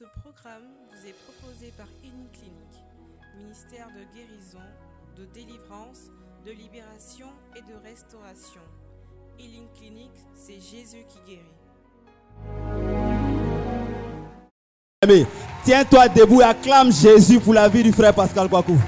[0.00, 2.42] Ce programme vous est proposé par Clinique,
[3.36, 4.64] ministère de guérison,
[5.14, 6.10] de délivrance,
[6.46, 8.62] de libération et de restauration.
[9.38, 11.18] Healing Clinic, c'est Jésus qui
[15.06, 15.26] guérit.
[15.64, 18.78] Tiens-toi debout et acclame Jésus pour la vie du frère Pascal Kwaku.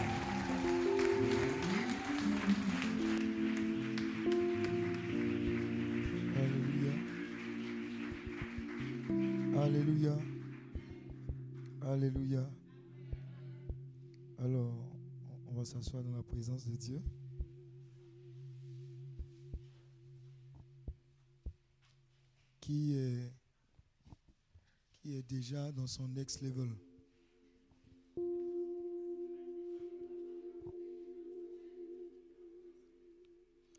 [25.87, 26.71] Son next level.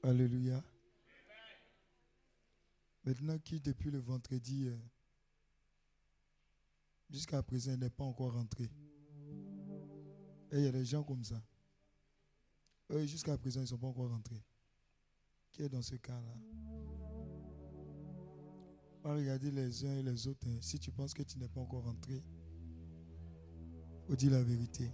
[0.04, 0.62] Alléluia.
[3.06, 4.78] Maintenant, qui depuis le vendredi euh,
[7.10, 8.70] jusqu'à présent n'est pas encore rentré?
[10.52, 11.42] Et il y a des gens comme ça.
[12.92, 14.44] Eux, jusqu'à présent, ils ne sont pas encore rentrés.
[15.52, 16.73] Qui est dans ce cas-là?
[19.04, 20.48] Va regarder les uns et les autres.
[20.48, 20.58] Hein.
[20.62, 22.24] Si tu penses que tu n'es pas encore rentré,
[24.08, 24.92] faut dire la vérité.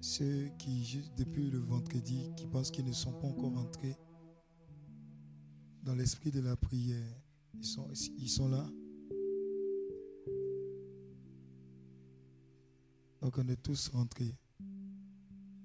[0.00, 3.98] Ceux qui, depuis le vendredi, qui pensent qu'ils ne sont pas encore rentrés
[5.82, 7.20] dans l'esprit de la prière,
[7.54, 8.66] ils sont là.
[13.20, 14.34] Donc on est tous rentrés.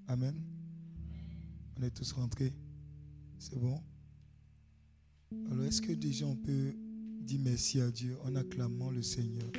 [0.07, 0.60] Amen.
[1.77, 2.53] On est tous rentrés.
[3.39, 3.81] C'est bon?
[5.49, 6.75] Alors est-ce que déjà on peut
[7.21, 9.49] dire merci à Dieu en acclamant le Seigneur?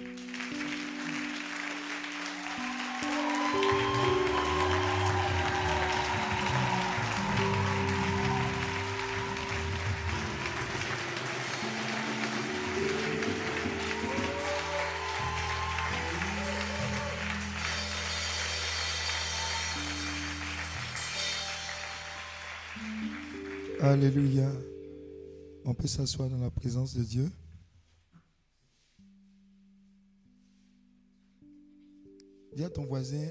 [23.92, 24.50] Alléluia.
[25.66, 27.30] On peut s'asseoir dans la présence de Dieu.
[32.56, 33.28] Dis à ton voisin,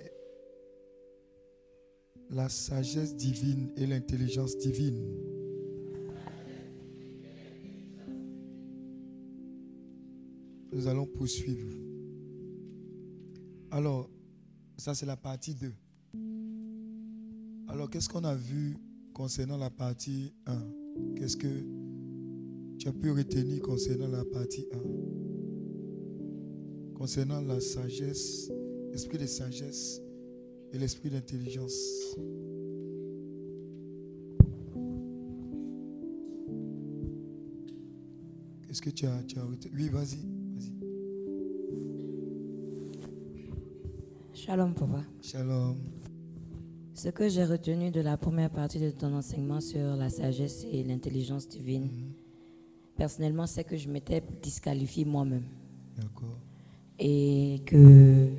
[2.30, 5.04] la sagesse divine et l'intelligence divine.
[10.72, 11.76] Nous allons poursuivre.
[13.72, 14.12] Alors,
[14.78, 15.74] ça c'est la partie 2.
[17.68, 18.78] Alors, qu'est-ce qu'on a vu
[19.14, 20.54] concernant la partie 1,
[21.16, 21.66] qu'est-ce que
[22.78, 24.78] tu as pu retenir concernant la partie 1
[26.96, 28.52] Concernant la sagesse,
[28.92, 30.02] l'esprit de sagesse
[30.72, 32.16] et l'esprit d'intelligence.
[38.68, 40.18] Qu'est-ce que tu as, tu as retenu Oui, vas-y.
[40.56, 40.74] Vas-y.
[44.34, 45.04] Shalom, papa.
[45.22, 46.01] Shalom.
[47.04, 50.84] Ce que j'ai retenu de la première partie de ton enseignement sur la sagesse et
[50.84, 52.14] l'intelligence divine, mhm.
[52.96, 55.46] personnellement, c'est que je m'étais disqualifié moi-même.
[55.98, 56.38] D'accord.
[57.00, 58.30] Et que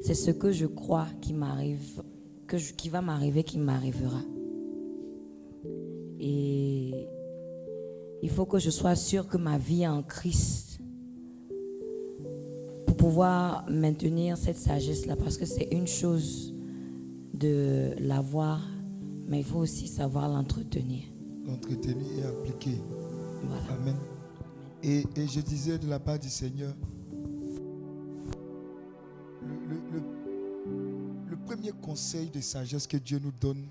[0.00, 2.04] c'est ce que je crois qui m'arrive,
[2.46, 4.22] que qui va m'arriver, qui m'arrivera.
[6.20, 7.08] Et
[8.22, 10.78] il faut que je sois sûr que ma vie est en Christ
[12.86, 16.52] pour pouvoir maintenir cette sagesse-là, parce que c'est une chose
[17.38, 18.60] de l'avoir,
[19.28, 21.04] mais il faut aussi savoir l'entretenir.
[21.46, 22.80] L'entretenir et appliquer.
[23.70, 23.96] Amen.
[24.82, 26.74] Et, je disais de la part du Seigneur,
[29.42, 30.00] le,
[31.28, 33.66] le premier conseil de sagesse que Dieu nous donne,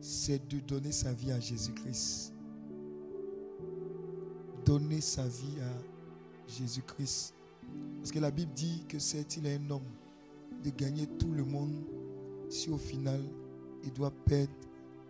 [0.00, 2.32] c'est de donner sa vie à Jésus-Christ.
[4.64, 7.34] Donner sa vie à Jésus-Christ.
[7.98, 9.82] Parce que la Bible dit que c'est il est un homme
[10.62, 11.72] de gagner tout le monde
[12.54, 13.20] si au final,
[13.82, 14.52] il doit perdre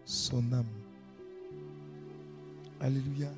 [0.06, 0.64] son âme.
[2.80, 3.28] Alléluia.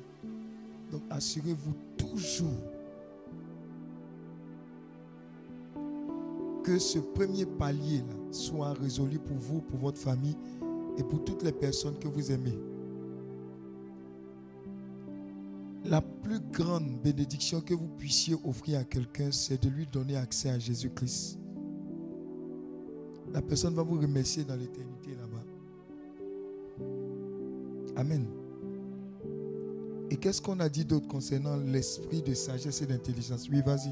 [0.91, 2.47] Donc assurez-vous toujours
[6.63, 10.37] que ce premier palier là soit résolu pour vous, pour votre famille
[10.97, 12.57] et pour toutes les personnes que vous aimez.
[15.83, 20.49] La plus grande bénédiction que vous puissiez offrir à quelqu'un, c'est de lui donner accès
[20.49, 21.39] à Jésus-Christ.
[23.33, 25.43] La personne va vous remercier dans l'éternité là-bas.
[27.95, 28.25] Amen.
[30.09, 33.47] Et qu'est-ce qu'on a dit d'autre concernant l'esprit de sagesse et d'intelligence?
[33.51, 33.91] Oui, vas-y.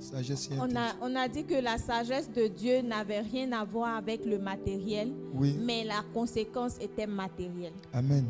[0.00, 0.94] sagesse et On a, intelligence.
[1.02, 5.10] on a dit que la sagesse de Dieu n'avait rien à voir avec le matériel,
[5.34, 5.56] Oui.
[5.64, 7.72] mais la conséquence était matérielle.
[7.92, 8.24] Amen.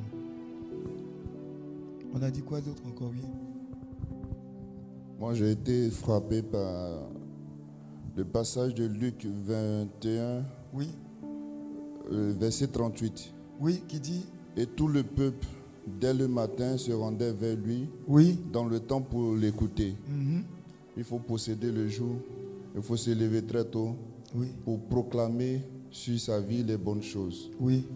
[2.14, 3.10] On a dit quoi d'autre encore?
[3.10, 3.43] Oui
[5.18, 7.02] Moi, j'ai été frappé par
[8.16, 10.88] le passage de Luc 21, Oui.
[12.12, 13.32] euh, verset 38.
[13.60, 14.24] Oui, qui dit
[14.56, 15.46] Et tout le peuple,
[16.00, 18.38] dès le matin, se rendait vers lui Oui.
[18.52, 19.94] dans le temps pour l'écouter.
[20.08, 20.42] Mhm.
[20.96, 22.16] Il faut posséder le jour,
[22.76, 23.96] il faut se lever très tôt
[24.34, 24.48] Oui.
[24.64, 27.50] pour proclamer sur sa vie les bonnes choses.
[27.60, 27.86] Oui.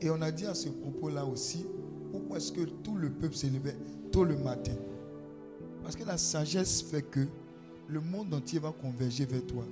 [0.00, 1.64] Et on a dit à ce propos-là aussi,
[2.10, 3.76] pourquoi est-ce que tout le peuple s'élevait
[4.10, 4.72] tôt le matin?
[5.82, 7.26] Parce que la sagesse fait que
[7.88, 9.64] le monde entier va converger vers toi.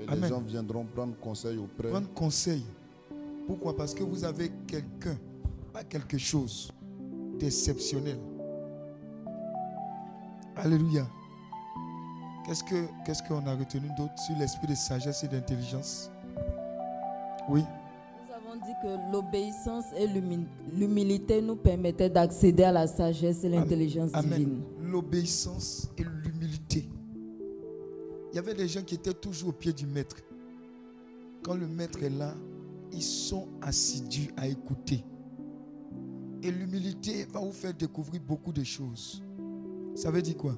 [0.00, 0.22] Et Amen.
[0.22, 1.88] les gens viendront prendre conseil auprès.
[1.88, 2.62] Prendre conseil.
[3.46, 3.76] Pourquoi?
[3.76, 5.16] Parce que vous avez quelqu'un,
[5.72, 6.70] pas quelque chose
[7.38, 8.18] d'exceptionnel.
[10.56, 11.06] Alléluia.
[12.46, 16.10] Qu'est-ce que qu'est-ce qu'on a retenu d'autre sur l'esprit de sagesse et d'intelligence?
[17.48, 17.62] Oui.
[17.62, 23.48] Nous avons dit que l'obéissance et l'humi- l'humilité nous permettaient d'accéder à la sagesse et
[23.48, 24.30] l'intelligence Amen.
[24.38, 24.62] divine.
[24.86, 26.88] L'obéissance et l'humilité.
[28.32, 30.16] Il y avait des gens qui étaient toujours au pied du maître.
[31.42, 32.34] Quand le maître est là,
[32.92, 35.04] ils sont assidus à écouter.
[36.42, 39.22] Et l'humilité va vous faire découvrir beaucoup de choses.
[39.94, 40.56] Ça veut dire quoi?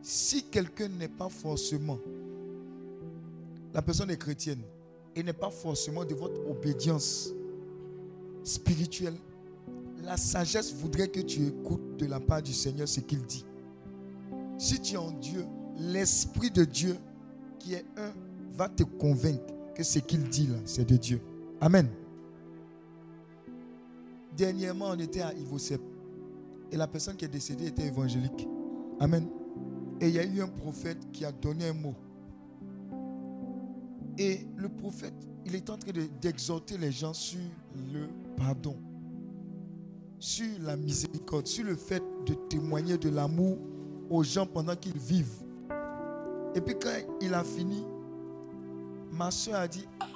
[0.00, 1.98] Si quelqu'un n'est pas forcément,
[3.74, 4.62] la personne est chrétienne
[5.14, 7.32] et n'est pas forcément de votre obédience
[8.44, 9.16] spirituelle,
[10.06, 13.44] la sagesse voudrait que tu écoutes de la part du Seigneur ce qu'il dit.
[14.56, 15.44] Si tu es en Dieu,
[15.78, 16.96] l'Esprit de Dieu
[17.58, 18.12] qui est un
[18.52, 21.20] va te convaincre que ce qu'il dit là, c'est de Dieu.
[21.60, 21.88] Amen.
[24.36, 25.80] Dernièrement, on était à Ivosep
[26.70, 28.46] et la personne qui est décédée était évangélique.
[29.00, 29.26] Amen.
[30.00, 31.94] Et il y a eu un prophète qui a donné un mot.
[34.18, 35.14] Et le prophète,
[35.44, 37.40] il est en train de- d'exhorter les gens sur
[37.92, 38.06] le
[38.36, 38.76] pardon
[40.18, 43.58] sur la miséricorde, sur le fait de témoigner de l'amour
[44.10, 45.42] aux gens pendant qu'ils vivent.
[46.54, 46.90] Et puis quand
[47.20, 47.84] il a fini,
[49.12, 50.06] ma soeur a dit, Ah,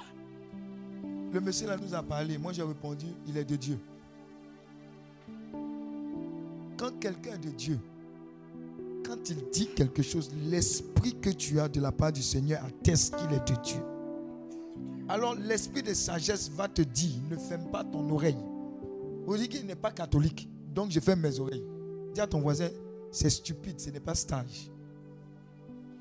[1.31, 2.37] le monsieur là nous a parlé.
[2.37, 3.79] Moi j'ai répondu, il est de Dieu.
[6.77, 7.79] Quand quelqu'un est de Dieu,
[9.05, 13.15] quand il dit quelque chose, l'esprit que tu as de la part du Seigneur atteste
[13.15, 13.81] qu'il est de Dieu.
[15.07, 18.37] Alors l'esprit de sagesse va te dire, ne ferme pas ton oreille.
[19.31, 21.63] Vous dites qu'il n'est pas catholique, donc je ferme mes oreilles.
[22.13, 22.67] Dis à ton voisin,
[23.11, 24.69] c'est stupide, ce n'est pas stage.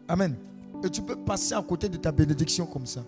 [0.08, 0.34] Amen.
[0.82, 3.04] Et tu peux passer à côté de ta bénédiction comme ça.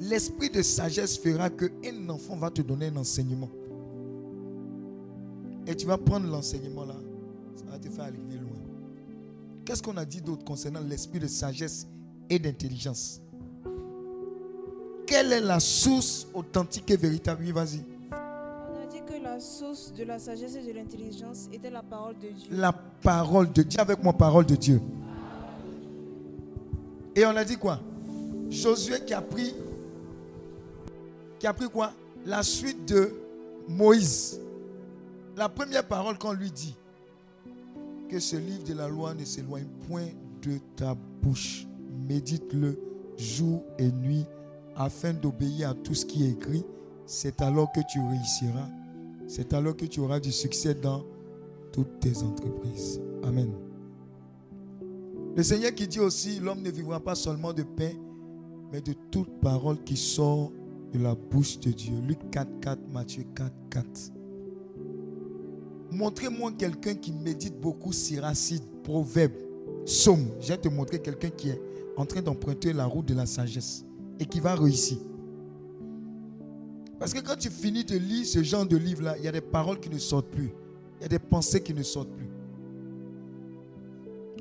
[0.00, 3.50] L'esprit de sagesse fera que un enfant va te donner un enseignement.
[5.66, 6.96] Et tu vas prendre l'enseignement là,
[7.56, 8.56] ça va te faire arriver loin.
[9.66, 11.86] Qu'est-ce qu'on a dit d'autre concernant l'esprit de sagesse
[12.30, 13.20] et d'intelligence?
[15.06, 17.44] Quelle est la source authentique et véritable?
[17.52, 17.93] Vas-y.
[19.22, 22.48] La source de la sagesse et de l'intelligence était la parole de Dieu.
[22.50, 23.80] La parole de Dieu.
[23.80, 24.80] avec moi, parole de Dieu.
[27.14, 27.80] Et on a dit quoi?
[28.50, 29.54] Josué qui a pris,
[31.38, 31.92] qui a pris quoi?
[32.26, 33.12] La suite de
[33.68, 34.40] Moïse.
[35.36, 36.76] La première parole qu'on lui dit,
[38.08, 40.08] que ce livre de la loi ne s'éloigne point
[40.42, 41.66] de ta bouche.
[42.08, 42.78] Médite-le
[43.16, 44.26] jour et nuit
[44.76, 46.64] afin d'obéir à tout ce qui est écrit.
[47.06, 48.68] C'est alors que tu réussiras.
[49.26, 51.04] C'est alors que tu auras du succès dans
[51.72, 53.00] toutes tes entreprises.
[53.22, 53.52] Amen.
[55.36, 57.92] Le Seigneur qui dit aussi, l'homme ne vivra pas seulement de pain,
[58.72, 60.52] mais de toute parole qui sort
[60.92, 61.94] de la bouche de Dieu.
[62.06, 63.86] Luc 4, 4, Matthieu 4, 4.
[65.90, 69.32] Montrez-moi quelqu'un qui médite beaucoup Siracide, Proverbe,
[69.84, 70.26] Somme.
[70.40, 71.60] Je vais te montrer quelqu'un qui est
[71.96, 73.84] en train d'emprunter la route de la sagesse
[74.20, 74.98] et qui va réussir.
[77.04, 79.42] Parce que quand tu finis de lire ce genre de livre-là, il y a des
[79.42, 80.54] paroles qui ne sortent plus.
[80.98, 82.30] Il y a des pensées qui ne sortent plus.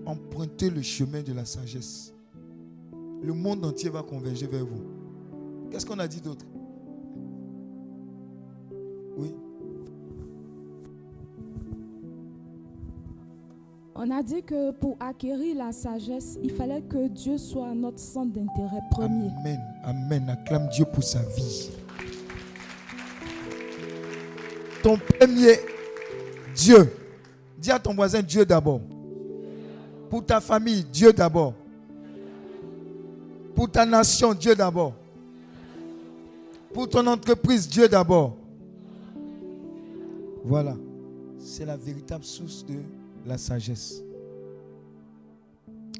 [0.05, 2.13] Empruntez le chemin de la sagesse.
[3.22, 4.82] Le monde entier va converger vers vous.
[5.70, 6.46] Qu'est-ce qu'on a dit d'autre?
[9.17, 9.36] Oui.
[13.96, 18.32] On a dit que pour acquérir la sagesse, il fallait que Dieu soit notre centre
[18.32, 19.27] d'intérêt premier.
[19.41, 19.60] Amen.
[19.84, 20.29] Amen.
[20.29, 21.83] Acclame Dieu pour sa vie.
[24.84, 25.60] Ton premier
[26.54, 26.94] Dieu.
[27.58, 28.82] Dis à ton voisin Dieu d'abord.
[30.10, 31.54] Pour ta famille, Dieu d'abord.
[33.56, 34.94] Pour ta nation, Dieu d'abord.
[36.74, 38.36] Pour ton entreprise, Dieu d'abord.
[40.44, 40.75] Voilà.
[41.40, 42.75] C'est la véritable source de
[43.25, 44.04] la sagesse.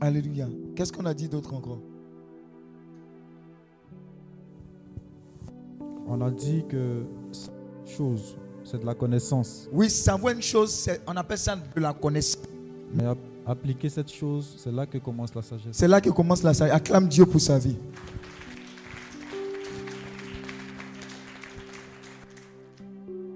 [0.02, 0.48] Alléluia.
[0.76, 1.80] Qu'est-ce qu'on a dit d'autre encore?
[6.06, 7.04] On a dit que
[7.86, 9.68] chose, c'est de la connaissance.
[9.72, 12.44] Oui, savoir une chose, on appelle ça de la connaissance.
[12.94, 13.04] Mais
[13.46, 15.72] appliquer cette chose, c'est là que commence la sagesse.
[15.72, 16.76] C'est là que commence la sagesse.
[16.76, 17.76] Acclame Dieu pour sa vie.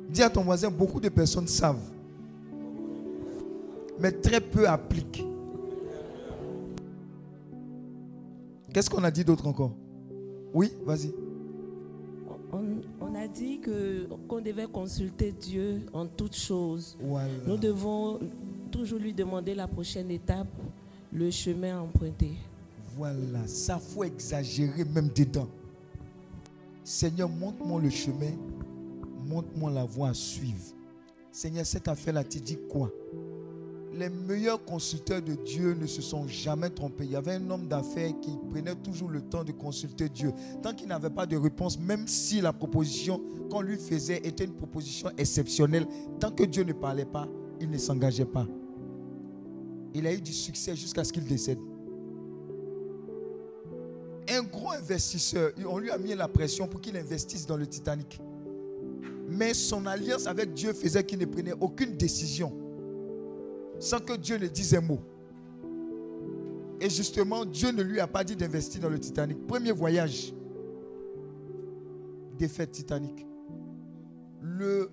[0.09, 1.91] Dis à ton voisin, beaucoup de personnes savent,
[3.99, 5.23] mais très peu appliquent.
[8.73, 9.73] Qu'est-ce qu'on a dit d'autre encore?
[10.53, 11.13] Oui, vas-y.
[13.37, 16.97] Dit que qu'on devait consulter Dieu en toutes choses.
[17.45, 18.19] Nous devons
[18.71, 20.47] toujours lui demander la prochaine étape,
[21.13, 22.33] le chemin à emprunter.
[22.95, 25.47] Voilà, ça faut exagérer même dedans.
[26.83, 28.31] Seigneur, montre-moi le chemin,
[29.27, 30.73] montre-moi la voie à suivre.
[31.31, 32.89] Seigneur, cette affaire-là, tu dis quoi?
[33.97, 37.05] Les meilleurs consulteurs de Dieu ne se sont jamais trompés.
[37.05, 40.31] Il y avait un homme d'affaires qui prenait toujours le temps de consulter Dieu.
[40.61, 44.53] Tant qu'il n'avait pas de réponse, même si la proposition qu'on lui faisait était une
[44.53, 45.87] proposition exceptionnelle,
[46.19, 47.27] tant que Dieu ne parlait pas,
[47.59, 48.47] il ne s'engageait pas.
[49.93, 51.59] Il a eu du succès jusqu'à ce qu'il décède.
[54.29, 58.19] Un gros investisseur, on lui a mis la pression pour qu'il investisse dans le Titanic.
[59.29, 62.66] Mais son alliance avec Dieu faisait qu'il ne prenait aucune décision
[63.79, 64.99] sans que Dieu ne dise un mot.
[66.79, 69.45] Et justement, Dieu ne lui a pas dit d'investir dans le Titanic.
[69.47, 70.33] Premier voyage,
[72.37, 73.25] défaite Titanic.
[74.41, 74.91] Le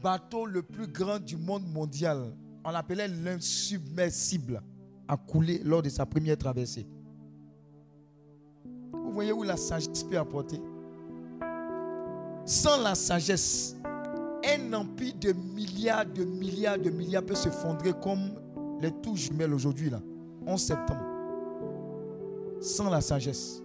[0.00, 4.62] bateau le plus grand du monde mondial, on l'appelait l'insubmersible,
[5.08, 6.86] a coulé lors de sa première traversée.
[8.92, 10.60] Vous voyez où la sagesse peut apporter?
[12.44, 13.76] Sans la sagesse,
[14.46, 18.34] un empire de milliards, de milliards, de milliards peut se fondrer comme
[18.80, 20.00] les touches jumelles aujourd'hui, là,
[20.46, 21.04] 11 septembre.
[22.60, 23.62] Sans la sagesse.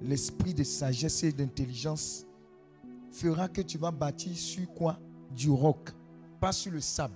[0.00, 2.26] L'esprit de sagesse et d'intelligence
[3.10, 4.98] fera que tu vas bâtir sur quoi?
[5.34, 5.90] Du roc,
[6.40, 7.14] pas sur le sable.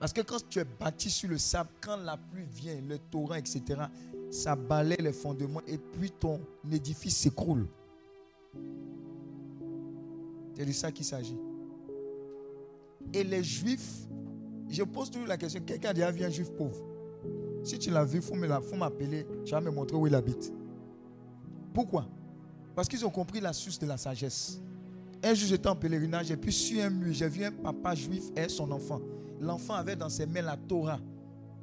[0.00, 3.34] Parce que quand tu es bâti sur le sable, quand la pluie vient, le torrent,
[3.34, 3.62] etc.,
[4.30, 6.40] ça balaie les fondements et puis ton
[6.70, 7.66] édifice s'écroule.
[10.54, 11.36] C'est de ça qu'il s'agit.
[13.12, 14.06] Et les juifs,
[14.68, 16.82] je pose toujours la question, quelqu'un a déjà vu un juif pauvre?
[17.62, 18.34] Si tu l'as vu, il faut
[18.76, 20.52] m'appeler, tu vas me montrer où il habite.
[21.72, 22.06] Pourquoi?
[22.74, 24.60] Parce qu'ils ont compris la source de la sagesse.
[25.22, 28.24] Un jour, j'étais en pèlerinage et puis sur un mur, j'ai vu un papa juif
[28.36, 29.00] et son enfant.
[29.40, 31.00] L'enfant avait dans ses mains la Torah.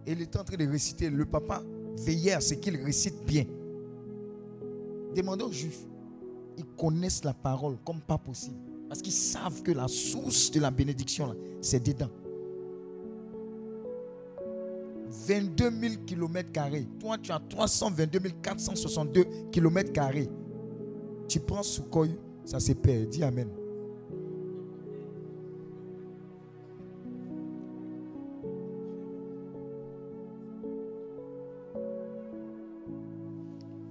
[0.05, 1.09] Et il était en train de réciter.
[1.09, 1.61] Le papa
[1.97, 3.45] veillait à ce qu'il récite bien.
[5.15, 5.85] Demandez aux juifs.
[6.57, 8.70] Ils connaissent la parole comme pas possible.
[8.91, 12.09] Parce qu'ils savent que la source de la bénédiction, c'est dedans.
[15.07, 16.51] 22 000 km.
[16.99, 19.93] Toi, tu as 322 462 km.
[21.29, 22.07] Tu prends Sukhoi,
[22.43, 23.07] ça se perd.
[23.07, 23.47] Dis Amen.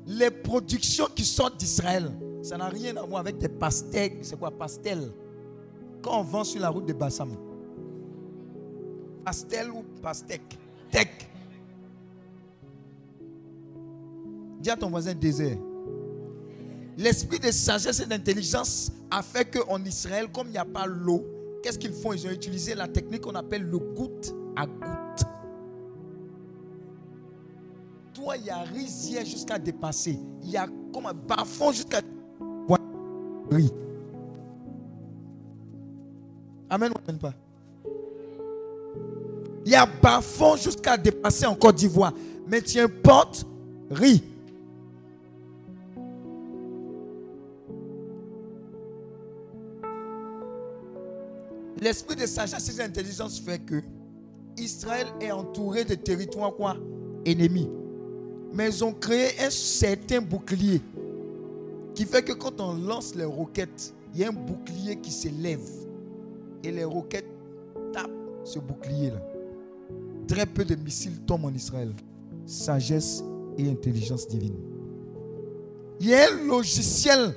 [0.07, 2.13] Les productions qui sortent d'Israël,
[2.43, 4.19] ça n'a rien à voir avec des pastèques.
[4.23, 5.13] C'est quoi pastel?
[6.03, 7.37] Quand on vend sur la route de Bassam.
[9.25, 10.59] Pastel ou pastèque?
[10.91, 11.09] Tech.
[14.61, 15.59] Dis à ton voisin désert.
[16.97, 21.25] L'esprit de sagesse et d'intelligence a fait qu'en Israël, comme il n'y a pas l'eau,
[21.63, 22.13] qu'est-ce qu'ils font?
[22.13, 25.25] Ils ont utilisé la technique qu'on appelle le goutte à goutte.
[28.15, 30.19] Toi, il y a rizière jusqu'à dépasser.
[30.43, 32.03] Il y a comme un jusqu'à
[36.69, 37.35] Amen ou pas?
[39.67, 42.13] Il y a bas fond jusqu'à dépasser en Côte d'Ivoire.
[42.47, 43.45] Mais tu importes,
[43.91, 44.23] riz.
[51.81, 53.83] L'esprit de sagesse et d'intelligence fait que
[54.59, 56.77] Israël est entouré de territoires quoi?
[57.25, 57.69] Ennemis.
[58.53, 60.83] Mais ils ont créé un certain bouclier
[61.95, 65.61] qui fait que quand on lance les roquettes, il y a un bouclier qui s'élève.
[66.63, 67.31] Et les roquettes
[67.93, 68.11] tapent
[68.45, 69.21] ce bouclier-là.
[70.27, 71.93] Très peu de missiles tombent en Israël.
[72.47, 73.23] Sagesse
[73.59, 74.57] et intelligence divine.
[76.01, 77.35] Il y a un logiciel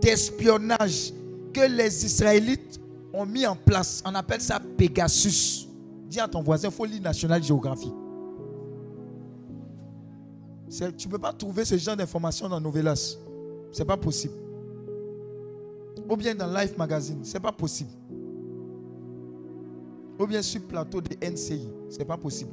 [0.00, 1.12] d'espionnage
[1.52, 2.80] que les Israélites
[3.12, 4.02] ont mis en place.
[4.04, 5.68] On appelle ça Pegasus.
[6.08, 7.92] Dis à ton voisin, folie nationale géographie.
[10.68, 13.16] Tu ne peux pas trouver ce genre d'informations dans Novelas.
[13.72, 14.34] C'est pas possible.
[16.08, 17.90] Ou bien dans Life Magazine, c'est pas possible.
[20.18, 21.68] Ou bien sur le plateau de NCI.
[21.88, 22.50] Ce n'est pas possible.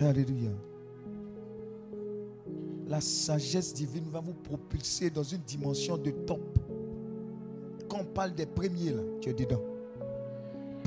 [0.00, 0.50] Alléluia.
[2.86, 6.40] La sagesse divine va vous propulser dans une dimension de top.
[7.88, 9.60] Quand on parle des premiers, là, tu es dedans.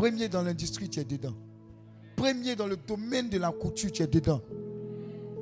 [0.02, 1.36] Premier dans l'industrie, tu es dedans.
[2.16, 4.42] Premier dans le domaine de la couture, tu es dedans.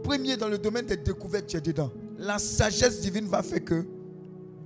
[0.04, 1.90] Premier dans le domaine des découvertes, tu es dedans.
[2.18, 3.86] La sagesse divine va faire que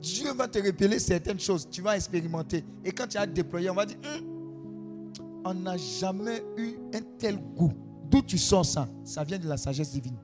[0.02, 1.68] Dieu va te révéler certaines choses.
[1.70, 2.66] Tu vas expérimenter.
[2.84, 7.38] Et quand tu as déployé, on va dire, hum, on n'a jamais eu un tel
[7.56, 7.74] goût.
[8.10, 8.90] D'où tu sors ça?
[9.04, 10.18] Ça vient de la sagesse divine.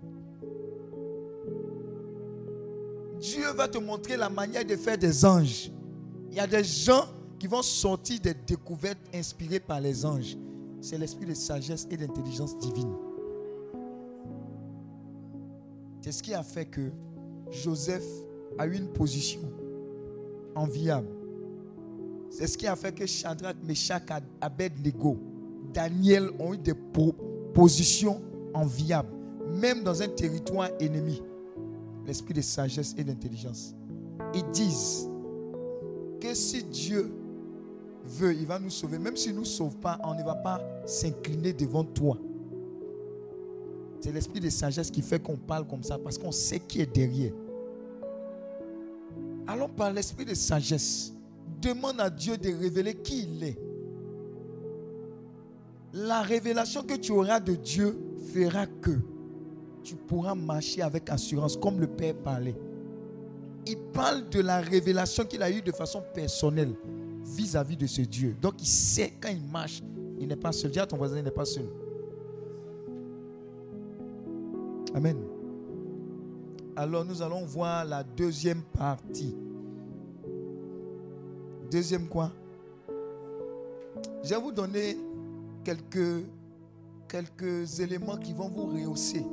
[3.19, 5.71] Dieu va te montrer la manière de faire des anges.
[6.31, 7.05] Il y a des gens
[7.39, 10.37] qui vont sortir des découvertes inspirées par les anges.
[10.81, 12.93] C'est l'esprit de sagesse et d'intelligence divine.
[16.01, 16.91] C'est ce qui a fait que
[17.51, 18.05] Joseph
[18.57, 19.41] a eu une position
[20.55, 21.07] enviable.
[22.29, 24.03] C'est ce qui a fait que Shadrach, Meshach,
[24.41, 25.17] Abednego,
[25.73, 26.75] Daniel ont eu des
[27.53, 28.21] positions
[28.53, 29.09] enviables,
[29.47, 31.21] même dans un territoire ennemi.
[32.05, 33.75] L'esprit de sagesse et d'intelligence.
[34.33, 35.09] Ils disent
[36.19, 37.11] que si Dieu
[38.09, 38.97] veut, il va nous sauver.
[38.99, 42.17] Même s'il ne nous sauve pas, on ne va pas s'incliner devant toi.
[44.01, 46.93] C'est l'esprit de sagesse qui fait qu'on parle comme ça parce qu'on sait qui est
[46.93, 47.33] derrière.
[49.47, 51.13] Allons par l'esprit de sagesse.
[51.61, 53.59] Demande à Dieu de révéler qui il est.
[55.93, 57.97] La révélation que tu auras de Dieu
[58.33, 58.91] fera que
[59.83, 62.55] tu pourras marcher avec assurance comme le Père parlait.
[63.65, 66.73] Il parle de la révélation qu'il a eue de façon personnelle
[67.35, 68.35] vis-à-vis de ce Dieu.
[68.41, 69.81] Donc il sait quand il marche,
[70.19, 70.71] il n'est pas seul.
[70.71, 71.65] Dis à ton voisin, il n'est pas seul.
[74.93, 75.17] Amen.
[76.75, 79.35] Alors nous allons voir la deuxième partie.
[81.69, 82.31] Deuxième quoi?
[84.23, 84.97] Je vais vous donner
[85.63, 86.25] quelques,
[87.07, 89.23] quelques éléments qui vont vous rehausser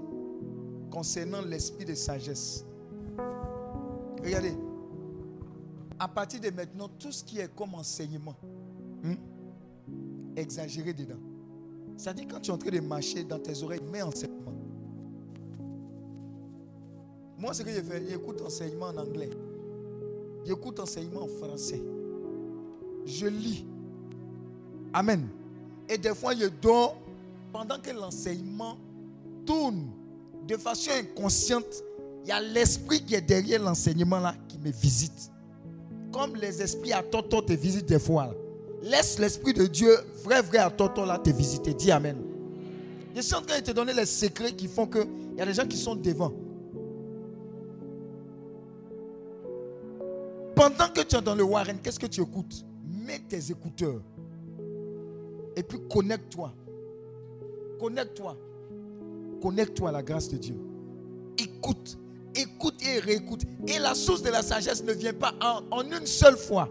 [0.90, 2.64] concernant l'esprit de sagesse.
[4.22, 4.54] Regardez,
[5.98, 8.36] à partir de maintenant, tout ce qui est comme enseignement,
[9.02, 9.14] hmm,
[10.36, 11.20] exagéré dedans.
[12.14, 14.52] Dit quand tu es en train de marcher dans tes oreilles, mets enseignement.
[17.38, 19.30] Moi, ce que j'ai fait, j'écoute enseignement en anglais.
[20.44, 21.82] J'écoute enseignement en français.
[23.04, 23.66] Je lis.
[24.92, 25.28] Amen.
[25.88, 26.96] Et des fois, je dors
[27.52, 28.76] pendant que l'enseignement
[29.44, 29.90] tourne
[30.46, 31.82] de façon inconsciente.
[32.24, 35.30] Il y a l'esprit qui est derrière l'enseignement là qui me visite.
[36.16, 38.34] Comme les esprits à Toto te visitent des fois.
[38.82, 41.74] Laisse l'esprit de Dieu, vrai, vrai à Toto là te visiter.
[41.74, 42.16] Dis Amen.
[43.14, 45.00] Je suis en train de te donner les secrets qui font que
[45.32, 46.32] il y a des gens qui sont devant.
[50.54, 52.64] Pendant que tu es dans le Warren, qu'est-ce que tu écoutes?
[52.82, 54.00] Mets tes écouteurs.
[55.54, 56.54] Et puis connecte-toi.
[57.78, 58.38] Connecte-toi.
[59.42, 60.56] Connecte-toi à la grâce de Dieu.
[61.36, 61.98] Écoute.
[62.36, 63.42] Écoute et réécoute.
[63.66, 66.68] Et la source de la sagesse ne vient pas en, une seule fois.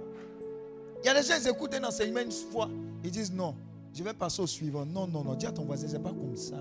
[1.04, 2.70] Il y a des gens qui écoutent un enseignement une fois.
[3.04, 3.56] Ils disent non,
[3.94, 4.86] je vais passer au suivant.
[4.86, 5.34] Non, non, non.
[5.36, 6.58] Dis à ton voisin, c'est pas comme ça.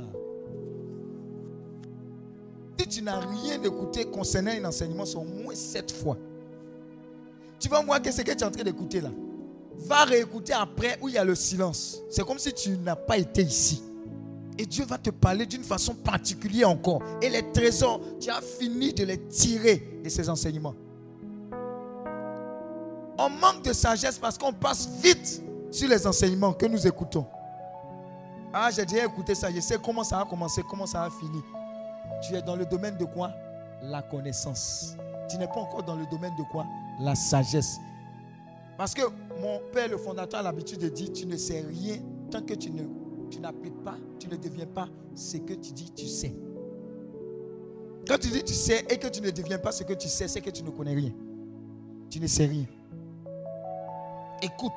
[2.78, 6.18] Si tu n'as rien écouté concernant un enseignement, c'est au moins sept fois.
[7.58, 9.10] Tu vas voir que ce que tu es en train d'écouter là.
[9.76, 12.00] Va réécouter après où il y a le silence.
[12.10, 13.82] C'est comme si tu n'as pas été ici.
[14.58, 17.02] Et Dieu va te parler d'une façon particulière encore.
[17.20, 20.74] Et les trésors, tu as fini de les tirer de ces enseignements.
[23.18, 27.26] On manque de sagesse parce qu'on passe vite sur les enseignements que nous écoutons.
[28.52, 31.42] Ah, j'ai déjà écouté ça, je sais comment ça a commencé, comment ça a fini.
[32.22, 33.32] Tu es dans le domaine de quoi?
[33.82, 34.96] La connaissance.
[35.28, 36.64] Tu n'es pas encore dans le domaine de quoi?
[37.00, 37.78] La sagesse.
[38.76, 39.02] Parce que
[39.40, 41.96] mon père, le fondateur, a l'habitude de dire, tu ne sais rien
[42.30, 42.82] tant que tu ne
[43.34, 46.32] tu n'appliques pas, tu ne deviens pas ce que tu dis tu sais.
[48.06, 50.28] Quand tu dis tu sais et que tu ne deviens pas ce que tu sais,
[50.28, 51.10] c'est que tu ne connais rien.
[52.10, 52.66] Tu ne sais rien.
[54.42, 54.72] Écoute.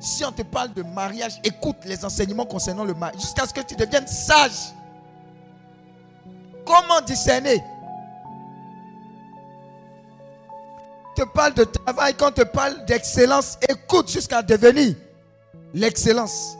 [0.00, 3.62] Si on te parle de mariage, écoute les enseignements concernant le mariage jusqu'à ce que
[3.62, 4.74] tu deviennes sage.
[6.66, 7.62] Comment discerner?
[11.16, 14.96] Te parle de travail, quand on te parle d'excellence, écoute jusqu'à devenir
[15.72, 16.58] l'excellence.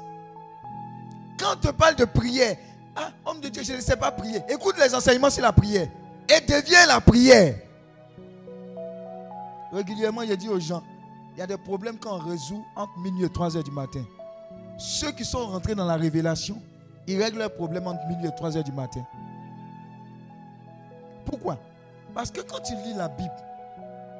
[1.51, 2.57] On te parle de prière,
[2.97, 4.41] ah, homme de Dieu, je ne sais pas prier.
[4.49, 5.89] Écoute les enseignements sur la prière
[6.29, 7.57] et deviens la prière.
[9.73, 10.83] Régulièrement, je dis aux gens,
[11.35, 14.05] il y a des problèmes qu'on résout entre minuit et 3 heures du matin.
[14.79, 16.61] Ceux qui sont rentrés dans la révélation,
[17.07, 19.05] ils règlent leurs problèmes entre minuit et 3 heures du matin.
[22.15, 23.35] Parce que quand tu lis la Bible,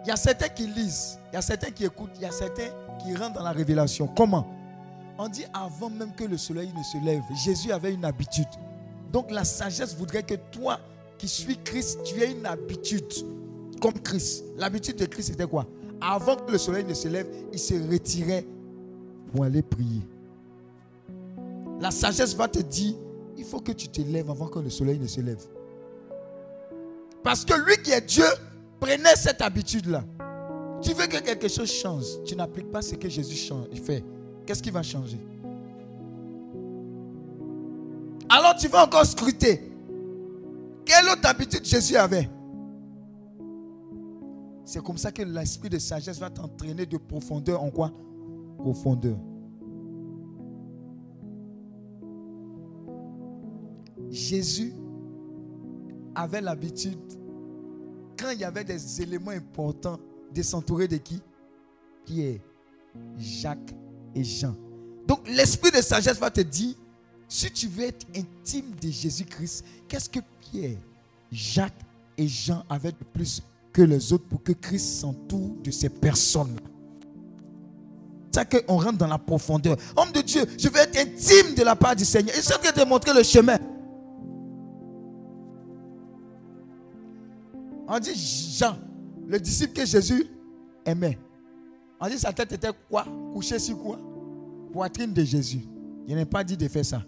[0.05, 2.33] il y a certains qui lisent, il y a certains qui écoutent, il y a
[2.33, 2.69] certains
[3.03, 4.09] qui rentrent dans la révélation.
[4.09, 4.47] Comment?
[5.19, 8.49] On dit avant même que le soleil ne se lève, Jésus avait une habitude.
[9.13, 10.81] Donc la sagesse voudrait que toi
[11.19, 13.13] qui suis Christ, tu aies une habitude
[13.81, 14.45] comme Christ.
[14.57, 15.67] L'habitude de Christ c'était quoi?
[16.01, 18.45] Avant que le soleil ne se lève, il se retirait
[19.33, 20.03] pour aller prier.
[21.81, 22.95] La sagesse va te dire,
[23.37, 25.43] il faut que tu te lèves avant que le soleil ne se lève.
[27.23, 28.27] Parce que lui qui est Dieu
[28.81, 30.05] prenait cette habitude-là.
[30.83, 33.51] Tu veux que quelque chose change, tu n'appliques pas ce que Jésus
[33.83, 34.05] fait.
[34.47, 35.19] Qu'est-ce qui va changer?
[38.29, 39.71] Alors tu vas encore scruter.
[40.85, 42.29] Quelle autre habitude Jésus avait?
[44.65, 47.93] C'est comme ça que l'esprit de sagesse va t'entraîner de profondeur en quoi?
[48.59, 49.17] Profondeur.
[54.11, 54.73] Jésus
[56.15, 56.99] avait l'habitude,
[58.19, 59.99] quand il y avait des éléments importants,
[60.33, 61.21] de s'entourer de qui?
[62.05, 62.41] Pierre,
[63.17, 63.75] Jacques
[64.15, 64.55] et Jean.
[65.07, 66.75] Donc l'esprit de sagesse va te dire,
[67.29, 70.79] si tu veux être intime de Jésus-Christ, qu'est-ce que Pierre,
[71.31, 71.73] Jacques
[72.17, 76.57] et Jean avaient de plus que les autres pour que Christ s'entoure de ces personnes?
[78.31, 79.77] C'est ça qu'on rentre dans la profondeur.
[79.97, 82.35] Homme de Dieu, je veux être intime de la part du Seigneur.
[82.37, 83.59] Il c'est de te montrer le chemin.
[87.87, 88.77] On dit Jean,
[89.27, 90.27] le disciple que Jésus
[90.85, 91.19] aimait.
[92.01, 93.05] On dit sa tête était quoi?
[93.33, 93.99] Couchée sur quoi?
[94.73, 95.67] Poitrine de Jésus.
[96.07, 97.03] Il n'a pas dit de faire ça.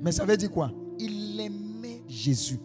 [0.00, 0.70] Mais ça veut dire quoi?
[0.98, 2.58] Il aimait Jésus.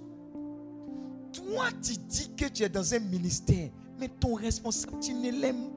[1.31, 5.69] Toi, tu dis que tu es dans un ministère, mais ton responsable, tu ne l'aimes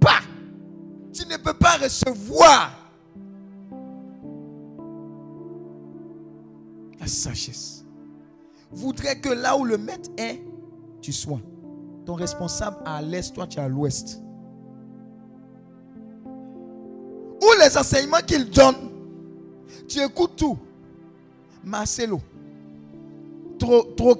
[0.00, 0.20] pas.
[1.12, 2.70] Tu ne peux pas recevoir
[7.00, 7.84] la sagesse.
[8.70, 10.42] Voudrait que là où le maître est,
[11.00, 11.40] tu sois.
[12.04, 14.20] Ton responsable à l'est, toi tu es à l'ouest.
[17.48, 18.74] Ou les enseignements qu'il donne,
[19.86, 20.58] tu écoutes tout.
[21.64, 22.20] Marcelo,
[23.58, 24.14] trop, trop,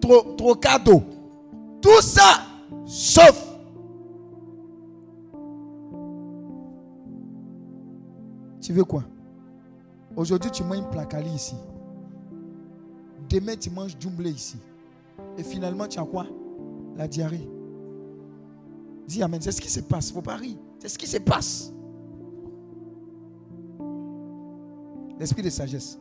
[0.00, 1.02] trop, trop cadeau.
[1.80, 2.42] Tout ça,
[2.84, 3.44] sauf.
[8.60, 9.04] Tu veux quoi?
[10.16, 11.54] Aujourd'hui, tu manges placali ici.
[13.28, 14.56] Demain, tu manges jumblé ici.
[15.38, 16.26] Et finalement, tu as quoi?
[16.96, 17.48] La diarrhée.
[19.06, 19.40] Dis Amen.
[19.40, 20.10] C'est ce qui se passe.
[20.10, 20.56] Faut pas rire.
[20.80, 21.72] C'est ce qui se passe.
[25.18, 25.98] L'esprit de sagesse.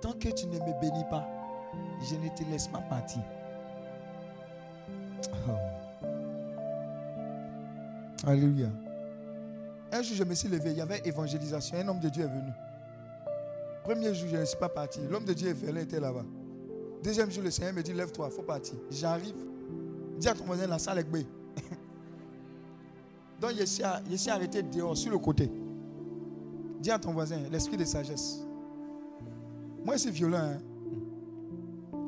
[0.00, 1.26] Tant que tu ne me bénis pas,
[2.02, 3.22] je ne te laisse pas partir.
[5.48, 5.52] Oh.
[8.26, 8.68] Alléluia.
[9.92, 10.72] Un jour, je me suis levé.
[10.72, 11.78] Il y avait évangélisation.
[11.78, 12.52] Un homme de Dieu est venu.
[13.84, 15.00] Premier jour, je ne suis pas parti.
[15.10, 16.24] L'homme de Dieu est était là-bas.
[17.02, 18.74] Deuxième jour, le Seigneur me dit Lève-toi, il faut partir.
[18.90, 19.36] J'arrive.
[20.18, 21.06] Dis à ton La salle est.
[23.40, 25.50] Donc, je suis arrêté dehors, sur le côté.
[26.86, 28.46] Dis à ton voisin L'esprit de sagesse.
[29.84, 30.38] Moi, c'est violent.
[30.38, 30.58] Hein.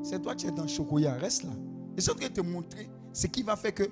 [0.05, 1.15] C'est toi qui es dans le chocolat.
[1.15, 1.51] Reste là.
[1.97, 3.83] Et je vais te montrer ce qui va faire que.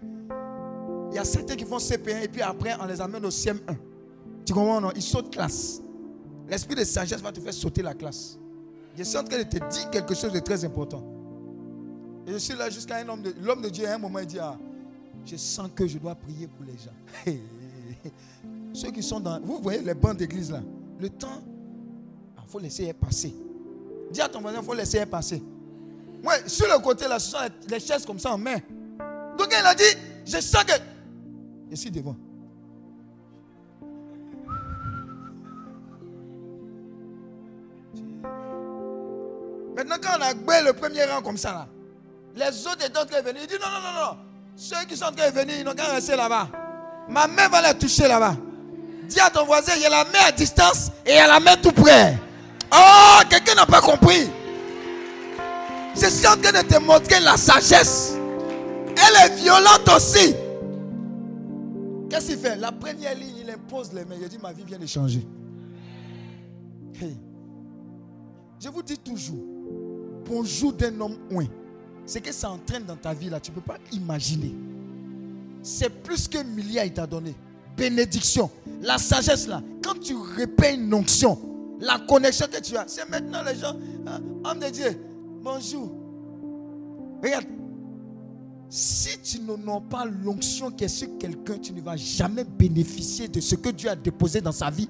[1.11, 3.77] Il y a certains qui font CP1 et puis après, on les amène au CM1.
[4.45, 4.93] Tu comprends, non?
[4.95, 5.83] Ils sautent classe.
[6.49, 8.39] L'esprit de sagesse va te faire sauter la classe.
[8.97, 11.03] Je suis en train de te dire quelque chose de très important.
[12.29, 14.27] Et je suis là jusqu'à un homme de l'homme de Dieu à un moment il
[14.27, 14.57] dit ah,
[15.25, 17.33] je sens que je dois prier pour les gens.
[18.73, 20.61] Ceux qui sont dans vous voyez les bancs d'église là?
[20.99, 21.43] Le temps
[22.37, 23.35] il ah, faut laisser passer.
[24.11, 25.43] Dis à ton voisin, il faut laisser passer.
[26.23, 28.57] Moi, sur le côté là, ce sont les chaises comme ça en main.
[29.37, 29.85] Donc il a dit,
[30.25, 30.73] je sens que
[31.71, 32.17] je suis devant.
[39.77, 41.69] Maintenant, quand on a gbé le premier rang comme ça, là,
[42.35, 43.43] les autres étaient en train de venir.
[43.43, 44.19] Il dit non, non, non, non.
[44.57, 46.49] Ceux qui sont en train de venir, ils n'ont qu'à rester là-bas.
[47.09, 48.37] Ma main va les toucher là-bas.
[49.09, 51.27] Dis à ton voisin, il y a la main à distance et il y a
[51.27, 52.19] la main tout près.
[52.73, 54.29] Oh, quelqu'un n'a pas compris.
[55.95, 58.15] Je suis en train de te montrer la sagesse.
[58.89, 60.35] Elle est violente aussi.
[62.11, 62.57] Qu'est-ce qu'il fait?
[62.57, 64.17] La première ligne, il impose les mains.
[64.21, 65.27] Il dit, ma vie vient de changer.
[68.59, 69.45] Je vous dis toujours,
[70.25, 71.47] bonjour d'un homme ouin.
[72.07, 74.55] Ce que ça entraîne dans ta vie là, tu ne peux pas imaginer.
[75.63, 77.35] C'est plus qu'un milliard il t'a donné.
[77.77, 78.51] Bénédiction.
[78.81, 81.39] La sagesse là, quand tu répètes une onction,
[81.81, 83.75] la connexion que tu as, c'est maintenant les gens,
[84.07, 85.01] hein, homme de Dieu,
[85.43, 85.91] bonjour.
[87.23, 87.47] Regarde,
[88.69, 93.41] si tu n'as pas l'onction qui est sur quelqu'un, tu ne vas jamais bénéficier de
[93.41, 94.89] ce que Dieu a déposé dans sa vie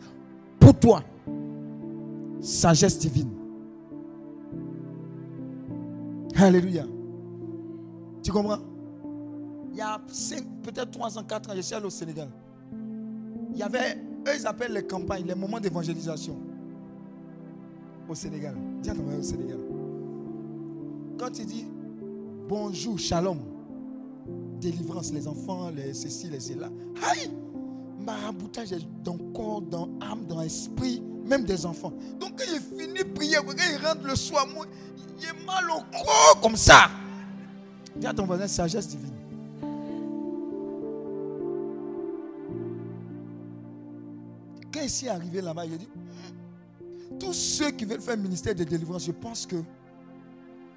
[0.59, 1.03] pour toi.
[2.41, 3.31] Sagesse divine.
[6.35, 6.85] Alléluia.
[8.23, 8.59] Tu comprends?
[9.73, 10.01] Il y a
[10.63, 12.29] peut-être 300, 4 ans, je suis allé au Sénégal.
[13.57, 13.97] Il y avait,
[14.29, 16.37] eux, ils appellent les campagnes, les moments d'évangélisation.
[18.07, 18.55] Au Sénégal.
[18.83, 19.59] Dis à au Sénégal.
[21.19, 21.67] Quand il dit
[22.47, 23.39] bonjour, shalom,
[24.61, 26.69] délivrance, les enfants, les ceci, les cela.
[27.03, 27.31] Aïe!
[27.99, 31.95] Maraboutage dans corps, dans âme, dans esprit, même des enfants.
[32.21, 34.47] Donc quand il finit de prier, quand il rentre le soir,
[35.19, 36.91] il est mal au corps comme ça.
[37.97, 39.15] Dis à ton voisin, sagesse divine.
[44.89, 49.05] S'est arrivé là-bas, il a dit, hmm, tous ceux qui veulent faire ministère de délivrance,
[49.07, 49.57] je pense que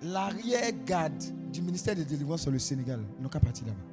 [0.02, 3.90] l'arrière-garde du ministère de délivrance sur le Sénégal n'ont qu'à partir là-bas.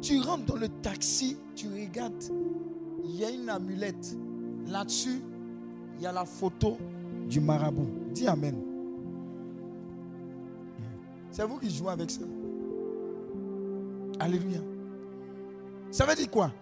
[0.00, 2.24] tu rentres dans le taxi, tu regardes,
[3.04, 4.16] il y a une amulette.
[4.66, 5.20] Là-dessus,
[5.96, 6.76] il y a la photo
[7.28, 7.88] du marabout.
[8.12, 8.56] Dis Amen.
[11.30, 12.20] C'est vous qui jouez avec ça.
[14.20, 14.58] Alléluia.
[15.90, 16.52] Ça veut dire quoi?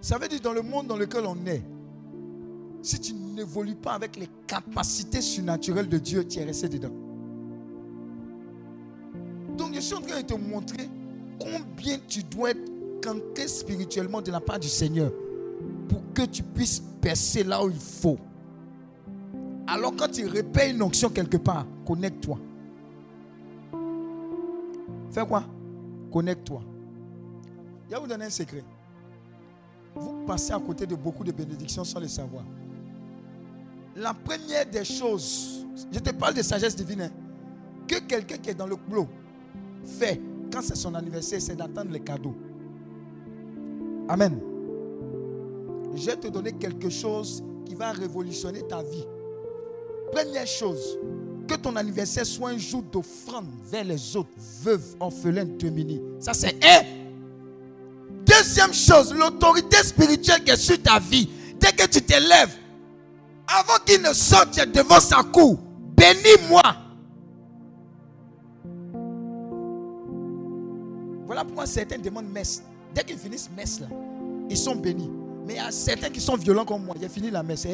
[0.00, 1.62] Ça veut dire dans le monde dans lequel on est,
[2.82, 6.92] si tu n'évolues pas avec les capacités surnaturelles de Dieu, tu es resté dedans.
[9.56, 10.88] Donc je suis en train de te montrer
[11.40, 15.10] combien tu dois être canté spirituellement de la part du Seigneur
[15.88, 18.18] pour que tu puisses percer là où il faut.
[19.66, 22.38] Alors quand tu repères une onction quelque part, connecte-toi.
[25.10, 25.44] Fais quoi?
[26.12, 26.60] Connecte-toi.
[27.88, 28.64] Je vais vous donner un secret.
[29.94, 32.44] Vous passez à côté de beaucoup de bénédictions sans le savoir.
[33.96, 37.10] La première des choses, je te parle de sagesse divine, hein,
[37.86, 39.06] que quelqu'un qui est dans le boulot
[39.84, 40.20] fait
[40.52, 42.34] quand c'est son anniversaire, c'est d'attendre les cadeaux.
[44.08, 44.38] Amen.
[45.94, 49.04] Je vais te donner quelque chose qui va révolutionner ta vie.
[50.12, 50.98] Première chose,
[51.46, 54.30] que ton anniversaire soit un jour d'offrande vers les autres,
[54.62, 56.00] veuves, orphelins, démunis.
[56.20, 57.03] Ça, c'est un.
[58.44, 61.30] Deuxième chose, l'autorité spirituelle qui est sur ta vie.
[61.58, 62.54] Dès que tu te lèves,
[63.48, 65.58] avant qu'il ne sorte devant sa cour,
[65.96, 66.62] bénis-moi.
[71.24, 72.62] Voilà pourquoi certains demandent messe.
[72.94, 73.86] Dès qu'ils finissent messe là,
[74.50, 75.10] ils sont bénis.
[75.46, 76.94] Mais il y a certains qui sont violents comme moi.
[77.00, 77.66] J'ai fini la messe.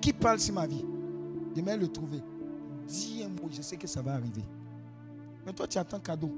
[0.00, 0.84] Qui parle sur ma vie?
[1.56, 2.22] Demain le trouver.
[2.86, 4.44] Dis un mot, je sais que ça va arriver.
[5.44, 6.30] Mais toi, tu attends cadeau.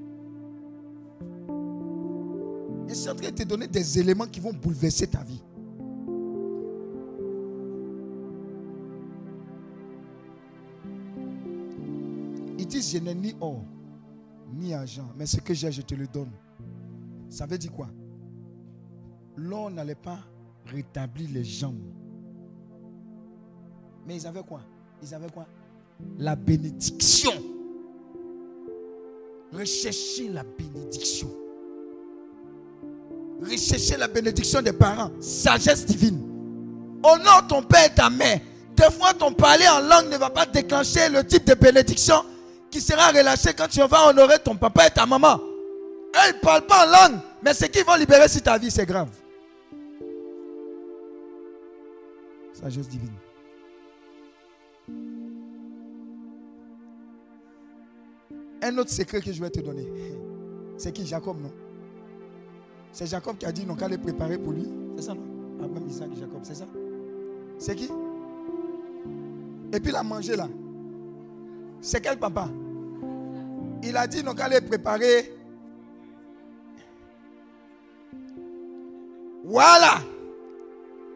[2.87, 5.41] Je suis en train de te donner des éléments qui vont bouleverser ta vie.
[12.59, 13.63] Ils disent, je n'ai ni or,
[14.53, 16.31] ni argent, mais ce que j'ai, je te le donne.
[17.29, 17.89] Ça veut dire quoi?
[19.35, 20.19] L'or n'allait pas
[20.65, 21.81] rétablir les jambes.
[24.05, 24.61] Mais ils avaient quoi?
[25.01, 25.47] Ils avaient quoi?
[26.19, 27.31] La bénédiction.
[29.51, 31.29] Rechercher la bénédiction.
[33.49, 35.11] Rechercher la bénédiction des parents.
[35.19, 36.21] Sagesse divine.
[37.03, 38.39] Honore ton père et ta mère.
[38.75, 42.23] Des fois, ton parler en langue ne va pas déclencher le type de bénédiction
[42.71, 45.35] qui sera relâché quand tu vas honorer ton papa et ta maman.
[45.35, 48.71] Eux, ils ne parlent pas en langue, mais ce qu'ils vont libérer sur ta vie,
[48.71, 49.09] c'est grave.
[52.53, 53.13] Sagesse divine.
[58.61, 59.87] Un autre secret que je vais te donner,
[60.77, 61.51] c'est qui Jacob, non?
[62.93, 64.71] C'est Jacob qui a dit non qu'à les préparer pour lui.
[64.95, 65.23] C'est ça, non?
[65.63, 66.65] Abraham, Isaac, Jacob, c'est ça?
[67.57, 67.89] C'est qui?
[69.73, 70.47] Et puis il a mangé là.
[71.81, 72.49] C'est quel papa?
[73.81, 75.35] Il a dit non qu'à les préparer.
[79.43, 79.99] Voilà.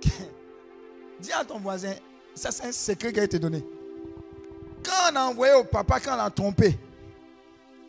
[1.20, 1.94] Dis à ton voisin,
[2.34, 3.64] ça c'est un secret qui a été donné.
[4.84, 6.78] Quand on a envoyé au papa, quand on l'a trompé,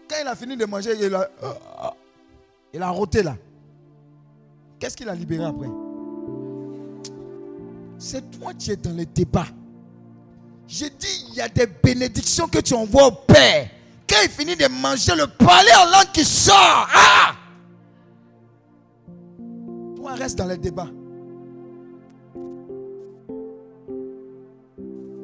[0.09, 1.53] quand il a fini de manger, il a, euh,
[2.75, 3.35] il a roté là.
[4.79, 5.69] Qu'est-ce qu'il a libéré après?
[7.99, 9.47] C'est toi qui es dans le débat.
[10.69, 13.71] J'ai dit, il y a des bénédictions que tu envoies au Père.
[14.09, 16.89] Quand il finit de manger, le palais en langue qui sort.
[16.95, 17.35] Ah!
[19.97, 20.87] Toi, reste dans le débat.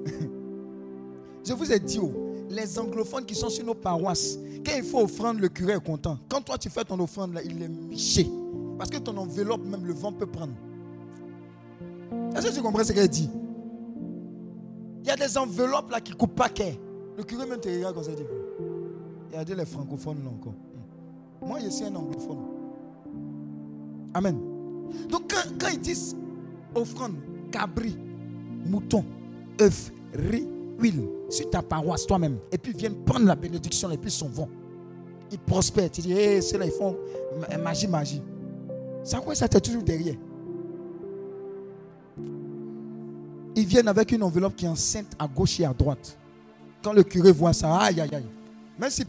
[1.47, 2.13] Je vous ai dit, oh,
[2.51, 6.19] les anglophones qui sont sur nos paroisses, quand il faut offrande, le curé est content.
[6.29, 8.29] Quand toi tu fais ton offrande, là, il est miché.
[8.79, 10.55] Parce que ton enveloppe, même le vent peut prendre.
[12.37, 13.31] Est-ce que tu comprends ce qu'elle dit?
[15.03, 16.77] Il y a des enveloppes là qui coupent pas qu'elle.
[17.17, 18.13] Le curé même te regarde comme ça.
[18.13, 18.23] Dit,
[19.31, 20.55] il y a des les francophones là encore.
[21.43, 22.39] Moi, je suis un anglophone.
[24.15, 24.39] Amen.
[25.09, 26.17] Donc, quand, ils disent
[26.75, 27.17] offrande,
[27.51, 27.97] cabri,
[28.65, 29.05] mouton,
[29.61, 34.11] œuf, riz, huile sur ta paroisse toi-même et puis viennent prendre la bénédiction et puis
[34.11, 34.49] s'en vont.
[35.31, 35.91] Ils prospèrent.
[35.91, 36.97] Tu dis, hé, ceux-là, ils font
[37.63, 38.23] magie, magie.
[39.05, 40.17] Ça quoi ça t'est toujours derrière
[43.55, 46.19] Ils viennent avec une enveloppe qui est enceinte à gauche et à droite.
[46.83, 48.27] Quand le curé voit ça, aïe, aïe, aïe.
[48.79, 49.05] Même si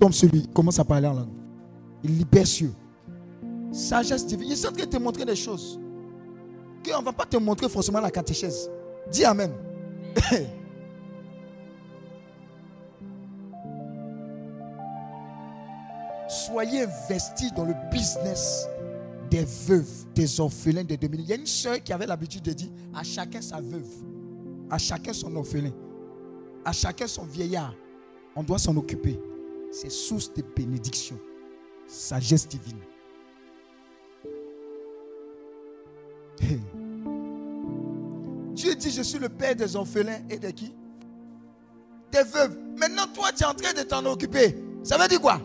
[0.00, 1.28] tombe celui, commence à parler en langue.
[2.02, 2.72] Il libère Dieu.
[3.72, 4.48] Sagesse divine.
[4.50, 5.78] Il sont en train de te montrer des choses.
[6.84, 8.70] Qu'on ne va pas te montrer forcément la catéchèse.
[9.10, 9.50] Dis Amen.
[16.28, 18.68] Soyez investis dans le business
[19.30, 22.52] des veuves, des orphelins, des demi Il y a une soeur qui avait l'habitude de
[22.52, 23.88] dire à chacun sa veuve,
[24.70, 25.72] à chacun son orphelin,
[26.64, 27.74] à chacun son vieillard.
[28.34, 29.18] On doit s'en occuper.
[29.70, 31.18] C'est source de bénédiction,
[31.86, 32.78] sagesse divine.
[38.54, 40.74] Dieu dit, je suis le père des orphelins et de qui?
[42.10, 42.58] Des veuves.
[42.78, 44.56] Maintenant, toi, tu es en train de t'en occuper.
[44.82, 45.40] Ça veut dire quoi?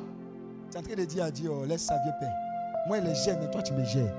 [0.70, 2.41] Tu es en train de dire à Dieu, oh, laisse sa vieux père.
[2.88, 4.14] Moi, elle est mais toi, tu me gères.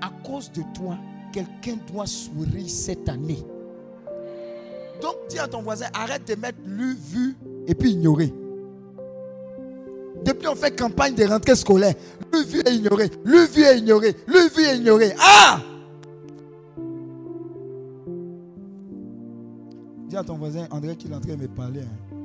[0.00, 0.96] À cause de toi,
[1.32, 3.44] quelqu'un doit sourire cette année.
[5.02, 7.36] Donc, dis à ton voisin, arrête de mettre lu, vu
[7.66, 8.32] et puis ignorer.
[10.24, 11.94] Depuis on fait campagne de rentrée scolaire,
[12.32, 15.14] lu, vu et ignoré, lu, vu et ignoré, lu, vu et ignoré.
[15.20, 15.60] Ah!
[20.08, 21.80] Dis à ton voisin, André, qu'il est en train de me parler.
[21.80, 22.15] Hein.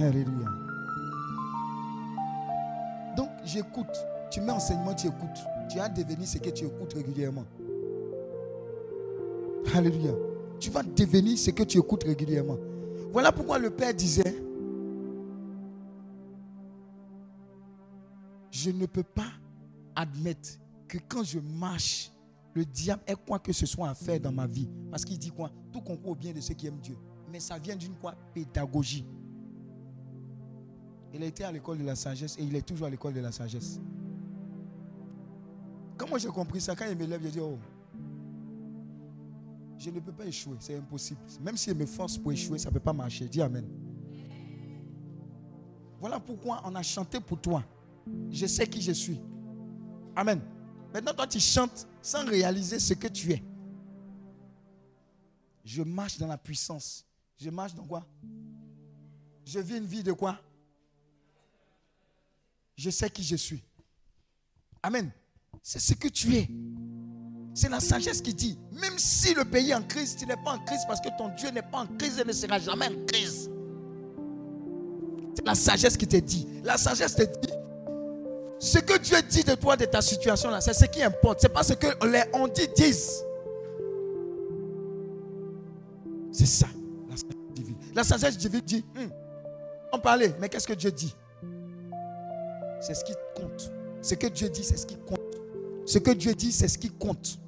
[0.00, 0.48] Alléluia.
[3.16, 4.06] Donc, j'écoute.
[4.30, 5.44] Tu mets enseignement, tu écoutes.
[5.68, 7.44] Tu as devenir ce que tu écoutes régulièrement.
[9.74, 10.12] Alléluia.
[10.60, 12.56] Tu vas devenir ce que tu écoutes régulièrement.
[13.10, 14.42] Voilà pourquoi le Père disait,
[18.50, 19.32] je ne peux pas
[19.94, 20.50] admettre
[20.86, 22.12] que quand je marche,
[22.54, 24.68] le diable ait quoi que ce soit à faire dans ma vie.
[24.90, 25.50] Parce qu'il dit quoi?
[25.72, 26.96] Tout concourt au bien de ceux qui aiment Dieu.
[27.30, 28.14] Mais ça vient d'une quoi?
[28.34, 29.04] Pédagogie.
[31.14, 33.20] Il a été à l'école de la sagesse et il est toujours à l'école de
[33.20, 33.80] la sagesse.
[35.96, 37.58] Comment j'ai compris ça, quand il m'élève, je dis, oh,
[39.78, 41.20] je ne peux pas échouer, c'est impossible.
[41.40, 43.28] Même si je me force pour échouer, ça ne peut pas marcher.
[43.28, 43.64] Dis Amen.
[46.00, 47.64] Voilà pourquoi on a chanté pour toi.
[48.30, 49.20] Je sais qui je suis.
[50.16, 50.40] Amen.
[50.92, 53.42] Maintenant, toi, tu chantes sans réaliser ce que tu es.
[55.64, 57.04] Je marche dans la puissance.
[57.36, 58.04] Je marche dans quoi?
[59.44, 60.40] Je vis une vie de quoi?
[62.78, 63.62] Je sais qui je suis.
[64.84, 65.10] Amen.
[65.64, 66.48] C'est ce que tu es.
[67.52, 70.52] C'est la sagesse qui dit, même si le pays est en crise, tu n'es pas
[70.52, 73.04] en crise parce que ton Dieu n'est pas en crise et ne sera jamais en
[73.04, 73.50] crise.
[75.34, 76.46] C'est la sagesse qui te dit.
[76.62, 77.52] La sagesse te dit,
[78.60, 81.40] ce que Dieu dit de toi, de ta situation là, c'est ce qui importe.
[81.40, 83.24] C'est pas ce que les on disent.
[86.30, 86.68] C'est ça,
[87.10, 87.76] la sagesse divine.
[87.92, 89.10] La sagesse divine dit, hum,
[89.92, 91.12] on parlait, mais qu'est-ce que Dieu dit?
[92.80, 93.72] C'est ce qui compte.
[94.02, 95.20] Ce que Dieu dit, c'est ce qui compte.
[95.84, 97.38] Ce que Dieu dit, c'est ce qui compte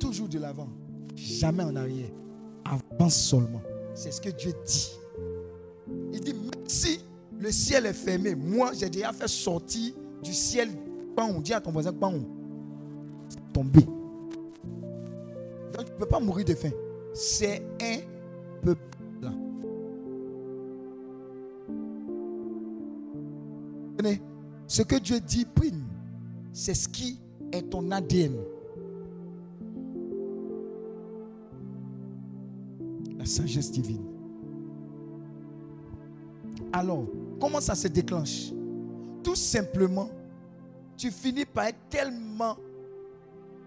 [0.00, 0.68] toujours de l'avant,
[1.14, 2.10] jamais en arrière.
[2.64, 3.60] Avance seulement.
[3.94, 4.90] C'est ce que Dieu dit.
[6.12, 7.00] Il dit, même si
[7.38, 10.70] le ciel est fermé, moi j'ai déjà fait sortir du ciel,
[11.16, 12.14] on dit à ton voisin, pan,
[13.52, 13.82] tomber.
[15.72, 16.70] Donc tu ne peux pas mourir de faim.
[17.12, 17.98] C'est un
[24.70, 25.82] Ce que Dieu dit, prime,
[26.52, 27.18] c'est ce qui
[27.50, 28.36] est ton ADN.
[33.18, 34.04] La sagesse divine.
[36.72, 37.04] Alors,
[37.40, 38.52] comment ça se déclenche?
[39.24, 40.08] Tout simplement,
[40.96, 42.56] tu finis par être tellement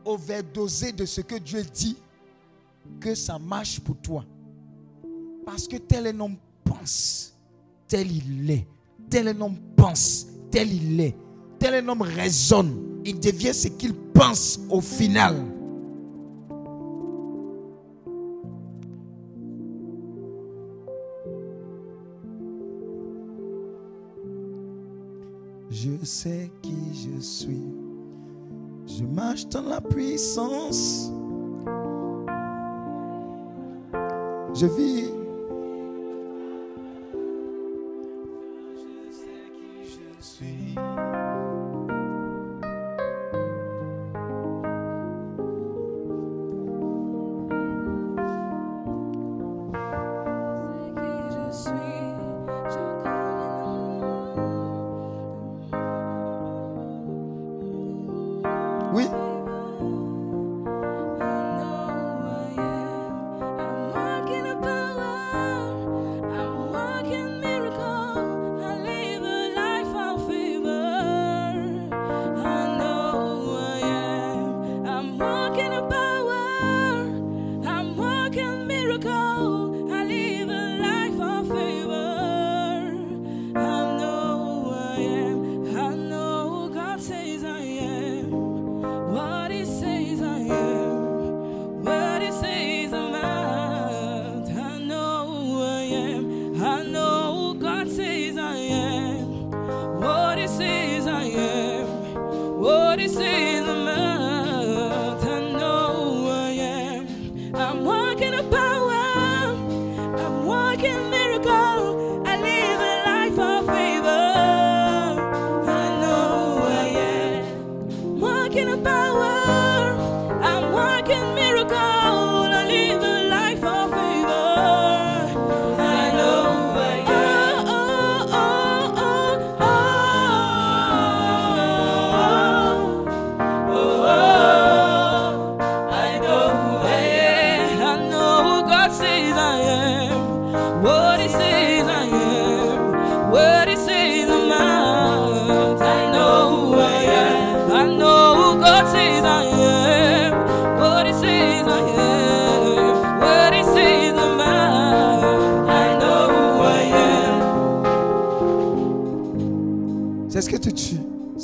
[0.05, 1.97] overdosé de ce que Dieu dit
[3.01, 4.23] que ça marche pour toi.
[5.45, 7.35] Parce que tel un homme pense,
[7.89, 8.65] tel il est.
[9.09, 11.15] Tel un homme pense, tel il est.
[11.57, 15.35] Tel un homme raisonne, il devient ce qu'il pense au final.
[25.71, 27.63] Je sais qui je suis.
[28.85, 31.11] Je marche dans la puissance.
[34.53, 35.12] Je vis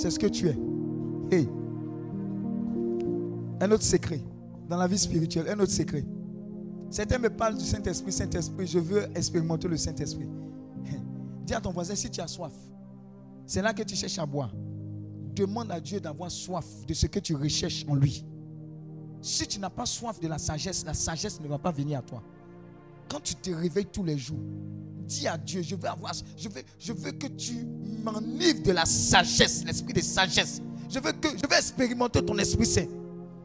[0.09, 0.57] ce que tu es?
[1.31, 1.47] Hey.
[3.61, 4.21] Un autre secret.
[4.67, 6.05] Dans la vie spirituelle, un autre secret.
[6.89, 10.27] Certains me parlent du Saint-Esprit, Saint-Esprit, je veux expérimenter le Saint-Esprit.
[11.45, 12.53] Dis à ton voisin, si tu as soif,
[13.45, 14.53] c'est là que tu cherches à boire.
[15.35, 18.25] Demande à Dieu d'avoir soif de ce que tu recherches en lui.
[19.21, 22.01] Si tu n'as pas soif de la sagesse, la sagesse ne va pas venir à
[22.01, 22.23] toi.
[23.09, 24.39] Quand tu te réveilles tous les jours,
[25.09, 27.65] dis à Dieu, je veux avoir, je veux, je veux que tu
[28.03, 30.61] m'enivres de la sagesse, l'esprit de sagesse.
[30.89, 32.87] Je veux que, je veux expérimenter ton esprit saint.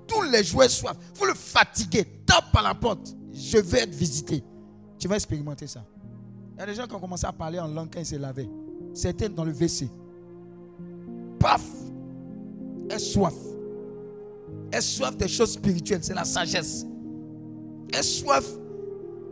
[0.07, 0.97] Tous les jours soif.
[1.15, 2.05] Faut le fatiguer.
[2.27, 3.15] Tape à la porte.
[3.33, 4.43] Je veux être visité.
[4.99, 5.85] Tu vas expérimenter ça.
[6.55, 8.17] Il y a des gens qui ont commencé à parler en langue quand ils se
[8.17, 8.49] lavaient.
[8.93, 9.89] C'était dans le WC.
[11.39, 11.63] Paf!
[12.91, 13.35] Aie soif.
[14.71, 16.03] Aie soif des choses spirituelles.
[16.03, 16.87] C'est la sagesse.
[17.93, 18.45] Aie soif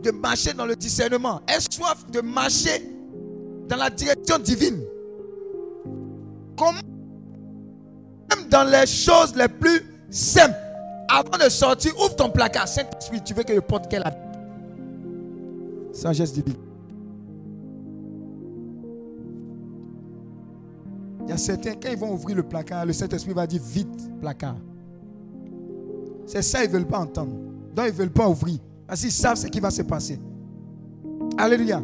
[0.03, 1.41] de marcher dans le discernement.
[1.47, 2.83] Aie soif de marcher
[3.67, 4.81] dans la direction divine.
[6.57, 6.75] Comme
[8.29, 10.55] même dans les choses les plus simples.
[11.09, 12.67] Avant de sortir, ouvre ton placard.
[12.67, 14.03] Saint-Esprit, tu veux que je porte quelle
[15.91, 16.55] Sagesse divine.
[21.25, 24.19] Il y a certains, quand ils vont ouvrir le placard, le Saint-Esprit va dire vite,
[24.19, 24.57] placard.
[26.25, 27.33] C'est ça, ils ne veulent pas entendre.
[27.75, 28.57] Donc, ils ne veulent pas ouvrir.
[28.87, 30.19] Parce qu'ils savent ce qui va se passer.
[31.37, 31.81] Alléluia.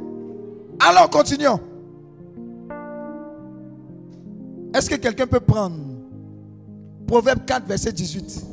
[0.80, 1.60] Alors, continuons.
[4.74, 5.78] Est-ce que quelqu'un peut prendre
[7.08, 8.46] Proverbe 4, verset 18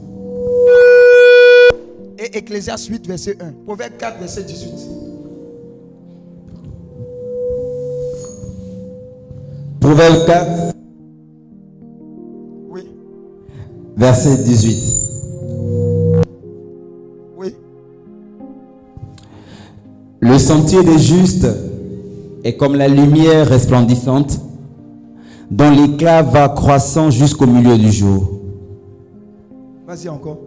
[2.19, 3.53] et Ecclésias 8, verset 1.
[3.67, 4.73] Proverbe 4, verset 18.
[9.81, 10.73] Proverbe 4.
[12.71, 12.91] Oui.
[13.97, 15.16] Verset 18.
[20.29, 21.47] Le sentier des justes
[22.43, 24.41] est comme la lumière resplendissante
[25.53, 28.29] dont l'éclat va croissant jusqu'au milieu du jour.
[29.87, 30.39] Vas-y encore.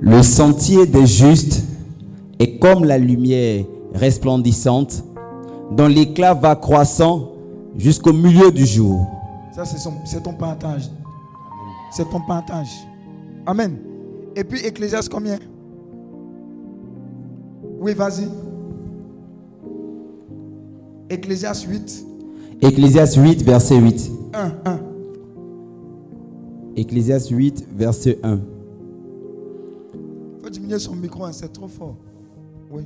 [0.00, 1.62] Le sentier des justes
[2.38, 5.04] est comme la lumière resplendissante
[5.70, 7.28] dont l'éclat va croissant
[7.76, 9.06] jusqu'au milieu du jour.
[9.54, 10.90] Ça, c'est ton partage.
[11.90, 12.70] C'est ton partage.
[13.44, 13.76] Amen.
[14.34, 15.38] Et puis Ecclésias combien?
[17.78, 18.28] Oui, vas-y.
[21.12, 22.06] Ecclésias 8.
[22.62, 24.10] Ecclésias 8, verset 8.
[24.32, 24.80] 1, 1.
[26.74, 28.40] Ecclésias 8, verset 1.
[30.42, 31.96] faut diminuer son micro, hein, c'est trop fort.
[32.70, 32.84] Oui.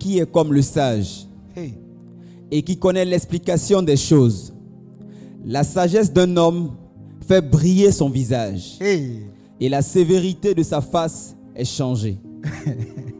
[0.00, 1.28] Qui est comme le sage?
[2.50, 4.52] Et qui connaît l'explication des choses?
[5.44, 6.72] La sagesse d'un homme
[7.20, 12.18] fait briller son visage et la sévérité de sa face est changée.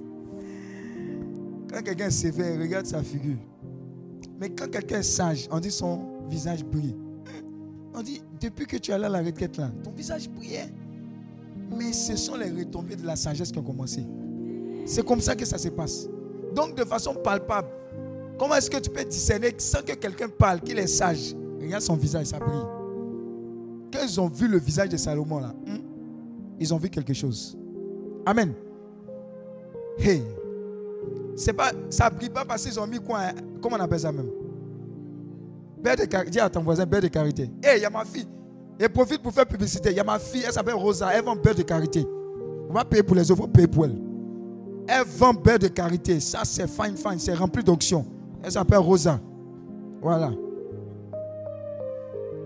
[1.72, 3.38] quand quelqu'un est sévère, regarde sa figure.
[4.38, 6.96] Mais quand quelqu'un est sage, on dit son visage brille.
[7.94, 10.72] On dit, depuis que tu es allé à la retraite là, ton visage brillait.
[11.76, 14.04] Mais ce sont les retombées de la sagesse qui ont commencé.
[14.84, 16.08] C'est comme ça que ça se passe.
[16.54, 17.68] Donc de façon palpable,
[18.38, 21.34] comment est-ce que tu peux discerner sans que quelqu'un parle qu'il est sage?
[21.60, 22.66] Regarde son visage, ça brille.
[23.92, 25.78] Quand ils ont vu le visage de Salomon là, hmm,
[26.58, 27.56] ils ont vu quelque chose.
[28.26, 28.52] Amen.
[29.98, 30.22] Hey.
[31.36, 33.32] C'est pas, ça brille pas parce qu'ils ont mis quoi hein?
[33.60, 34.28] Comment on appelle ça même?
[35.82, 36.30] Beurre de carité.
[36.30, 37.50] Dis à ton voisin, beurre de carité.
[37.62, 38.28] Hé, il y a ma fille.
[38.78, 39.90] Elle profite pour faire publicité.
[39.90, 41.08] Il y a ma fille, elle s'appelle Rosa.
[41.14, 42.06] Elle vend beurre de carité.
[42.68, 43.96] On va payer pour les autres, on va payer pour elle.
[44.88, 46.20] Elle vend beurre de carité.
[46.20, 47.18] Ça, c'est fine, fine.
[47.18, 48.04] C'est rempli d'onction.
[48.42, 49.20] Elle s'appelle Rosa.
[50.00, 50.32] Voilà.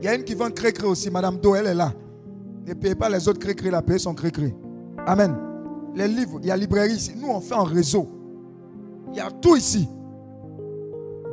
[0.01, 1.11] Il y a une qui vend cré-cré aussi.
[1.11, 1.93] Madame Do, elle est là.
[2.67, 4.55] Ne payez pas les autres cré-cré, la paye son cré-cré.
[5.07, 5.37] Amen.
[5.95, 7.15] Les livres, il y a librairie ici.
[7.17, 8.09] Nous, on fait en réseau.
[9.17, 9.89] Il y a tout ici.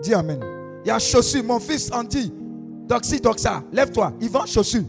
[0.02, 0.40] Dis Amen.
[0.86, 1.44] Il y a chaussures.
[1.44, 2.32] Mon fils Andy,
[2.88, 4.14] Doxy, Doxa, lève-toi.
[4.22, 4.86] Il vend chaussures.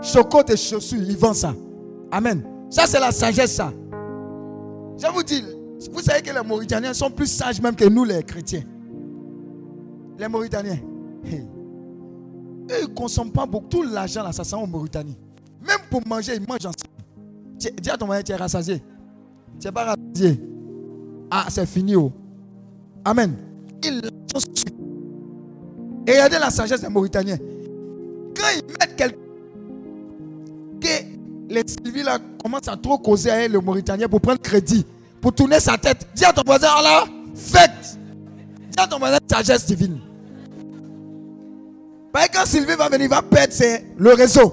[0.00, 1.52] Chocotte et chaussures, il vend ça.
[2.12, 2.44] Amen.
[2.70, 3.72] Ça, c'est la sagesse, ça.
[4.96, 5.42] Je vous dis,
[5.92, 8.62] vous savez que les Mauritaniens sont plus sages même que nous, les chrétiens.
[10.18, 10.78] Les Mauritaniens.
[11.24, 13.68] Eux, ils ne consomment pas beaucoup.
[13.68, 15.16] Tout l'argent, là, ça sent en Mauritanie.
[15.66, 16.94] Même pour manger, ils mangent ensemble.
[17.56, 18.80] Dis à ton mari, tu es rassasié.
[19.60, 20.51] Tu n'es pas rassasié.
[21.34, 21.96] Ah, c'est fini.
[21.96, 22.12] Oh.
[23.06, 23.34] Amen.
[23.82, 24.76] Ils sont sûrs.
[26.06, 27.38] Et regardez la sagesse des Mauritaniens.
[28.36, 29.16] Quand ils mettent quelqu'un
[30.78, 32.06] que les civils
[32.42, 34.84] commencent à trop causer à le Mauritanien pour prendre crédit,
[35.22, 37.98] pour tourner sa tête, dis à ton voisin, alors, faites.
[38.70, 40.00] Dis à ton voisin, sagesse divine.
[42.12, 43.54] Parce quand Sylvie va venir, il va perdre
[43.96, 44.52] le réseau.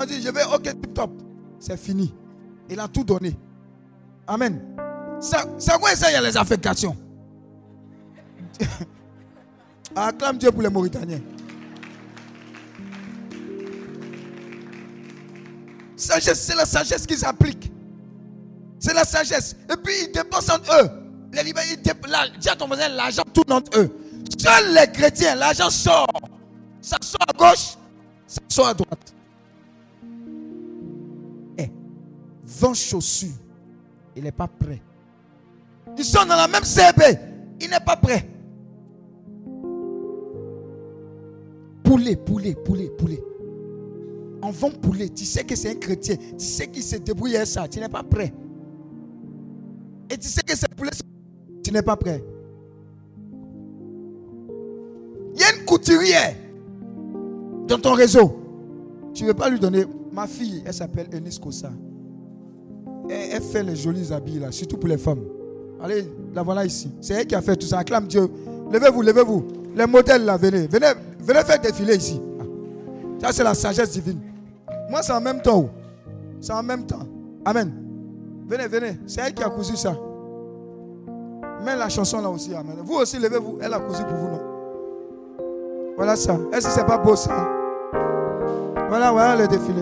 [0.00, 1.10] on dit, je vais, ok, tip top.
[1.60, 2.14] C'est fini.
[2.68, 3.36] Il a tout donné.
[4.26, 4.60] Amen.
[5.20, 6.96] C'est quoi ça, il y a les affectations?
[9.94, 11.20] Acclame Dieu pour les Mauritaniens.
[15.96, 17.70] Sagesse, c'est la sagesse qu'ils appliquent.
[18.80, 19.54] C'est la sagesse.
[19.70, 20.90] Et puis ils dépensent entre eux.
[21.32, 21.80] Les libéraux, ils
[22.40, 23.90] dis à ton voisin, l'argent tourne entre eux.
[24.38, 26.06] Seuls les chrétiens, l'argent sort.
[26.80, 27.76] Ça sort à gauche,
[28.26, 29.14] ça sort à droite.
[32.60, 33.28] 20 chaussures.
[34.16, 34.82] Il n'est pas prêt.
[35.96, 37.18] Ils sont dans la même CB.
[37.60, 38.28] Il n'est pas prêt.
[41.82, 43.22] Poulet, poulet, poulet, poulet.
[44.42, 45.08] On vend poulet.
[45.08, 46.16] Tu sais que c'est un chrétien.
[46.16, 47.68] Tu sais qu'il se débrouille avec ça.
[47.68, 48.32] Tu n'es pas prêt.
[50.10, 50.90] Et tu sais que c'est poulet.
[51.62, 52.22] Tu n'es pas prêt.
[55.34, 56.34] Il y a une couturière
[57.66, 58.38] dans ton réseau.
[59.14, 59.84] Tu ne veux pas lui donner.
[60.12, 61.72] Ma fille, elle s'appelle Enis Kosa.
[63.08, 65.24] Elle, fait les jolis habits là, surtout pour les femmes.
[65.82, 66.90] Allez, la voilà ici.
[67.00, 67.78] C'est elle qui a fait tout ça.
[67.78, 68.28] Acclame Dieu.
[68.70, 69.44] Levez-vous, levez-vous.
[69.74, 70.66] Les modèles là, venez.
[70.66, 72.20] Venez, venez faire défiler ici.
[73.20, 74.20] Ça, c'est la sagesse divine.
[74.90, 75.68] Moi, c'est en même temps.
[76.40, 77.06] C'est en même temps.
[77.44, 77.72] Amen.
[78.46, 78.98] Venez, venez.
[79.06, 79.96] C'est elle qui a cousu ça.
[81.64, 82.54] Mets la chanson là aussi.
[82.54, 82.76] Amen.
[82.84, 83.58] Vous aussi, levez-vous.
[83.60, 84.40] Elle a cousu pour vous, non?
[85.96, 86.38] Voilà ça.
[86.52, 87.48] Est-ce que c'est pas beau ça?
[88.88, 89.80] Voilà, voilà le défilé.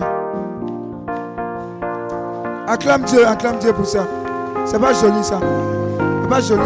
[2.71, 4.07] Acclame Dieu, acclame Dieu pour ça.
[4.65, 5.41] C'est pas joli ça.
[6.21, 6.61] C'est pas joli.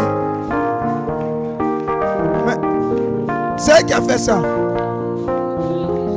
[2.46, 4.40] Mais c'est elle qui a fait ça.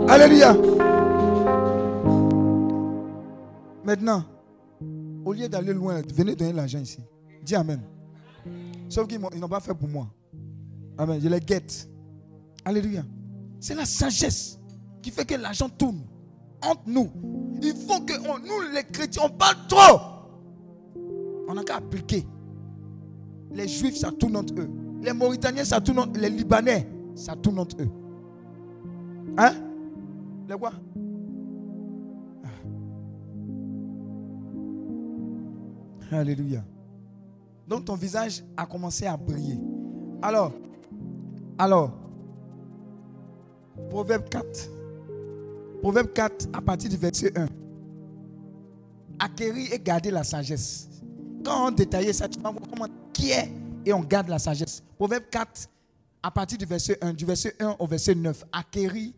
[0.07, 0.55] Alléluia.
[3.83, 4.23] Maintenant,
[5.25, 6.99] au lieu d'aller loin, venez donner l'argent ici.
[7.43, 7.81] Dis Amen.
[8.89, 10.05] Sauf qu'ils n'ont pas fait pour moi.
[10.99, 11.19] Amen.
[11.19, 11.89] Je les guette.
[12.63, 13.01] Alléluia.
[13.59, 14.59] C'est la sagesse
[15.01, 16.03] qui fait que l'argent tourne
[16.61, 17.09] entre nous.
[17.61, 19.99] Il faut que nous, les chrétiens, on parle trop.
[21.47, 22.25] On n'a qu'à appliquer.
[23.51, 24.69] Les juifs, ça tourne entre eux.
[25.01, 27.89] Les Mauritaniens, ça tourne entre Les Libanais, ça tourne entre eux.
[29.37, 29.53] Hein?
[30.47, 30.71] Les quoi?
[36.11, 36.63] Alléluia.
[37.67, 39.59] Donc ton visage a commencé à briller.
[40.21, 40.51] Alors,
[41.57, 41.91] alors,
[43.89, 44.78] Proverbe 4.
[45.81, 47.47] Proverbe 4 à partir du verset 1.
[49.19, 50.87] Acquérir et garder la sagesse.
[51.43, 53.49] Quand on détaille ça, tu vas voir comment qui est
[53.85, 54.83] et on garde la sagesse.
[54.97, 55.69] Proverbe 4
[56.21, 58.45] à partir du verset 1, du verset 1 au verset 9.
[58.51, 59.11] Acquérir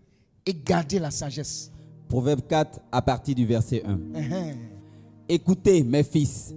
[0.46, 1.72] et garder la sagesse.
[2.08, 3.96] Proverbe 4 à partir du verset 1.
[3.96, 4.56] Uh-huh.
[5.30, 6.54] Écoutez, mes fils,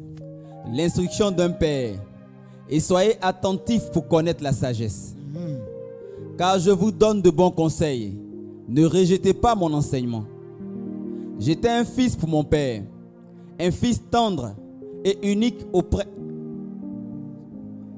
[0.71, 1.99] l'instruction d'un père
[2.69, 5.15] et soyez attentifs pour connaître la sagesse.
[5.15, 6.37] Mm-hmm.
[6.37, 8.19] Car je vous donne de bons conseils.
[8.69, 10.25] Ne rejetez pas mon enseignement.
[11.39, 12.83] J'étais un fils pour mon père,
[13.61, 14.55] un fils tendre
[15.05, 16.07] et unique auprès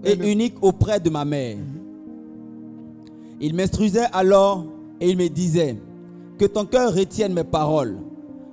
[0.05, 1.59] et unique auprès de ma mère.
[3.41, 4.64] Il m'instruisait alors
[5.01, 5.77] et il me disait
[6.39, 7.99] que ton cœur retienne mes paroles.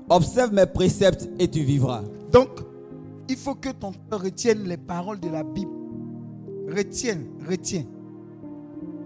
[0.10, 2.04] Observe mes préceptes et tu vivras.
[2.32, 2.50] Donc,
[3.30, 5.72] il faut que ton cœur retienne les paroles de la Bible.
[6.68, 7.86] Retiens, retiens.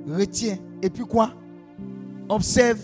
[0.08, 0.58] Retiens.
[0.82, 1.32] Et puis quoi?
[2.30, 2.80] Observe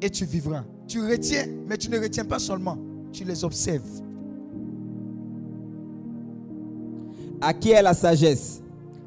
[0.00, 0.64] et tu vivras.
[0.86, 2.76] Tu retiens, mais tu ne retiens pas seulement.
[3.12, 4.02] Tu les observes.
[7.40, 8.60] À qui est la sagesse?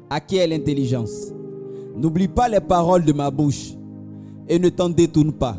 [0.08, 1.32] À qui est l'intelligence?
[1.96, 3.72] N'oublie pas les paroles de ma bouche
[4.48, 5.58] et ne t'en détourne pas.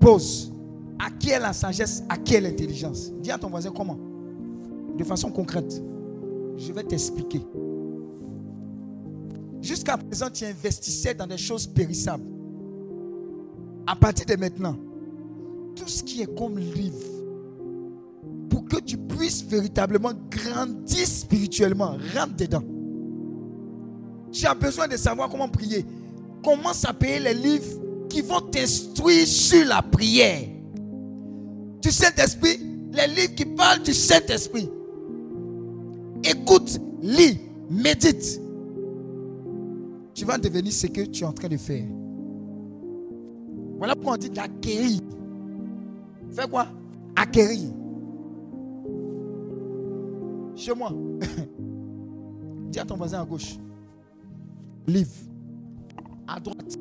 [0.00, 0.52] Pose.
[0.98, 2.04] À qui est la sagesse?
[2.08, 3.12] À qui est l'intelligence?
[3.20, 3.98] Dis à ton voisin comment?
[4.96, 5.82] De façon concrète.
[6.56, 7.40] Je vais t'expliquer.
[9.60, 12.24] Jusqu'à présent, tu investissais dans des choses périssables.
[13.86, 14.76] À partir de maintenant,
[15.74, 16.98] tout ce qui est comme livre,
[18.48, 22.62] pour que tu puisses véritablement grandir spirituellement, rentre dedans.
[24.30, 25.84] Tu as besoin de savoir comment prier.
[26.44, 30.48] Commence à payer les livres qui vont t'instruire sur la prière.
[31.80, 32.58] Du Saint-Esprit,
[32.92, 34.68] les livres qui parlent du Saint-Esprit.
[36.24, 37.38] Écoute, lis,
[37.70, 38.40] médite.
[40.14, 41.84] Tu vas devenir ce que tu es en train de faire.
[43.82, 45.00] Voilà pourquoi on dit d'acquérir.
[46.30, 46.68] Fais quoi?
[47.16, 47.68] Acquérir.
[50.54, 50.92] Chez moi.
[52.70, 53.56] Dis à ton voisin à gauche.
[54.86, 55.10] Livre.
[56.28, 56.78] À droite.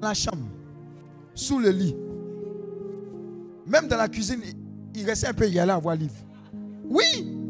[0.00, 0.46] Dans la chambre.
[1.34, 1.94] Sous le lit.
[3.66, 4.40] Même dans la cuisine,
[4.94, 6.14] il restait un peu, il allait avoir livre.
[6.88, 7.04] Oui,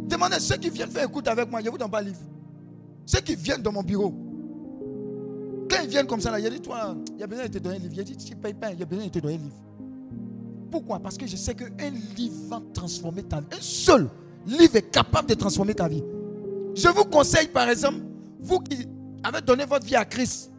[0.08, 2.18] demandez ceux qui viennent faire écoute avec moi, je vous donne pas livre.
[3.04, 4.12] Ceux qui viennent dans mon bureau,
[5.82, 7.58] ils viennent comme ça, là, il a dit, toi, il y a besoin de te
[7.58, 7.94] donner un livre.
[7.94, 9.38] Il a dit, tu ne payes pas, il y a besoin de te donner un
[9.38, 9.56] livre.
[10.70, 10.98] Pourquoi?
[10.98, 13.46] Parce que je sais qu'un livre va transformer ta vie.
[13.52, 14.08] Un seul
[14.46, 16.02] livre est capable de transformer ta vie.
[16.74, 18.00] Je vous conseille, par exemple,
[18.40, 18.86] vous qui
[19.22, 20.50] avez donné votre vie à Christ,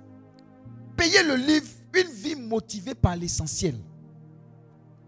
[0.97, 3.76] Payez le livre Une vie motivée par l'essentiel.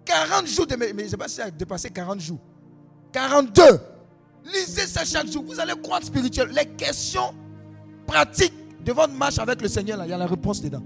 [0.06, 0.76] 40 jours de...
[0.76, 2.40] Mais je ne sais pas si ça a dépassé 40 jours.
[3.12, 3.64] 42.
[4.46, 5.44] Lisez ça chaque jour.
[5.44, 6.50] Vous allez croire spirituel.
[6.50, 7.34] Les questions
[8.06, 8.54] pratiques
[8.86, 10.84] de votre marche avec le Seigneur, là, il y a la réponse dedans.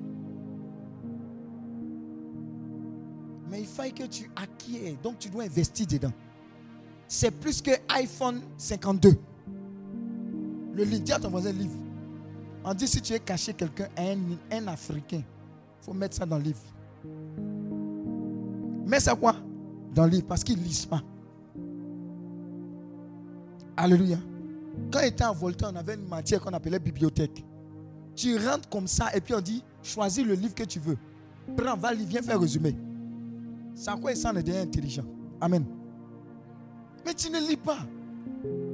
[3.49, 4.97] Mais il faut que tu acquiers.
[5.01, 6.11] Donc tu dois investir dedans.
[7.07, 9.15] C'est plus que iPhone 52.
[10.73, 11.77] Le livre, dis à ton voisin livre.
[12.63, 14.17] On dit si tu es caché quelqu'un, un,
[14.51, 16.61] un Africain, il faut mettre ça dans le livre.
[18.87, 19.35] Mets ça quoi?
[19.93, 21.01] Dans le livre, parce qu'il ne lise pas.
[23.77, 24.17] Alléluia.
[24.91, 27.43] Quand il était en Volta, on avait une matière qu'on appelait bibliothèque.
[28.15, 30.97] Tu rentres comme ça et puis on dit choisis le livre que tu veux.
[31.57, 32.75] Prends, va, viens faire résumé.
[33.87, 35.05] À quoi il s'en est intelligent.
[35.41, 35.65] Amen.
[37.05, 37.79] Mais tu ne lis pas.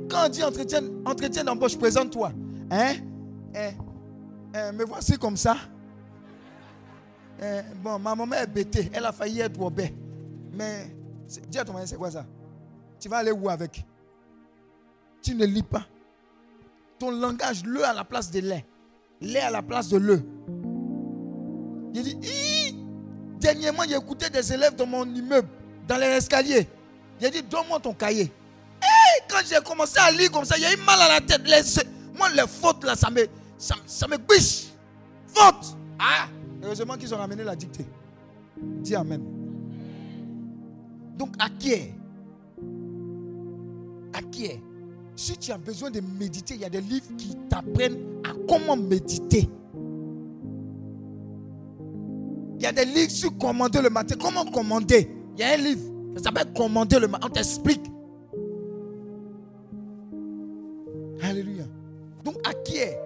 [0.09, 2.31] Quand on dit entretien, entretien d'embauche, présente-toi.
[2.69, 2.93] Hein?
[3.55, 5.55] Eh, me voici comme ça.
[7.41, 8.89] Eh, bon, ma maman est bêtée.
[8.93, 9.95] Elle a failli être obé.
[10.53, 10.95] Mais,
[11.47, 12.25] dis à ton mari, c'est quoi ça?
[12.99, 13.83] Tu vas aller où avec?
[15.21, 15.85] Tu ne lis pas.
[16.97, 18.65] Ton langage, le à la place de lait.
[19.21, 20.21] Lait à la place de le.
[21.93, 22.75] Il dit,
[23.39, 25.47] dernièrement, j'ai écouté des élèves dans mon immeuble,
[25.87, 26.67] dans les escaliers.
[27.19, 28.31] Il a dit, donne-moi ton cahier.
[29.29, 31.41] quand j'ai commencé à lire comme ça, a eu mal à la tête.
[32.17, 34.67] moi, les fautes là, ça me, ça, ça me biche.
[35.27, 35.75] Faute.
[35.99, 36.27] Ah,
[36.63, 37.85] heureusement qu'ils ont ramené la dictée.
[38.57, 39.21] Dis Amen.
[41.17, 41.93] Donc, à qui est
[44.13, 44.63] À qui est
[45.17, 48.75] Si tu as besoin de méditer, il y a des livres qui t'apprennent à comment
[48.75, 49.49] méditer.
[52.57, 54.15] Il y a des livres sur commander le matin.
[54.19, 55.09] Comment commander?
[55.35, 55.81] Il y a un livre.
[56.17, 57.27] Ça s'appelle commander le matin.
[57.27, 57.89] On t'explique.
[61.21, 61.63] Alléluia.
[62.23, 62.99] Donc, à qui est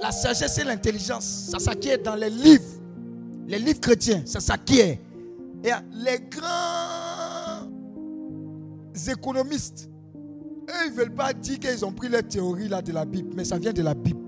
[0.00, 2.64] la sagesse et l'intelligence, ça s'acquiert dans les livres.
[3.46, 4.98] Les livres chrétiens, ça s'acquiert.
[5.64, 7.68] Et les grands
[9.10, 9.90] économistes,
[10.68, 13.30] eux, ils ne veulent pas dire qu'ils ont pris les théories là de la Bible,
[13.34, 14.20] mais ça vient de la Bible.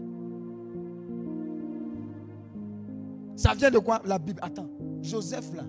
[3.37, 4.03] Ça vient de quoi?
[4.05, 4.41] La Bible.
[4.43, 4.69] Attends,
[5.01, 5.65] Joseph là,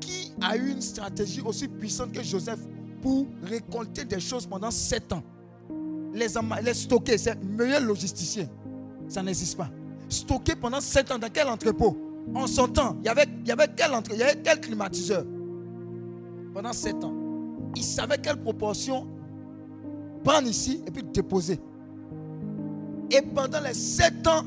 [0.00, 2.60] qui a eu une stratégie aussi puissante que Joseph
[3.00, 5.22] pour récolter des choses pendant sept ans?
[6.12, 6.26] Les,
[6.64, 8.48] les stocker, c'est le meilleur logisticien.
[9.08, 9.70] Ça n'existe pas.
[10.08, 11.96] Stocké pendant sept ans dans quel entrepôt?
[12.34, 15.24] En son temps, il y avait, il y avait quel, il y avait quel climatiseur?
[16.52, 17.14] Pendant sept ans.
[17.76, 19.06] Il savait quelle proportion
[20.26, 21.60] prendre ici et puis déposer.
[23.12, 24.42] Et pendant les sept ans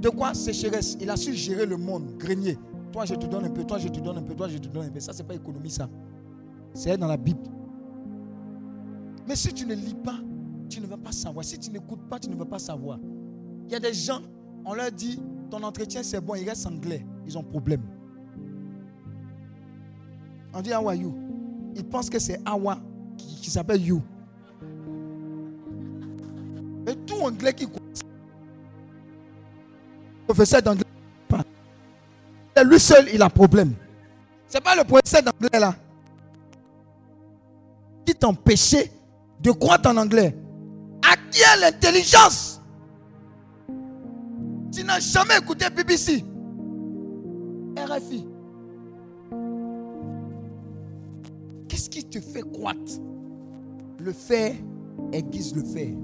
[0.00, 2.56] de quoi sécheresse, il a su gérer le monde, grenier.
[2.90, 4.66] Toi, je te donne un peu, toi, je te donne un peu, toi, je te
[4.66, 4.98] donne un peu.
[4.98, 5.88] Ça, c'est pas économie, ça.
[6.72, 7.42] C'est dans la Bible.
[9.28, 10.18] Mais si tu ne lis pas,
[10.70, 11.44] tu ne vas pas savoir.
[11.44, 12.98] Si tu n'écoutes pas, tu ne vas pas savoir.
[13.66, 14.20] Il y a des gens,
[14.64, 17.04] on leur dit, ton entretien c'est bon, ils restent anglais.
[17.26, 17.82] Ils ont problème.
[20.54, 21.14] On dit, how are you?
[21.76, 22.78] Ils pensent que c'est Awa
[23.18, 24.02] qui, s'appelle you.
[27.06, 27.66] Tout anglais qui
[30.26, 30.84] professeur d'anglais,
[32.64, 33.74] lui seul, il a problème.
[34.46, 35.74] C'est pas le professeur d'anglais là
[38.04, 38.90] qui t'empêchait
[39.40, 40.36] de croire en anglais.
[41.02, 42.60] À qui est l'intelligence?
[44.72, 46.24] Tu n'as jamais écouté BBC.
[47.76, 48.26] RFI.
[51.68, 53.00] Qu'est-ce qui te fait croître?
[53.98, 54.54] Le faire
[55.12, 55.94] aiguise le faire.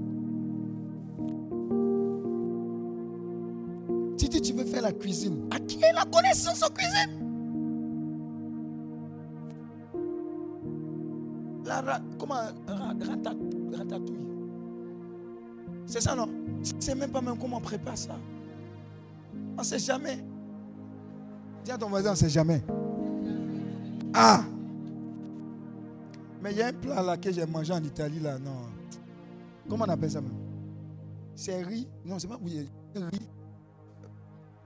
[4.79, 5.49] La cuisine.
[5.51, 7.19] À qui est la connaissance en cuisine?
[11.65, 12.35] La comment
[13.75, 14.19] ratatouille.
[15.87, 16.29] C'est ça non?
[16.79, 18.17] Sais même pas même comment on prépare ça.
[19.57, 20.23] On ne sait jamais.
[21.65, 22.63] Dis à ton voisin, on ne sait jamais.
[24.13, 24.43] Ah!
[26.41, 28.51] Mais il y a un plat là que j'ai mangé en Italie là, non.
[29.67, 30.31] Comment on appelle ça même?
[31.35, 31.87] C'est riz?
[32.05, 32.37] Non, c'est pas.
[32.41, 32.69] Riz.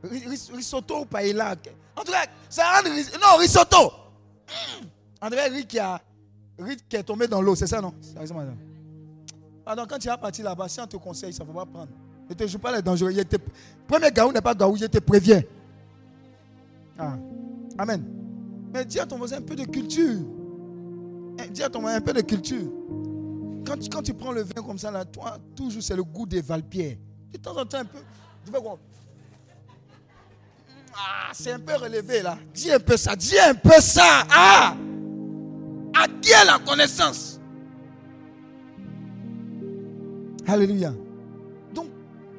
[0.04, 1.56] Risotto ou paella.
[1.96, 3.92] En tout cas, ça rend Non, risotto.
[5.22, 6.02] Cas, riz qui, a,
[6.58, 7.94] riz qui est tombé dans l'eau, c'est ça non?
[9.64, 11.92] Pardon, quand tu as parti là-bas, si on te conseille, ça ne faut pas prendre.
[12.28, 13.12] Ne te joue pas les dangereux.
[13.88, 15.42] Premier gaou n'est pas gaou, je te préviens.
[16.98, 17.18] Ah.
[17.78, 18.04] Amen.
[18.74, 20.20] Mais dis à ton voisin un peu de culture.
[21.40, 22.72] Eh, dis à ton voisin un peu de culture.
[23.66, 26.42] Quand, quand tu prends le vin comme ça, là, toi, toujours c'est le goût des
[26.42, 26.98] Valpierre.
[27.32, 28.00] De temps en temps, un peu.
[28.44, 28.80] Tu vois quoi?
[30.96, 32.38] Ah, c'est un peu relevé là.
[32.54, 34.26] Dis un peu ça, dis un peu ça.
[34.30, 34.76] Ah
[35.96, 37.40] À qui est la connaissance
[40.48, 40.92] Alléluia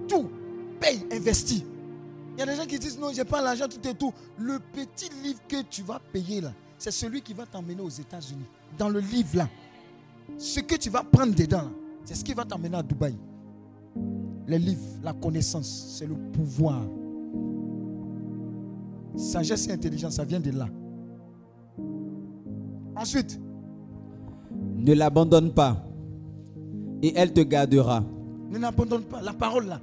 [0.09, 0.31] tout,
[0.81, 1.63] paye, investis.
[2.35, 4.13] Il y a des gens qui disent non, j'ai pas l'argent, tout et tout.
[4.39, 8.47] Le petit livre que tu vas payer là, c'est celui qui va t'emmener aux États-Unis.
[8.79, 9.49] Dans le livre là,
[10.39, 11.71] ce que tu vas prendre dedans,
[12.05, 13.15] c'est ce qui va t'emmener à Dubaï.
[14.47, 16.83] Les livres, la connaissance, c'est le pouvoir.
[19.17, 20.69] Sagesse et intelligence, ça vient de là.
[22.97, 23.41] Ensuite,
[24.77, 25.85] ne l'abandonne pas
[27.03, 28.05] et elle te gardera.
[28.51, 29.21] Ne l'abandonne pas.
[29.23, 29.81] La parole là,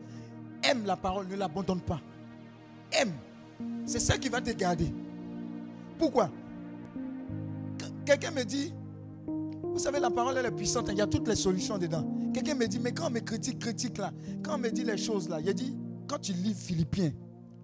[0.64, 2.00] aime la parole, ne l'abandonne pas.
[3.00, 3.12] Aime.
[3.86, 4.94] C'est ça qui va te garder.
[5.98, 6.30] Pourquoi?
[8.06, 8.74] Quelqu'un me dit,
[9.64, 12.08] vous savez, la parole elle est puissante, il y a toutes les solutions dedans.
[12.34, 14.12] Quelqu'un me dit, mais quand on me critique, critique là,
[14.44, 15.76] quand on me dit les choses là, il dit,
[16.08, 17.12] quand tu lis Philippiens,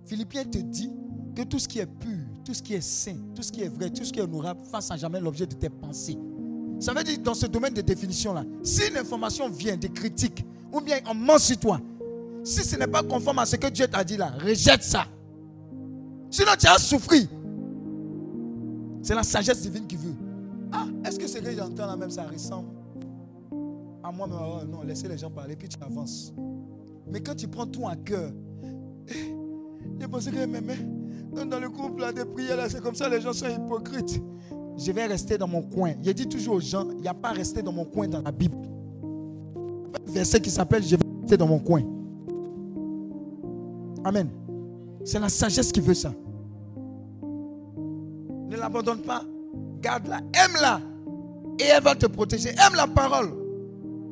[0.05, 0.91] Philippiens te dit
[1.35, 3.67] que tout ce qui est pur, tout ce qui est saint, tout ce qui est
[3.67, 6.17] vrai, tout ce qui est honorable, fasse à jamais l'objet de tes pensées.
[6.79, 10.81] Ça veut dire dans ce domaine de définition là, si l'information vient des critiques, ou
[10.81, 11.79] bien on ment sur toi,
[12.43, 15.05] si ce n'est pas conforme à ce que Dieu t'a dit là, rejette ça.
[16.29, 17.29] Sinon tu as souffri.
[19.01, 20.15] C'est la sagesse divine qui veut.
[20.71, 22.69] Ah, est-ce que ce que j'entends là même ça ressemble
[24.03, 26.33] à moi oh, Non, laissez les gens parler puis tu avances.
[27.07, 28.31] Mais quand tu prends tout à cœur,
[29.99, 30.61] j'ai pensé que mais,
[31.43, 34.21] dans le couple là, des prières là, c'est comme ça les gens sont hypocrites.
[34.77, 35.93] Je vais rester dans mon coin.
[36.03, 38.31] Je dis toujours aux gens, il n'y a pas rester dans mon coin dans la
[38.31, 38.57] Bible.
[40.07, 41.81] Verset qui s'appelle Je vais rester dans mon coin.
[44.03, 44.29] Amen.
[45.03, 46.13] C'est la sagesse qui veut ça.
[48.49, 49.23] Ne l'abandonne pas.
[49.81, 50.17] Garde-la.
[50.17, 50.79] Aime-la.
[51.59, 52.49] Et elle va te protéger.
[52.49, 53.33] Aime la parole.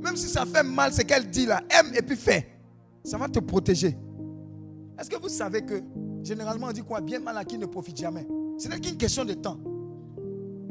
[0.02, 1.62] Même si ça fait mal ce qu'elle dit là.
[1.70, 2.48] Aime et puis fais.
[3.04, 3.98] Ça va te protéger.
[5.00, 5.82] Est-ce que vous savez que
[6.24, 7.02] généralement on dit quoi?
[7.02, 8.28] Bien mal à qui ne profite jamais.
[8.58, 9.58] Ce n'est qu'une question de temps.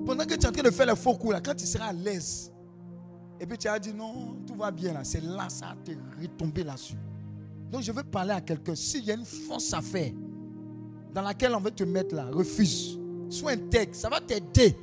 [0.04, 1.86] Pendant que tu es en train de faire le faux coup là, quand tu seras
[1.86, 2.50] à l'aise,
[3.40, 5.92] et puis tu as dit non, tout va bien là, c'est là, ça a te
[6.20, 6.96] retomber là-dessus.
[7.70, 8.74] Donc je veux parler à quelqu'un.
[8.74, 10.12] S'il y a une force à faire
[11.14, 12.98] dans laquelle on veut te mettre là, refuse.
[13.28, 14.76] Sois intègre, ça va t'aider.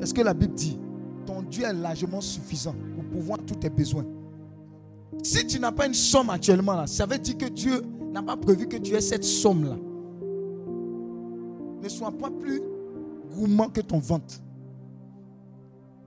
[0.00, 0.78] Est-ce que la Bible dit
[1.26, 4.04] ton Dieu est largement suffisant pour pouvoir tous tes besoins?
[5.22, 7.82] Si tu n'as pas une somme actuellement là, ça veut dire que Dieu
[8.20, 9.76] n'a pas prévu que tu aies cette somme là.
[11.82, 12.62] Ne sois pas plus
[13.34, 14.34] gourmand que ton ventre.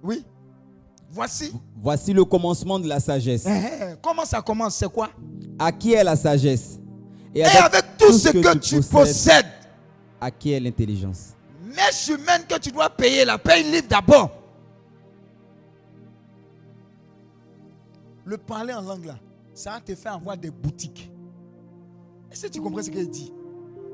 [0.04, 0.26] Oui.
[1.10, 1.54] Voici.
[1.82, 3.46] Voici le commencement de la sagesse.
[3.46, 4.76] Eh, eh, comment ça commence?
[4.76, 5.10] C'est quoi?
[5.60, 6.80] À qui est la sagesse?
[7.34, 9.46] Et avec, tout, ce que, tu, possèdes,
[10.20, 11.30] À qui est l'intelligence?
[11.64, 14.32] Mèche humaine que tu dois payer, la paye livre d'abord.
[18.26, 19.16] Le parler en langue là,
[19.54, 21.11] ça va te faire avoir des boutiques.
[22.32, 23.34] Est-ce que tu comprends ce qu'il dit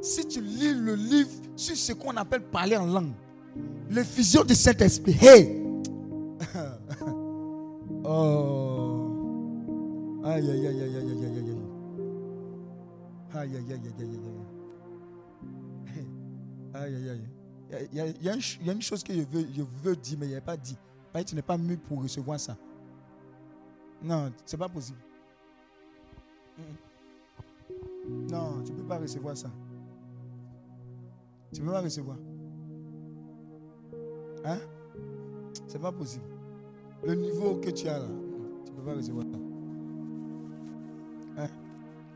[0.01, 3.13] Si tu lis le livre sur ce qu'on appelle parler en langue,
[3.89, 5.63] l'effusion du Saint-Esprit, hey!
[8.05, 8.93] oh!
[10.23, 11.57] Aïe, aïe, aïe, aïe, aïe, aïe, aïe, aïe.
[13.33, 14.47] Aïe, aïe, aïe, aïe, aïe, aïe.
[16.73, 17.21] Aïe, aïe, aïe.
[17.91, 19.45] Il y, a, il, y a une, il y, a, une, chose que je veux,
[19.53, 20.77] je veux dire, mais il n'y a pas dit.
[21.11, 22.55] Parce que tu n'es pas mieux pour recevoir ça.
[24.01, 24.99] Non, ce n'est pas possible.
[28.07, 29.51] Non, tu ne peux pas recevoir ça.
[31.53, 32.17] Tu ne peux pas recevoir.
[34.45, 34.59] Hein?
[35.67, 36.25] C'est pas possible.
[37.05, 38.07] Le niveau que tu as là,
[38.65, 39.37] tu ne peux pas recevoir ça.
[41.43, 41.49] Hein?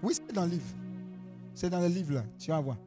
[0.04, 0.76] Oui, c'est dans le livre.
[1.54, 2.24] C'est dans le livre là.
[2.38, 2.78] Tu vas voir.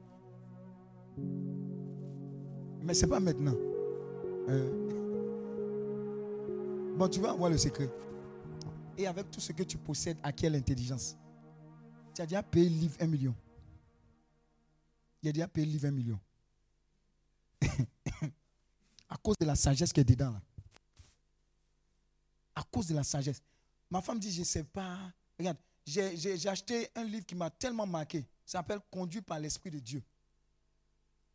[2.82, 3.54] Mais ce n'est pas maintenant.
[4.48, 4.62] Hein?
[6.96, 7.90] Bon, tu vas avoir le secret.
[8.96, 11.16] Et avec tout ce que tu possèdes, à quelle intelligence?
[12.14, 13.34] Tu as déjà payé le livre un million.
[15.22, 16.20] Il a déjà payé le livre un million.
[19.08, 20.40] à cause de la sagesse qui est dedans là.
[22.54, 23.42] À cause de la sagesse.
[23.90, 24.98] Ma femme dit, je ne sais pas.
[25.38, 28.24] Regarde, j'ai acheté un livre qui m'a tellement marqué.
[28.46, 30.02] Ça s'appelle Conduit par l'Esprit de Dieu.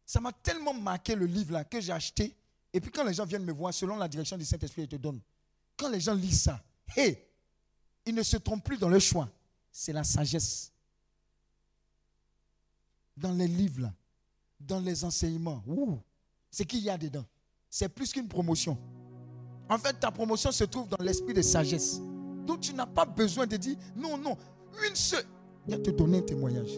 [0.05, 2.35] Ça m'a tellement marqué le livre là que j'ai acheté.
[2.71, 4.95] Et puis quand les gens viennent me voir, selon la direction du Saint-Esprit, il te
[4.95, 5.19] donne.
[5.75, 6.63] Quand les gens lisent ça,
[6.95, 7.27] hé,
[8.05, 9.29] ils ne se trompent plus dans leur choix.
[9.71, 10.71] C'est la sagesse.
[13.15, 13.91] Dans les livres
[14.59, 15.63] dans les enseignements,
[16.51, 17.25] c'est qu'il y a dedans.
[17.69, 18.77] C'est plus qu'une promotion.
[19.69, 21.99] En fait, ta promotion se trouve dans l'esprit de sagesse.
[22.45, 24.35] Donc tu n'as pas besoin de dire non, non,
[24.87, 25.25] une seule.
[25.67, 26.71] Il a te donné un témoignage.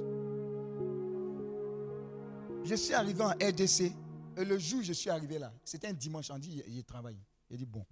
[2.64, 3.94] Je suis arrivé en RDC
[4.38, 7.18] et le jour où je suis arrivé là, c'était un dimanche, on dit il travaille.
[7.50, 7.86] Il dit bon,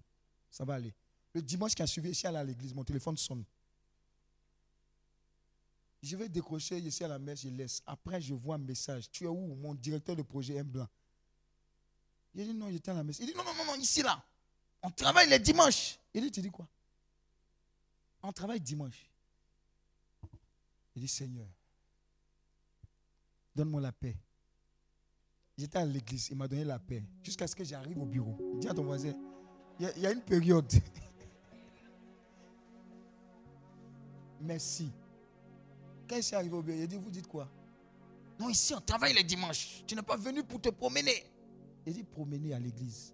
[0.50, 0.94] ça va aller.
[1.34, 3.44] Le dimanche qui a suivi, je suis allé à l'église, mon téléphone sonne.
[6.02, 7.84] Je vais décrocher, je suis à la messe, je laisse.
[7.86, 9.12] Après, je vois un message.
[9.12, 9.56] Tu es où?
[9.56, 10.88] Mon directeur de projet est blanc.
[12.34, 13.20] Il dit non, j'étais à la messe.
[13.20, 14.24] Il dit non, non, non, non, ici là.
[14.82, 16.00] On travaille les dimanches.
[16.14, 16.68] Il dit, tu dis quoi?
[18.24, 19.10] On travaille dimanche.
[20.96, 21.48] Il dit, Seigneur,
[23.56, 24.16] donne-moi la paix.
[25.58, 27.04] J'étais à l'église, il m'a donné la paix.
[27.22, 28.38] Jusqu'à ce que j'arrive au bureau.
[28.60, 29.14] Dis à ton voisin,
[29.80, 30.72] il y, a une période.
[34.42, 34.92] Merci.
[36.10, 37.48] Quand il s'est arrivé au bureau, il a dit, vous dites quoi?
[38.40, 39.84] Non, ici on travaille les dimanches.
[39.86, 41.24] Tu n'es pas venu pour te promener.
[41.86, 43.14] Il dit, promener à l'église.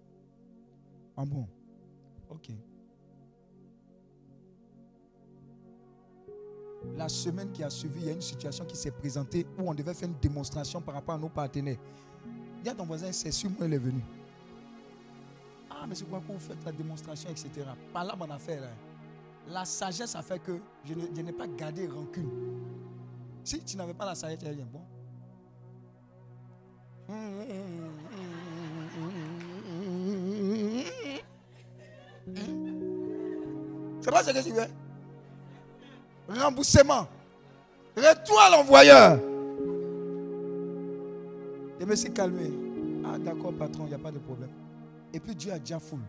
[1.14, 1.46] Ah bon?
[2.30, 2.48] Ok.
[6.94, 9.74] La semaine qui a suivi, il y a une situation qui s'est présentée où on
[9.74, 11.78] devait faire une démonstration par rapport à nos partenaires.
[12.62, 14.00] Dis à ton voisin, c'est sûr, moi, il est venu.
[15.68, 17.50] Ah, mais c'est quoi qu'on fait la démonstration, etc.
[17.92, 18.62] Pas là, mon affaire.
[18.62, 18.76] Hein.
[19.48, 22.30] La sagesse a fait que je n'ai pas gardé rancune.
[23.46, 24.80] Si tu n'avais pas la sagesse, tu bon.
[34.00, 34.66] C'est pas ce que tu veux
[36.28, 37.06] remboursement.
[37.96, 39.20] Retour à l'envoyeur.
[41.78, 42.50] Je me suis calmé.
[43.04, 44.50] Ah, d'accord, patron, il n'y a pas de problème.
[45.12, 46.00] Et puis Dieu a déjà foule.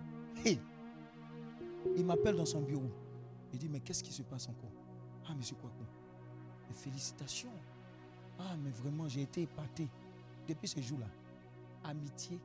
[1.96, 2.90] Il m'appelle dans son bureau.
[3.54, 4.72] Il dit, mais qu'est-ce qui se passe encore?
[5.30, 5.56] Ah, monsieur
[6.74, 7.50] Félicitations.
[8.40, 9.88] Ah, mais vraiment, j'ai été épaté.
[10.48, 11.08] Depuis ce jour-là,
[11.84, 12.40] amitié,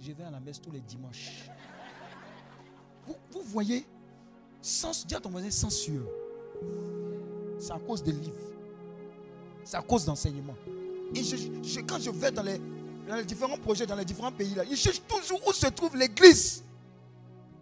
[0.00, 1.48] je vais à la messe tous les dimanches.
[3.06, 3.86] Vous, voyez,
[4.60, 6.04] sans, dis à ton voisin, sueur.
[7.58, 8.36] C'est à cause des livres.
[9.64, 10.54] C'est à cause d'enseignement.
[11.86, 15.40] Quand je vais dans les, différents projets, dans les différents pays, là, ils cherchent toujours
[15.46, 16.62] où se trouve l'église.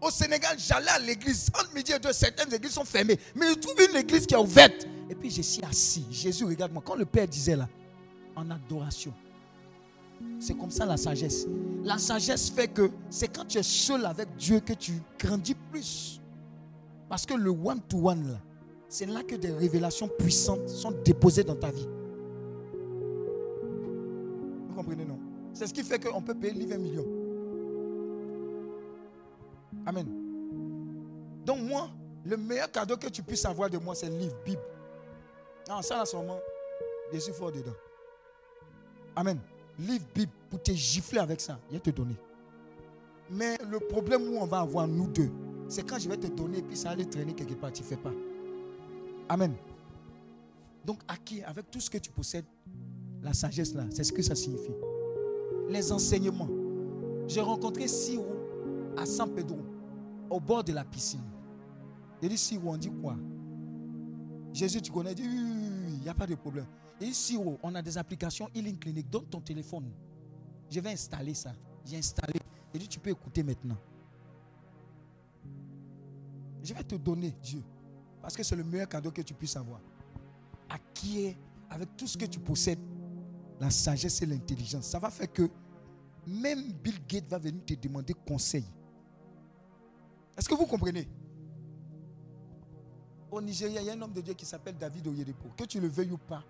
[0.01, 1.49] Au Sénégal, j'allais à l'église.
[1.55, 3.19] Entre midi et deux, certaines églises sont fermées.
[3.35, 4.87] Mais je trouve une église qui est ouverte.
[5.11, 6.05] Et puis je suis assis.
[6.11, 6.83] Jésus, regarde-moi.
[6.85, 7.69] Quand le Père disait là,
[8.37, 9.13] en adoration,
[10.39, 11.47] c'est comme ça la sagesse.
[11.83, 16.21] La sagesse fait que c'est quand tu es seul avec Dieu que tu grandis plus.
[17.09, 18.39] Parce que le one-to-one,
[18.89, 21.89] c'est là que des révélations puissantes sont déposées dans ta vie.
[24.69, 25.19] Vous comprenez, non?
[25.53, 27.05] C'est ce qui fait qu'on peut payer livre un million.
[29.89, 30.07] Amen.
[31.47, 31.89] Donc moi,
[32.23, 34.61] le meilleur cadeau que tu puisses avoir de moi, c'est le livre, Bible.
[35.67, 36.39] Non, ça là seulement,
[37.11, 37.73] je suis fort dedans.
[39.17, 39.39] Amen.
[39.79, 42.17] Livre Bible pour te gifler avec ça, il va te donner.
[43.31, 45.31] Mais le problème où on va avoir nous deux,
[45.71, 47.97] c'est quand je vais te donner puis ça aller traîner quelque part, tu ne fais
[47.97, 48.13] pas.
[49.27, 49.55] Amen.
[50.85, 52.45] Donc, acquis avec tout ce que tu possèdes,
[53.23, 54.75] la sagesse là, c'est ce que ça signifie.
[55.71, 56.49] Les enseignements.
[57.27, 58.27] J'ai rencontré Siro
[58.99, 59.59] à San Pedro,
[60.31, 61.25] au bord de la piscine.
[62.23, 63.17] Il dit Siro, on dit quoi?
[64.53, 65.13] Jésus, tu connais?
[65.13, 66.67] Il dit oui, il n'y a pas de problème.
[67.01, 69.91] Il dit Siro, on a des applications Healing Clinic, donne ton téléphone.
[70.71, 71.53] Je vais installer ça.
[71.85, 72.35] J'ai installé.
[72.75, 73.77] Il dit tu peux écouter maintenant.
[76.63, 77.63] Je vais te donner, Dieu.
[78.21, 79.81] Parce que c'est le meilleur cadeau que tu puisses avoir.
[80.69, 81.35] Acquiert
[81.71, 82.81] avec tout ce que tu possèdes
[83.61, 84.87] la sagesse et l'intelligence.
[84.87, 85.49] Ça va faire que
[86.27, 88.65] même Bill Gates va venir te demander conseil.
[90.39, 91.09] Est-ce que vous comprenez?
[93.31, 95.49] Au Nigeria, il y a un homme de Dieu qui s'appelle David Oyedepo.
[95.57, 96.45] Que tu le veuilles ou pas,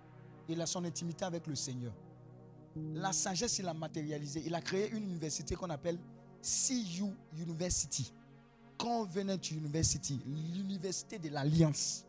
[0.47, 1.91] il a son intimité avec le Seigneur.
[2.93, 4.43] La sagesse, il a matérialisé.
[4.45, 5.97] Il a créé une université qu'on appelle
[6.41, 7.03] CU
[7.35, 8.13] University.
[8.77, 12.05] Covenant University, l'université de l'Alliance.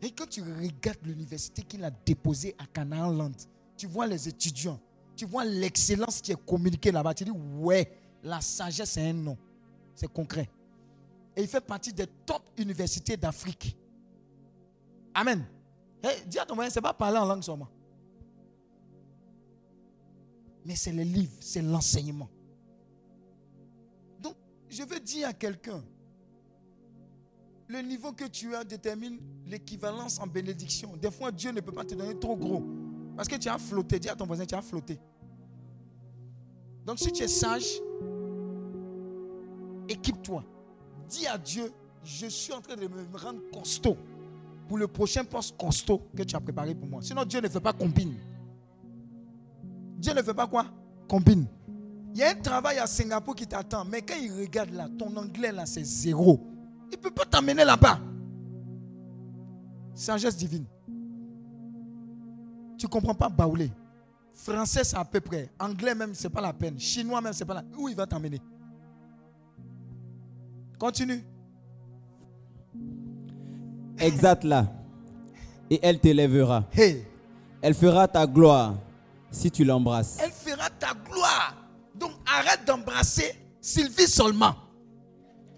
[0.00, 3.32] Et quand tu regardes l'université qu'il a déposée à Canaan Land,
[3.76, 4.80] tu vois les étudiants,
[5.14, 7.12] tu vois l'excellence qui est communiquée là-bas.
[7.12, 7.90] Tu dis, ouais,
[8.22, 9.36] la sagesse, c'est un nom.
[9.96, 10.48] C'est concret.
[11.34, 13.76] Et il fait partie des top universités d'Afrique.
[15.12, 15.44] Amen.
[16.26, 17.68] dis à ton moyen, ce n'est pas parler en langue seulement.
[20.64, 22.28] Mais c'est le livre, c'est l'enseignement
[24.76, 25.82] je veux dire à quelqu'un,
[27.68, 30.96] le niveau que tu as détermine l'équivalence en bénédiction.
[30.96, 32.62] Des fois, Dieu ne peut pas te donner trop gros.
[33.16, 33.98] Parce que tu as flotté.
[33.98, 35.00] Dis à ton voisin, tu as flotté.
[36.84, 37.80] Donc, si tu es sage,
[39.88, 40.44] équipe-toi.
[41.08, 41.72] Dis à Dieu,
[42.04, 43.96] je suis en train de me rendre costaud
[44.68, 47.00] pour le prochain poste costaud que tu as préparé pour moi.
[47.02, 48.14] Sinon, Dieu ne fait pas combine.
[49.98, 50.66] Dieu ne fait pas quoi?
[51.08, 51.46] Combine.
[52.14, 55.14] Il y a un travail à Singapour qui t'attend, mais quand il regarde là, ton
[55.16, 56.40] anglais là, c'est zéro.
[56.90, 58.00] Il ne peut pas t'amener là-bas.
[59.94, 60.64] Sagesse divine.
[62.78, 63.70] Tu ne comprends pas baoulé?
[64.32, 65.50] Français, c'est à peu près.
[65.58, 66.78] Anglais même, ce n'est pas la peine.
[66.78, 67.74] Chinois même, ce n'est pas la peine.
[67.78, 68.40] Où il va t'amener?
[70.78, 71.24] Continue.
[73.98, 74.66] Exact là.
[75.70, 76.64] Et elle t'élèvera.
[77.62, 78.74] Elle fera ta gloire
[79.30, 80.18] si tu l'embrasses.
[80.22, 81.56] Elle fera ta gloire.
[81.94, 84.54] Donc arrête d'embrasser Sylvie seulement.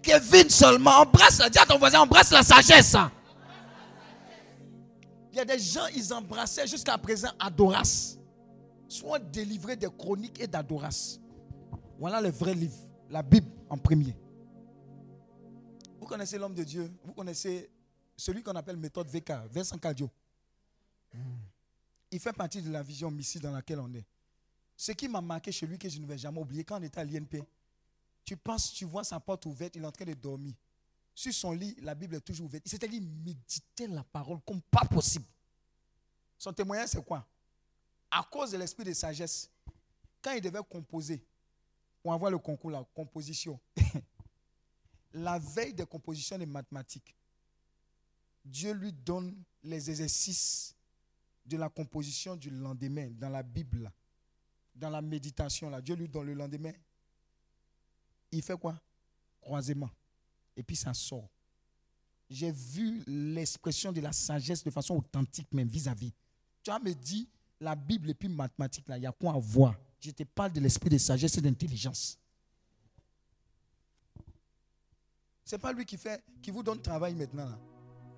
[0.01, 1.01] Kevin seulement.
[1.01, 2.95] Embrasse, dis à ton voisin, embrasse la sagesse.
[5.31, 8.15] Il y a des gens, ils embrassaient jusqu'à présent Adoras.
[8.87, 11.21] Sois délivré des chroniques et d'adoration.
[11.99, 12.77] Voilà le vrai livre,
[13.09, 14.15] la Bible en premier.
[16.09, 17.69] Connaissez l'homme de Dieu, vous connaissez
[18.17, 20.09] celui qu'on appelle méthode VK, Vincent Cadio.
[22.09, 24.03] Il fait partie de la vision missile dans laquelle on est.
[24.75, 26.99] Ce qui m'a marqué chez lui, que je ne vais jamais oublier, quand on était
[26.99, 27.45] à l'INP,
[28.25, 30.55] tu penses, tu vois sa porte ouverte, il est en train de dormir.
[31.13, 32.63] Sur son lit, la Bible est toujours ouverte.
[32.65, 35.25] Il s'était dit, méditer la parole comme pas possible.
[36.39, 37.23] Son témoignage, c'est quoi?
[38.09, 39.47] À cause de l'esprit de sagesse,
[40.23, 41.23] quand il devait composer,
[42.03, 43.59] on va voir le concours, la composition,
[45.13, 47.15] la veille des compositions des mathématiques,
[48.43, 50.75] Dieu lui donne les exercices
[51.45, 53.91] de la composition du lendemain dans la Bible,
[54.75, 55.69] dans la méditation.
[55.69, 55.81] Là.
[55.81, 56.73] Dieu lui donne le lendemain.
[58.31, 58.79] Il fait quoi?
[59.41, 59.89] Croisement.
[60.55, 61.27] Et puis ça sort.
[62.29, 66.13] J'ai vu l'expression de la sagesse de façon authentique, même vis-à-vis.
[66.63, 67.27] Tu as me dit,
[67.59, 69.75] la Bible et puis mathématiques, là, il y a quoi à voir?
[69.99, 72.17] Je te parle de l'esprit de sagesse et d'intelligence.
[75.49, 77.45] Ce n'est pas lui qui fait, qui vous donne travail maintenant.
[77.45, 77.57] Là.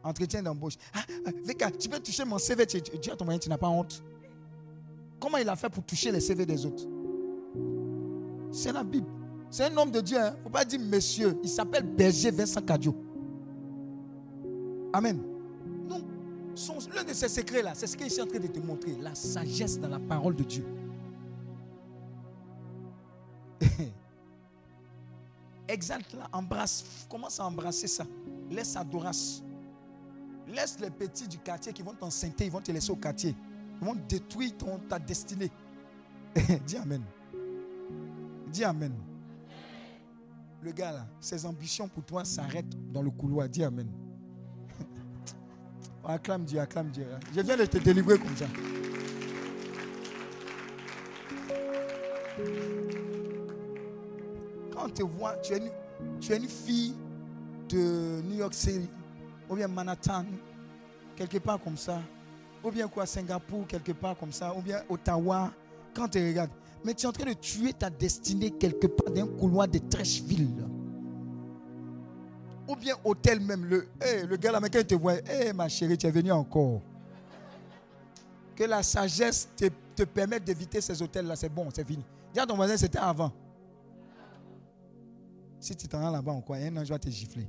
[0.03, 0.73] Entretien d'embauche.
[0.93, 2.65] Ah, ah tu peux toucher mon CV.
[2.65, 4.03] Tu, dis à ton moyen, tu n'as pas honte.
[5.17, 6.83] Comment il a fait pour toucher les CV des autres?
[8.51, 9.07] C'est la Bible.
[9.49, 10.17] C'est un homme de Dieu.
[10.17, 10.35] Il hein.
[10.39, 11.39] ne faut pas dire monsieur.
[11.41, 12.93] Il s'appelle Berger Vincent Cadio.
[14.91, 15.21] Amen.
[15.87, 16.03] Donc,
[16.93, 18.97] l'un de ces secrets-là, c'est ce qu'il est en train de te montrer.
[18.99, 20.65] La sagesse dans la parole de Dieu.
[25.71, 26.83] Exalte là, embrasse.
[27.09, 28.05] Commence à embrasser ça.
[28.49, 29.45] Laisse adoration.
[30.47, 33.33] Laisse les petits du quartier qui vont t'enceinter, ils vont te laisser au quartier.
[33.81, 35.49] Ils vont détruire ton, ta destinée.
[36.67, 37.01] Dis Amen.
[38.51, 38.93] Dis Amen.
[40.61, 43.47] Le gars là, ses ambitions pour toi s'arrêtent dans le couloir.
[43.47, 43.87] Dis Amen.
[46.03, 47.07] acclame Dieu, acclame Dieu.
[47.33, 48.47] Je viens de te délivrer comme ça.
[54.93, 55.71] Tu es
[56.19, 56.95] tu es une fille
[57.69, 58.89] de New York City
[59.49, 60.25] ou bien Manhattan,
[61.15, 61.99] quelque part comme ça,
[62.63, 65.51] ou bien quoi, Singapour, quelque part comme ça, ou bien Ottawa,
[65.93, 66.51] quand tu regardes,
[66.83, 69.77] mais tu es en train de tuer ta destinée quelque part dans un couloir de
[69.77, 70.65] Trashville.
[72.67, 73.87] Ou bien hôtel même, le,
[74.27, 76.81] le gars là, quand il te voit, hey, ma chérie, tu es venu encore.
[78.55, 79.65] Que la sagesse te,
[79.95, 82.03] te permette d'éviter ces hôtels-là, c'est bon, c'est fini.
[82.33, 83.31] Dis à ton voisin, c'était avant.
[85.61, 87.47] Si tu t'en rends là-bas encore, un ange va te gifler.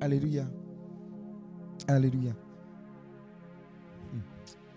[0.00, 0.46] Alléluia.
[1.88, 2.30] Alléluia.
[4.12, 4.20] Hmm.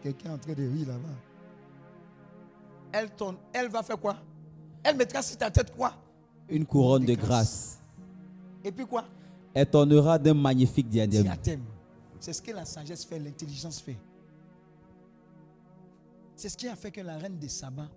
[0.02, 1.16] Quelqu'un est en train de rire là-bas.
[2.92, 4.18] Elle, tourne, elle va faire quoi?
[4.84, 5.94] Elle mettra sur ta tête quoi?
[6.50, 7.80] Une couronne de, grâce.
[8.64, 9.06] Et puis quoi?
[9.54, 11.24] Elle tournera d'un magnifique diadème.
[11.24, 11.64] Diadème.
[12.20, 13.98] C'est ce que la sagesse fait, l'intelligence fait.
[16.36, 17.88] C'est ce qui a fait que la reine de Saba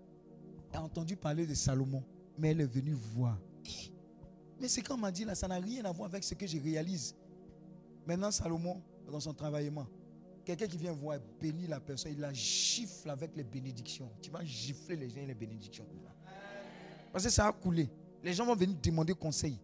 [0.75, 2.03] a entendu parler de Salomon,
[2.41, 3.39] mais elle est venue voir.
[4.59, 6.59] Mais ce qu'on m'a dit là, ça n'a rien à voir avec ce que je
[6.59, 7.15] réalise.
[8.07, 9.87] Maintenant, Salomon, dans son travaillement,
[10.45, 14.11] quelqu'un qui vient voir, bénit la personne, il la gifle avec les bénédictions.
[14.23, 15.85] Tu vas gifler les gens et les bénédictions.
[17.13, 17.91] Parce que ça a coulé.
[18.23, 19.59] Les gens vont venir demander conseil.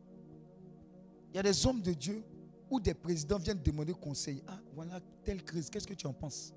[1.32, 2.22] Il y a des hommes de Dieu
[2.70, 4.42] ou des présidents viennent demander conseil.
[4.46, 6.52] Ah, voilà telle crise, qu'est-ce que tu en penses?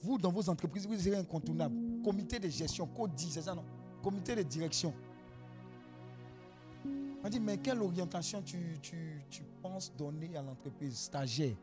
[0.00, 1.76] Vous, dans vos entreprises, vous serez incontournable.
[2.04, 3.64] Comité de gestion, CODI, c'est ça non?
[4.02, 4.92] Comité de direction.
[7.24, 8.78] On dit, mais quelle orientation tu,
[9.60, 11.56] penses donner à l'entreprise stagiaire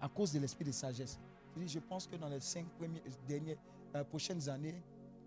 [0.00, 1.18] à cause de l'esprit de sagesse?
[1.66, 3.56] Je pense que dans les cinq premières, dernières,
[3.94, 4.82] euh, prochaines années,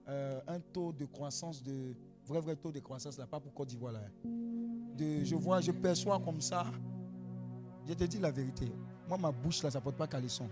[0.08, 1.96] euh, un taux de croissance, de
[2.28, 4.02] vrai, vrai taux de croissance, là, pas pour Côte d'Ivoire, là.
[4.24, 6.66] De, je vois, je perçois comme ça.
[7.88, 8.72] Je te dis la vérité.
[9.08, 10.48] Moi, ma bouche, là, ça ne porte pas caleçon.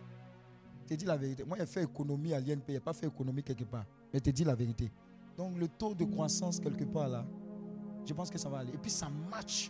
[0.83, 1.43] Je te dis la vérité.
[1.43, 3.85] Moi, j'ai fait économie à l'INP, je n'ai pas fait économie quelque part.
[4.11, 4.91] Mais je te dis la vérité.
[5.37, 7.25] Donc, le taux de croissance, quelque part, là,
[8.05, 8.73] je pense que ça va aller.
[8.73, 9.69] Et puis ça match.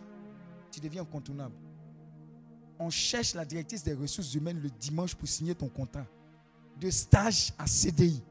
[0.70, 1.54] Tu deviens incontournable.
[2.78, 6.06] On cherche la directrice des ressources humaines le dimanche pour signer ton contrat.
[6.80, 8.22] De stage à CDI.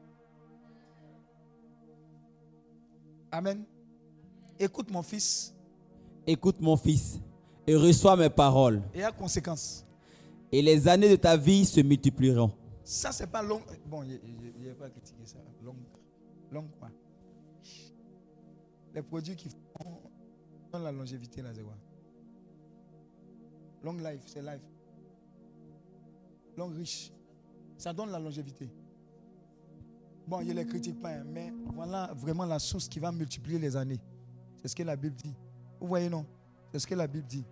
[3.30, 3.64] Amen.
[4.58, 5.54] Écoute mon fils.
[6.26, 7.20] Écoute mon fils
[7.66, 8.82] et reçois mes paroles.
[8.94, 9.84] Et à conséquence.
[10.50, 12.50] Et les années de ta vie se multiplieront.
[12.82, 13.60] Ça, c'est pas long.
[13.86, 14.18] Bon, il
[14.58, 15.36] n'y a pas critiqué ça.
[15.62, 15.76] Long,
[16.50, 16.88] long quoi
[18.94, 21.62] Les produits qui font la longévité, là, c'est
[23.82, 24.62] Long life, c'est life.
[26.56, 27.12] Long riche.
[27.76, 28.68] Ça donne la longévité.
[30.26, 33.58] Bon, je ne les critique pas, hein, mais voilà vraiment la source qui va multiplier
[33.58, 34.00] les années.
[34.56, 35.34] C'est ce que la Bible dit.
[35.80, 36.26] Vous voyez, non?
[36.72, 37.46] C'est ce que la Bible dit.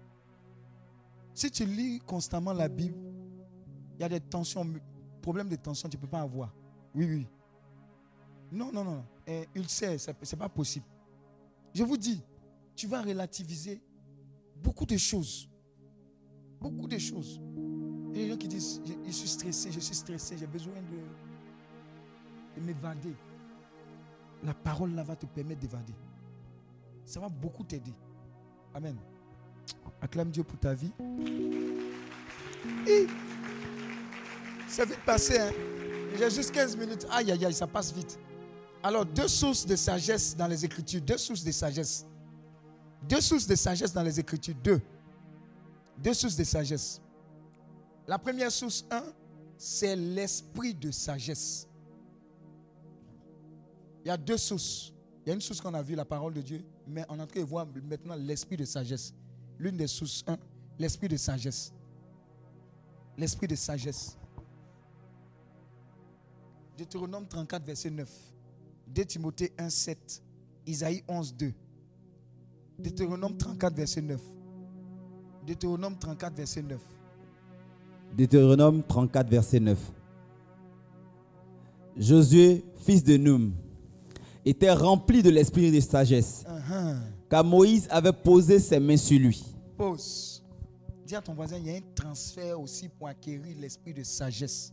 [1.32, 2.98] Si tu lis constamment la Bible,
[3.94, 4.66] il y a des tensions,
[5.22, 6.52] problèmes de tension, tu ne peux pas avoir.
[6.94, 7.26] Oui, oui.
[8.50, 9.04] Non, non, non.
[9.26, 10.86] Et ulcère, ce n'est pas possible.
[11.76, 12.22] Je vous dis,
[12.74, 13.82] tu vas relativiser
[14.62, 15.46] beaucoup de choses.
[16.58, 17.38] Beaucoup de choses.
[18.14, 20.72] Il y a des gens qui disent, je, suis stressé, je suis stressé, j'ai besoin
[20.72, 23.14] de, de m'évader.
[24.42, 25.92] La parole là va te permettre d'évader.
[27.04, 27.92] Ça va beaucoup t'aider.
[28.72, 28.96] Amen.
[30.00, 30.92] Acclame Dieu pour ta vie.
[34.66, 35.38] C'est vite passé.
[35.38, 35.50] Hein?
[36.18, 37.06] J'ai juste 15 minutes.
[37.10, 38.18] Aïe, aïe, aïe, ça passe vite.
[38.86, 41.00] Alors, deux sources de sagesse dans les Écritures.
[41.00, 42.06] Deux sources de sagesse.
[43.02, 44.54] Deux sources de sagesse dans les Écritures.
[44.62, 44.80] Deux.
[45.98, 47.00] Deux sources de sagesse.
[48.06, 49.02] La première source, un,
[49.58, 51.66] c'est l'esprit de sagesse.
[54.04, 54.92] Il y a deux sources.
[55.24, 57.22] Il y a une source qu'on a vue, la parole de Dieu, mais on est
[57.22, 59.12] en train de voir maintenant l'esprit de sagesse.
[59.58, 60.38] L'une des sources, un,
[60.78, 61.72] l'esprit de sagesse.
[63.18, 64.16] L'esprit de sagesse.
[66.78, 68.35] Deutéronome 34, verset 9.
[68.86, 70.22] 2 Timothée 1, 7.
[70.66, 71.52] Isaïe 11, 2.
[72.78, 74.20] Deutéronome 34, verset 9.
[75.46, 76.80] Deutéronome 34, verset 9.
[78.16, 79.78] Deutéronome 34, verset 9.
[81.96, 83.52] Josué, fils de Noum,
[84.44, 86.96] était rempli de l'esprit de sagesse, uh-huh.
[87.28, 89.42] car Moïse avait posé ses mains sur lui.
[89.76, 90.42] Pose.
[91.06, 94.72] Dis à ton voisin, il y a un transfert aussi pour acquérir l'esprit de sagesse.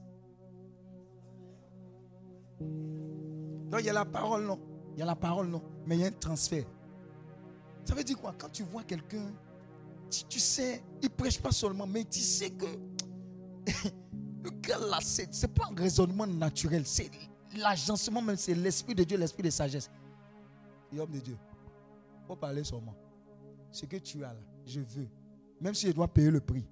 [3.73, 4.59] Donc il y a la parole, non.
[4.93, 5.59] Il y a la parole, non.
[5.87, 6.63] Mais il y a un transfert.
[7.83, 8.35] Ça veut dire quoi?
[8.37, 9.33] Quand tu vois quelqu'un,
[10.29, 12.67] tu, sais, il ne prêche pas seulement, mais tu sais que
[14.43, 16.85] le gars là, ce n'est pas un raisonnement naturel.
[16.85, 17.09] C'est
[17.57, 19.89] l'agencement même, c'est l'esprit de Dieu, l'esprit de sagesse.
[20.91, 21.37] Et homme de Dieu,
[22.27, 22.93] faut parler seulement.
[23.71, 25.07] Ce que tu as là, je veux.
[25.59, 26.63] Même si je dois payer le prix.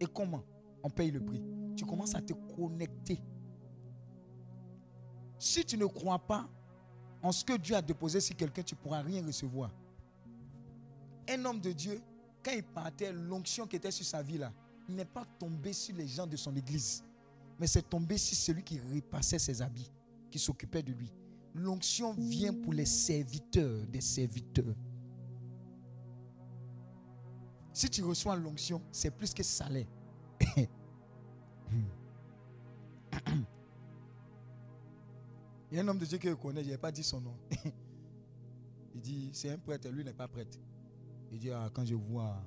[0.00, 0.42] Et comment
[0.82, 1.40] on paye le prix?
[1.76, 3.22] Tu commences à te connecter
[5.42, 6.48] si tu ne crois pas
[7.20, 9.72] en ce que Dieu a déposé sur quelqu'un, tu ne pourras rien recevoir.
[11.28, 12.00] Un homme de Dieu,
[12.44, 14.52] quand il partait, l'onction qui était sur sa vie là,
[14.88, 17.02] n'est pas tombé sur les gens de son église,
[17.58, 19.90] mais c'est tombé sur celui qui repassait ses habits,
[20.30, 21.12] qui s'occupait de lui.
[21.54, 24.76] L'onction vient pour les serviteurs des serviteurs.
[27.72, 29.88] Si tu reçois l'onction, c'est plus que salaire.
[35.72, 37.18] Il y a un homme de Dieu que je connais, je n'ai pas dit son
[37.18, 37.34] nom.
[38.94, 40.58] Il dit, c'est un prêtre, lui n'est pas prêtre.
[41.30, 42.44] Il dit, ah, quand je vois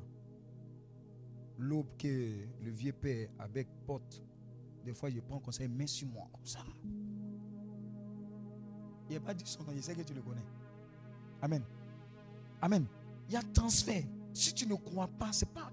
[1.57, 4.21] l'aube que le vieux père avec porte,
[4.83, 6.59] des fois je prends conseil, mets sur moi comme ça.
[9.09, 10.45] Il n'a pas dit son nom, je sais que tu le connais.
[11.41, 11.63] Amen.
[12.61, 12.85] Amen.
[13.27, 14.03] Il y a transfert.
[14.33, 15.71] Si tu ne crois pas, c'est pas.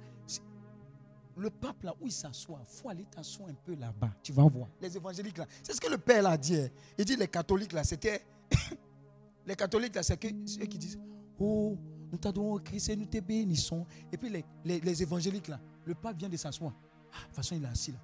[1.36, 4.10] Le pape là où il s'assoit, faut aller t'asseoir un peu là-bas.
[4.22, 4.68] Tu vas voir.
[4.80, 5.46] Les évangéliques là.
[5.62, 6.56] C'est ce que le père a dit.
[6.56, 6.68] Hein.
[6.98, 8.22] Il dit les catholiques là, c'était.
[9.46, 10.98] les catholiques là, c'est ceux qui disent
[11.38, 11.76] Oh,
[12.10, 13.86] nous t'adorons Christ et nous te bénissons.
[14.12, 14.44] Et puis les,
[14.80, 16.72] les, évangéliques là, le pape vient de s'asseoir.
[17.12, 17.98] Ah, de toute façon, il est assis là.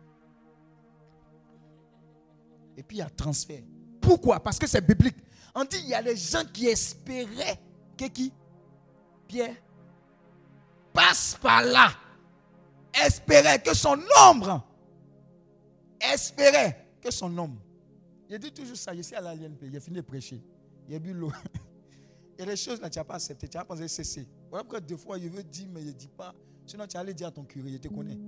[2.76, 3.62] Et puis il y a transfert.
[4.00, 4.40] Pourquoi?
[4.40, 5.16] Parce que c'est biblique.
[5.54, 7.60] On dit il y a des gens qui espéraient
[7.96, 8.32] que qui?
[9.26, 9.56] Pierre
[10.94, 11.90] passe par là
[12.94, 13.98] espérait que son
[14.28, 14.64] ombre,
[16.00, 17.58] espérait que son homme.
[18.28, 20.42] Il dit toujours ça, je suis à l'ALNP, a fini de prêcher.
[20.92, 21.32] A bu l'eau.
[22.38, 24.26] Et les choses là, tu n'as pas accepté, tu as pensé cesser.
[24.48, 26.34] Voilà pourquoi deux fois, il veut dire, mais il ne dit pas.
[26.66, 28.18] Sinon, tu allais dire à ton curé, il te connaît.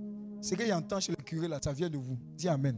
[0.41, 2.17] Ce qu'il entend chez le curé là, ça vient de vous.
[2.35, 2.77] Dis Amen.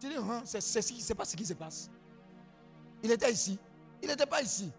[0.00, 1.90] Tu dis, hein, c'est pas ce qui se passe.
[3.02, 3.58] Il était ici.
[4.02, 4.70] Il n'était pas ici.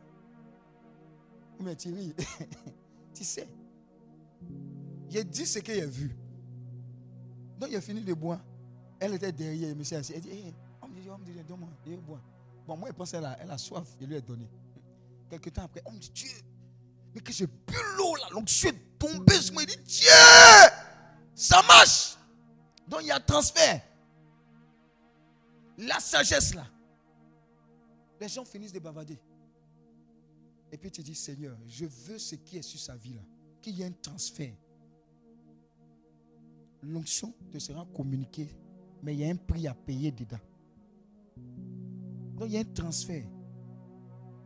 [1.59, 2.15] Mais Thierry,
[3.13, 3.47] tu sais.
[5.13, 6.15] Il dit ce qu'il a vu.
[7.59, 8.39] Donc il a fini de boire.
[8.99, 10.13] Elle était derrière, monsieur assis.
[10.15, 10.53] Elle dit, hey,
[10.95, 12.21] de Dieu, homme de Dieu, donne-moi, je boire.
[12.65, 14.47] Bon, moi, je pense qu'elle a, elle a soif, je lui ai donné.
[15.29, 16.29] Quelque temps après, homme de Dieu,
[17.13, 20.09] mais que j'ai bu l'eau là, donc je suis tombé sur moi, il dit, Dieu,
[21.35, 22.15] ça marche.
[22.88, 23.81] Donc il y a transfert.
[25.77, 26.65] La sagesse là.
[28.19, 29.19] Les gens finissent de bavarder.
[30.71, 33.21] Et puis tu dis, Seigneur, je veux ce qui est sur sa vie là.
[33.61, 34.53] Qu'il y ait un transfert
[36.83, 38.49] l'onction te sera communiquée,
[39.03, 40.39] mais il y a un prix à payer dedans.
[42.35, 43.25] Donc il y a un transfert.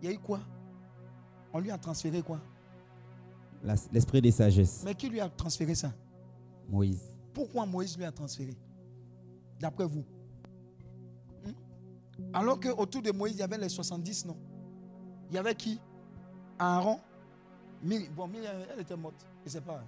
[0.02, 0.40] Il y a eu quoi?
[1.54, 2.42] On lui a transféré quoi?
[3.92, 4.84] L'esprit de sagesse.
[4.86, 5.94] Mais qui lui a transféré ça?
[6.70, 7.12] Moïse.
[7.34, 8.56] Pourquoi Moïse lui a transféré?
[9.60, 10.04] D'après vous
[11.46, 11.54] hmm?
[12.34, 14.38] Alors qu'autour de Moïse, il y avait les 70, non?
[15.30, 15.80] Il y avait qui?
[16.60, 17.00] Aaron
[18.16, 19.26] Bon, elle était morte.
[19.42, 19.84] Je ne sais pas.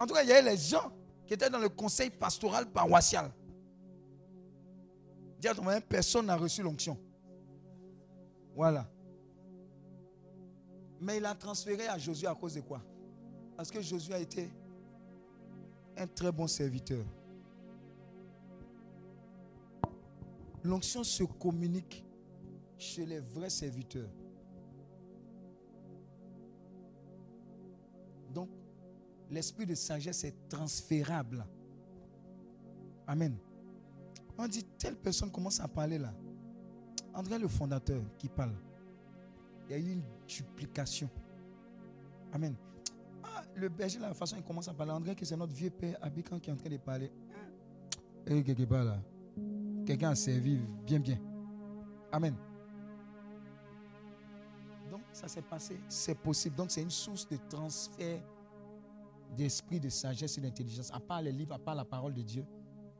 [0.00, 0.92] En tout cas, il y avait les gens
[1.26, 3.30] qui était dans le conseil pastoral paroissial.
[5.38, 6.98] Dis à personne n'a reçu l'onction.
[8.54, 8.88] Voilà.
[11.00, 12.80] Mais il a transféré à Josué à cause de quoi?
[13.56, 14.50] Parce que Josué a été
[15.96, 17.04] un très bon serviteur.
[20.62, 22.04] L'onction se communique
[22.78, 24.08] chez les vrais serviteurs.
[29.30, 31.44] L'esprit de sagesse est transférable.
[33.06, 33.36] Amen.
[34.38, 36.12] On dit, telle personne commence à parler là.
[37.14, 38.54] André le fondateur qui parle.
[39.68, 41.08] Il y a eu une duplication.
[42.32, 42.56] Amen.
[43.22, 44.92] Ah, le berger, la façon il commence à parler.
[44.92, 47.10] André, que c'est notre vieux père Abikan qui est en train de parler.
[48.26, 48.98] Et quelque part là.
[49.86, 51.18] Quelqu'un a servi bien, bien.
[52.10, 52.34] Amen.
[54.90, 55.78] Donc, ça s'est passé.
[55.88, 56.56] C'est possible.
[56.56, 58.22] Donc, c'est une source de transfert
[59.34, 60.90] d'esprit, de sagesse et d'intelligence.
[60.92, 62.44] À part les livres, à part la parole de Dieu,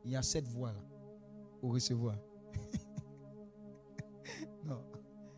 [0.03, 0.79] il y a cette voie-là
[1.59, 2.15] pour recevoir.
[4.63, 4.83] non,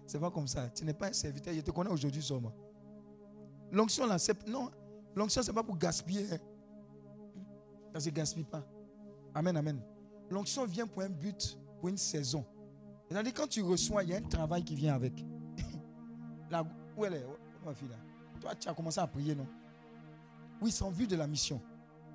[0.05, 0.69] c'est pas comme ça.
[0.69, 1.53] Tu n'es pas un serviteur.
[1.53, 2.53] Je te connais aujourd'hui seulement.
[3.71, 4.47] L'onction, là, c'est.
[4.47, 4.69] Non,
[5.15, 6.33] l'onction, c'est pas pour gaspiller.
[6.33, 6.37] Hein.
[7.91, 8.65] Ça ne se gaspille pas.
[9.33, 9.81] Amen, amen.
[10.29, 12.45] L'onction vient pour un but, pour une saison.
[13.07, 15.13] C'est-à-dire, quand tu reçois, il y a un travail qui vient avec.
[16.97, 17.25] où elle est
[17.65, 17.95] Ma fille, là?
[18.39, 19.47] Toi, tu as commencé à prier, non?
[20.61, 21.61] Oui, c'est en vue de la mission.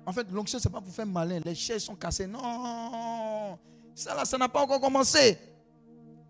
[0.05, 1.39] En fait, l'onction, ce n'est pas pour faire malin.
[1.43, 2.27] Les chaises sont cassées.
[2.27, 3.57] Non.
[3.95, 5.37] Ça, là, ça n'a pas encore commencé.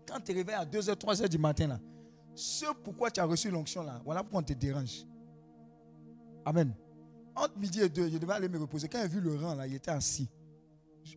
[0.06, 1.80] Quand tu es réveillé à 2h, 3h du matin, là,
[2.34, 5.04] ce pourquoi tu as reçu l'onction, là, voilà pourquoi on te dérange.
[6.44, 6.74] Amen.
[7.34, 8.88] Entre midi et deux, je devais aller me reposer.
[8.88, 10.28] Quand j'ai vu le rang, là, il était assis.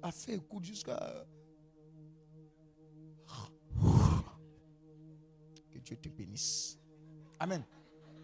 [0.02, 0.98] A fait écoute jusqu'à.
[5.72, 6.78] Que Dieu te bénisse.
[7.40, 7.64] Amen.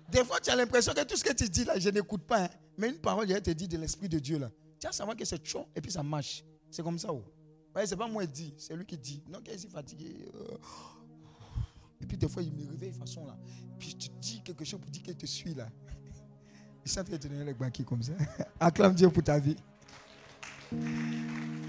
[0.10, 2.46] Des fois, tu as l'impression que tout ce que tu dis là, je n'écoute pas.
[2.46, 2.50] Hein.
[2.78, 4.52] Mais une parole, je te dit de l'Esprit de Dieu là.
[4.80, 6.44] Tu vas savoir que c'est chaud et puis ça marche.
[6.70, 7.12] C'est comme ça.
[7.12, 7.24] Oh.
[7.76, 9.24] Ouais, c'est pas moi qui dis, c'est lui qui dit.
[9.30, 10.28] Non, qu'il est fatigué.
[10.36, 10.58] Euh.
[12.02, 13.38] Et puis des fois, il me réveille de façon là.
[13.80, 15.70] Puis tu dis quelque chose pour dire qu'il te suit là.
[16.86, 18.14] Il sent que tu es le banquier comme ça.
[18.60, 19.56] Acclame Dieu pour ta vie.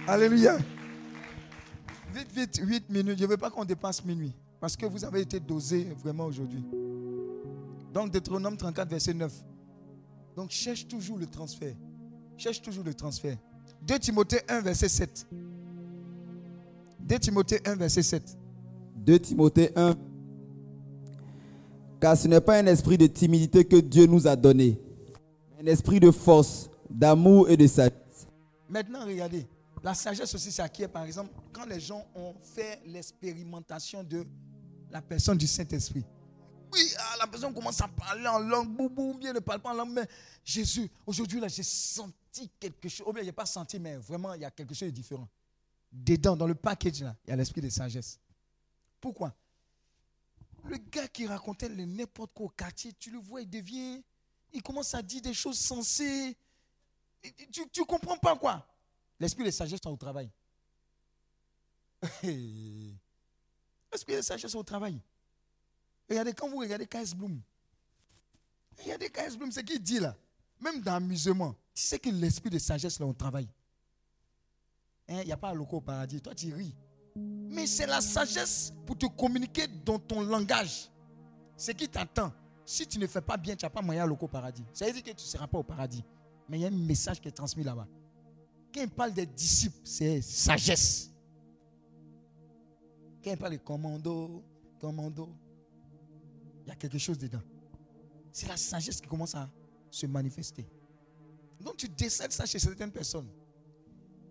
[0.09, 0.59] Alléluia.
[2.13, 3.19] Vite, vite, 8 minutes.
[3.19, 4.35] Je ne veux pas qu'on dépasse minuit.
[4.61, 6.65] Parce que vous avez été dosé vraiment aujourd'hui.
[7.93, 9.33] Donc, Deutéronome 34, verset 9.
[10.37, 11.75] Donc, cherche toujours le transfert.
[12.37, 13.37] Cherche toujours le transfert.
[13.83, 15.27] 2 Timothée 1, verset 7.
[17.01, 18.37] 2 Timothée 1, verset 7.
[18.97, 19.95] 2 Timothée 1.
[22.01, 24.79] Car ce n'est pas un esprit de timidité que Dieu nous a donné,
[25.61, 28.27] un esprit de force, d'amour et de sagesse.
[28.69, 29.47] Maintenant, regardez.
[29.83, 34.25] La sagesse aussi s'acquiert, par exemple, quand les gens ont fait l'expérimentation de
[34.91, 36.05] la personne du Saint-Esprit.
[36.75, 39.75] Oui, ah, la personne commence à parler en langue, boum, bien ne parle pas en
[39.75, 40.09] langue, mais
[40.45, 43.07] Jésus, aujourd'hui, là, j'ai senti quelque chose.
[43.07, 45.29] Ou bien, je n'ai pas senti, mais vraiment, il y a quelque chose de différent.
[45.93, 48.19] Dedans, dans le package, là, il y a l'esprit de sagesse.
[49.01, 49.33] Pourquoi?
[50.65, 54.03] Le gars qui racontait n'importe quoi au quartier, tu le vois, il devient.
[54.53, 56.37] Il commence à dire des choses sensées.
[57.53, 58.67] Tu ne comprends pas quoi?
[59.21, 60.29] L'esprit de sagesse est au travail.
[62.23, 65.01] L'esprit de sagesse est au travail.
[66.09, 67.41] Regardez, quand vous regardez KS Bloom,
[68.83, 70.17] regardez KS Bloom, ce qu'il dit là,
[70.61, 73.49] même dans l'amusement, tu sais que l'esprit de sagesse est au travail.
[75.09, 76.75] Hein, il n'y a pas un loco au paradis, toi tu ris.
[77.17, 80.91] Mais c'est la sagesse pour te communiquer dans ton langage.
[81.57, 82.33] Ce qui t'attend.
[82.67, 84.65] Si tu ne fais pas bien, tu n'as pas moyen à loco au paradis.
[84.73, 86.03] Ça veut dire que tu ne seras pas au paradis.
[86.49, 87.87] Mais il y a un message qui est transmis là-bas.
[88.73, 91.11] Quand il parle des disciples, c'est sagesse.
[93.23, 94.43] Quand il parle de commando,
[94.81, 95.29] commando,
[96.65, 97.43] il y a quelque chose dedans.
[98.33, 99.49] C'est la sagesse qui commence à
[99.91, 100.67] se manifester.
[101.61, 103.29] Donc tu décèdes ça chez certaines personnes.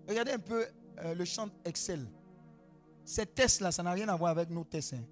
[0.08, 0.66] Regardez un peu
[1.00, 2.06] euh, le chant Excel.
[3.06, 4.94] Ces tests-là, ça n'a rien à voir avec nos tests.
[4.94, 5.04] Hein.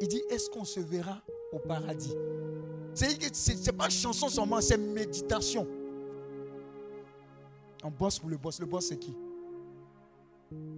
[0.00, 2.14] Il dit, est-ce qu'on se verra au paradis?
[2.94, 5.66] C'est pas chanson seulement, c'est méditation.
[7.82, 8.58] On bosse pour le boss.
[8.60, 9.14] Le boss, c'est qui?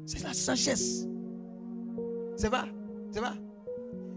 [0.07, 1.07] C'est la sagesse.
[2.37, 2.73] C'est vrai
[3.12, 3.33] C'est vrai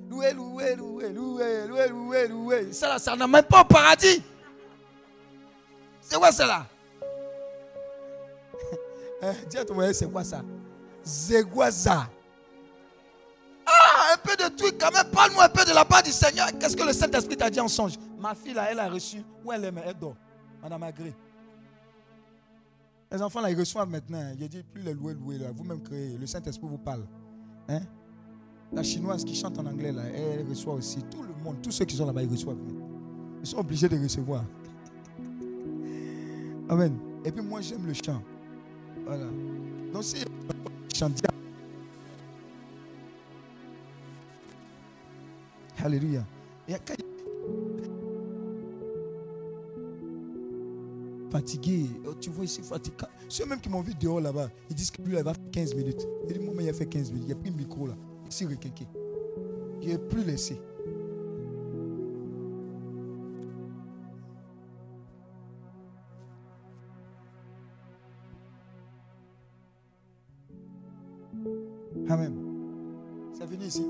[0.10, 2.74] Loué, loué, loué, loué, loué, loué, loué.
[2.74, 4.24] Ça, là, ça n'a même pas au paradis.
[6.02, 6.66] C'est quoi ça là?
[9.50, 10.42] Dis à ton voyage, c'est quoi ça?
[13.66, 15.12] Ah, un peu de truc quand même.
[15.12, 16.48] Parle-moi un peu de la part du Seigneur.
[16.60, 17.94] Qu'est-ce que le Saint-Esprit t'a dit en songe?
[18.18, 19.24] Ma fille là, elle a reçu.
[19.46, 20.16] Où elle est, elle dort.
[20.62, 21.14] Madame Agré.
[23.12, 24.34] Les enfants là, ils reçoivent maintenant.
[24.40, 25.52] Il dit plus les louer, louer là.
[25.54, 26.18] Vous-même créez.
[26.18, 27.06] Le Saint-Esprit vous parle.
[27.68, 27.82] Hein?
[28.72, 31.02] La chinoise qui chante en anglais là, elle reçoit aussi.
[31.10, 32.58] Tout le monde, tous ceux qui sont là-bas, ils reçoivent.
[33.42, 34.44] Ils sont obligés de recevoir.
[36.70, 36.96] Amen.
[37.26, 38.22] Et puis moi, j'aime le chant.
[39.06, 39.26] Voilà.
[39.92, 40.18] Donc si
[40.94, 41.10] chant
[45.84, 46.26] Alléluia.
[46.68, 46.76] Et
[51.32, 52.96] fatigué, oh, tu vois ici fatigué.
[53.28, 55.76] Ceux même qui m'ont vu dehors là-bas, ils disent que lui, il va faire 15
[55.76, 56.08] minutes.
[56.28, 57.28] Il dit, moi, il a fait 15 minutes.
[57.28, 57.96] Il a pris le micro là.
[58.30, 58.86] Ici, requinqué.
[59.82, 60.62] Il n'est plus laissé.
[72.08, 72.34] Amen.
[73.34, 73.86] C'est fini ici.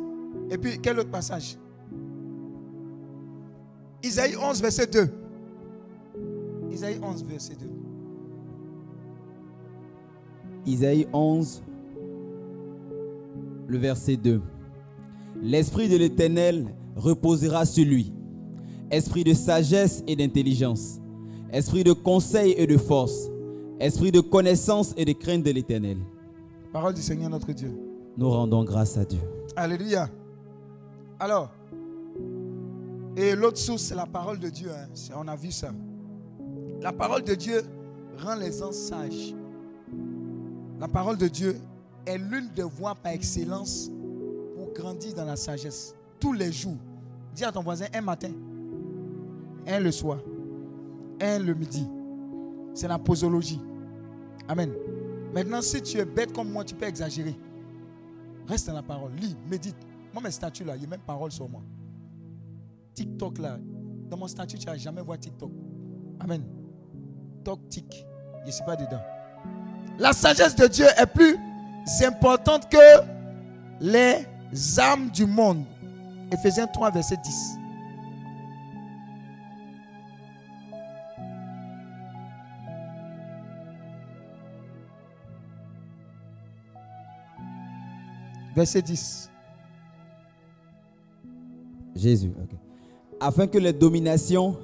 [0.49, 1.57] Et puis, quel autre passage?
[4.01, 5.09] Isaïe 11, verset 2.
[6.71, 7.65] Isaïe 11, verset 2.
[10.65, 11.63] Isaïe 11,
[13.69, 14.41] le verset 2.
[15.41, 18.11] L'Esprit de l'Éternel reposera sur lui.
[18.91, 20.99] Esprit de sagesse et d'intelligence.
[21.53, 23.29] Esprit de conseil et de force.
[23.79, 25.97] Esprit de connaissance et de crainte de l'Éternel.
[26.73, 27.71] Parole du Seigneur notre Dieu.
[28.17, 29.19] Nous rendons grâce à Dieu.
[29.55, 30.09] Alléluia.
[31.19, 31.51] Alors,
[33.15, 34.69] et l'autre source, c'est la parole de Dieu.
[34.71, 34.87] Hein.
[35.15, 35.71] On a vu ça.
[36.81, 37.61] La parole de Dieu
[38.17, 39.35] rend les gens sages.
[40.79, 41.55] La parole de Dieu
[42.05, 43.89] est l'une des voies par excellence
[44.55, 45.95] pour grandir dans la sagesse.
[46.19, 46.77] Tous les jours.
[47.33, 48.31] Dis à ton voisin un matin,
[49.67, 50.19] un le soir,
[51.21, 51.87] un le midi.
[52.73, 53.61] C'est la posologie.
[54.47, 54.71] Amen.
[55.33, 57.35] Maintenant, si tu es bête comme moi, tu peux exagérer.
[58.47, 59.11] Reste dans la parole.
[59.13, 59.75] Lis, médite.
[60.13, 61.61] Moi, mes statuts là, il y a même parole sur moi.
[62.95, 63.59] TikTok là,
[64.09, 65.51] dans mon statut, tu n'as jamais vu TikTok.
[66.19, 66.43] Amen.
[67.43, 68.05] Tok, tic.
[68.41, 69.01] Je ne suis pas dedans.
[69.99, 71.37] La sagesse de Dieu est plus
[72.05, 72.77] importante que
[73.81, 74.25] les
[74.79, 75.63] âmes du monde.
[76.31, 77.59] Ephésiens 3, verset 10.
[88.55, 89.29] Verset 10.
[91.95, 92.31] Jésus,
[93.19, 94.57] Afin que les dominations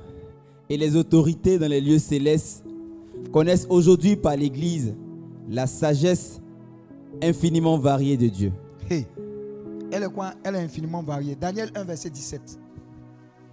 [0.69, 2.63] et les autorités dans les lieux célestes
[3.31, 4.93] connaissent aujourd'hui par l'Église
[5.49, 6.41] la sagesse
[7.21, 8.51] infiniment variée de Dieu.
[8.89, 9.05] Hey,
[9.91, 10.33] elle est quoi?
[10.43, 11.35] Elle est infiniment variée.
[11.35, 12.59] Daniel 1, verset 17.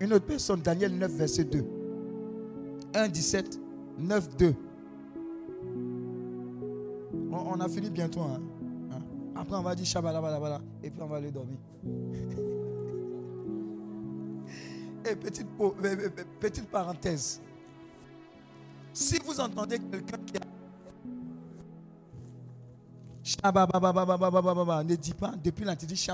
[0.00, 1.64] Une autre personne, Daniel 9, verset 2.
[2.94, 3.60] 1, 17,
[3.98, 4.54] 9, 2.
[7.30, 8.20] On, a fini bientôt.
[8.20, 8.40] Hein?
[8.92, 9.00] hein?
[9.36, 10.14] Après, on va dire Shabbat,
[10.82, 11.56] et puis on va aller dormir.
[15.10, 15.46] et petite,
[16.40, 17.40] petite parenthèse.
[18.92, 20.40] Si vous entendez quelqu'un qui a
[23.24, 26.08] ne dis pas, depuis là, tu dis.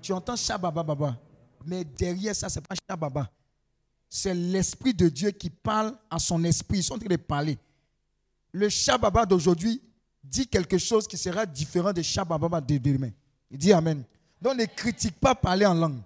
[0.00, 0.34] Tu entends.
[1.66, 3.30] Mais derrière ça, ce n'est pas Shababa.
[4.08, 6.78] C'est l'Esprit de Dieu qui parle à son esprit.
[6.78, 7.58] Ils sont en train de parler.
[8.52, 9.82] Le Shababa d'aujourd'hui
[10.24, 13.10] dit quelque chose qui sera différent de Shabababa de demain.
[13.50, 14.02] Il dit Amen.
[14.40, 16.00] Donc ne critique pas parler en langue.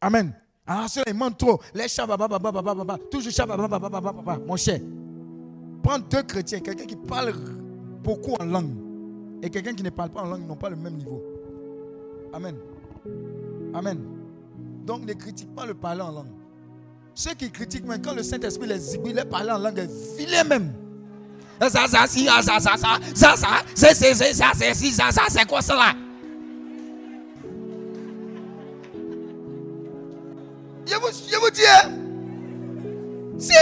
[0.00, 0.32] Amen.
[0.66, 1.60] Ah, cela, il trop.
[1.74, 1.88] Les
[3.10, 3.32] toujours
[4.46, 4.80] mon cher.
[5.82, 7.34] Prends deux chrétiens, quelqu'un qui parle
[8.02, 8.74] beaucoup en langue
[9.42, 11.22] et quelqu'un qui ne parle pas en langue n'ont pas le même niveau.
[12.32, 12.56] Amen.
[13.74, 13.98] Amen.
[14.84, 16.32] Donc ne critique pas le parler en langue.
[17.14, 20.72] Ceux qui critiquent, mais quand le Saint-Esprit les aiguille, les parler en langue est même.
[21.60, 23.36] Ça, ça, ça, ça, ça, ça, ça, ça,
[23.74, 25.92] ça, c'est, ça, ça, c'est quoi ça là?
[30.86, 31.90] Je vous, je dis, hein?
[33.38, 33.52] si,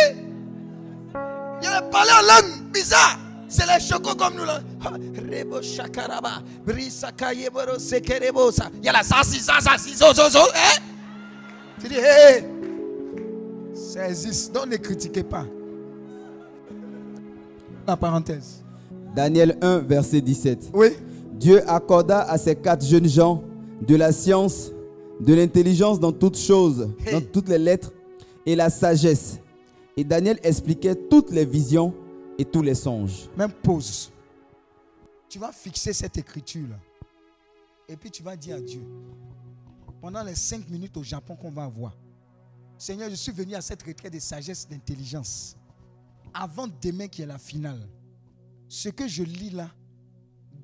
[1.61, 3.19] il a en langue bizarre.
[3.49, 4.61] C'est les chocos comme nous là.
[4.83, 6.43] Rebo shakaraba.
[6.67, 8.71] Brisa kayeboro sekerebosa.
[8.81, 10.41] Il y a la sassi, sassi, zo, zo, zo.
[10.55, 10.83] Hein?
[11.81, 12.45] Tu dis, hé.
[14.07, 14.53] Existe.
[14.53, 15.47] Donc ne critiquez pas.
[17.87, 18.63] La parenthèse.
[19.17, 20.71] Daniel 1, verset 17.
[20.75, 20.89] Oui.
[21.33, 23.43] Dieu accorda à ces quatre jeunes gens
[23.81, 24.73] de la science,
[25.21, 27.93] de l'intelligence dans toutes choses, dans toutes les lettres,
[28.45, 29.39] et la sagesse.
[29.97, 31.95] Et Daniel expliquait toutes les visions
[32.39, 33.29] et tous les songes.
[33.37, 34.13] Même pause.
[35.29, 36.79] Tu vas fixer cette écriture-là.
[37.89, 38.83] Et puis tu vas dire à Dieu,
[40.01, 41.97] pendant les cinq minutes au Japon qu'on va avoir,
[42.79, 45.57] Seigneur, je suis venu à cette retraite de sagesse, d'intelligence.
[46.33, 47.81] Avant demain qui est la finale,
[48.69, 49.69] ce que je lis là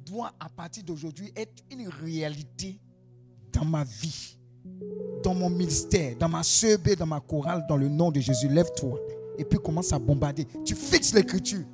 [0.07, 2.79] doit à partir d'aujourd'hui être une réalité
[3.53, 4.39] dans ma vie,
[5.23, 8.49] dans mon ministère, dans ma CEB, dans ma chorale, dans le nom de Jésus.
[8.49, 9.01] Lève-toi
[9.39, 10.47] et puis commence à bombarder.
[10.65, 11.65] Tu fixes l'écriture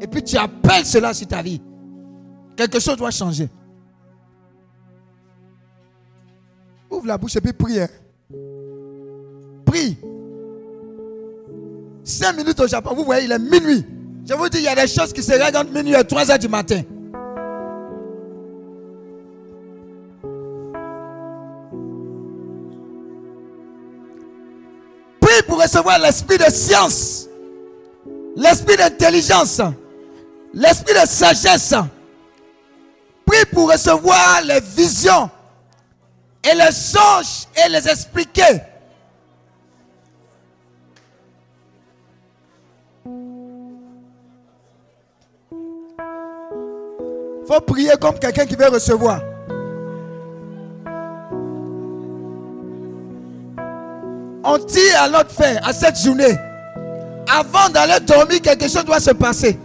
[0.00, 1.60] et puis tu appelles cela sur ta vie.
[2.56, 3.48] Quelque chose doit changer.
[6.90, 7.80] Ouvre la bouche et puis prie.
[7.80, 7.88] Hein.
[9.64, 9.98] Prie.
[12.04, 13.84] Cinq minutes au Japon, vous voyez, il est minuit.
[14.26, 16.30] Je vous dis, il y a des choses qui se règlent entre minuit et 3
[16.30, 16.82] heures du matin.
[26.00, 27.28] L'esprit de science,
[28.36, 29.60] l'esprit d'intelligence,
[30.54, 31.74] l'esprit de sagesse.
[33.24, 35.30] Prie pour recevoir les visions
[36.42, 38.62] et les songes et les expliquer.
[47.48, 49.22] faut prier comme quelqu'un qui veut recevoir.
[54.50, 56.34] On dit à notre fin, à cette journée,
[57.30, 59.58] avant d'aller dormir, quelque chose doit se passer.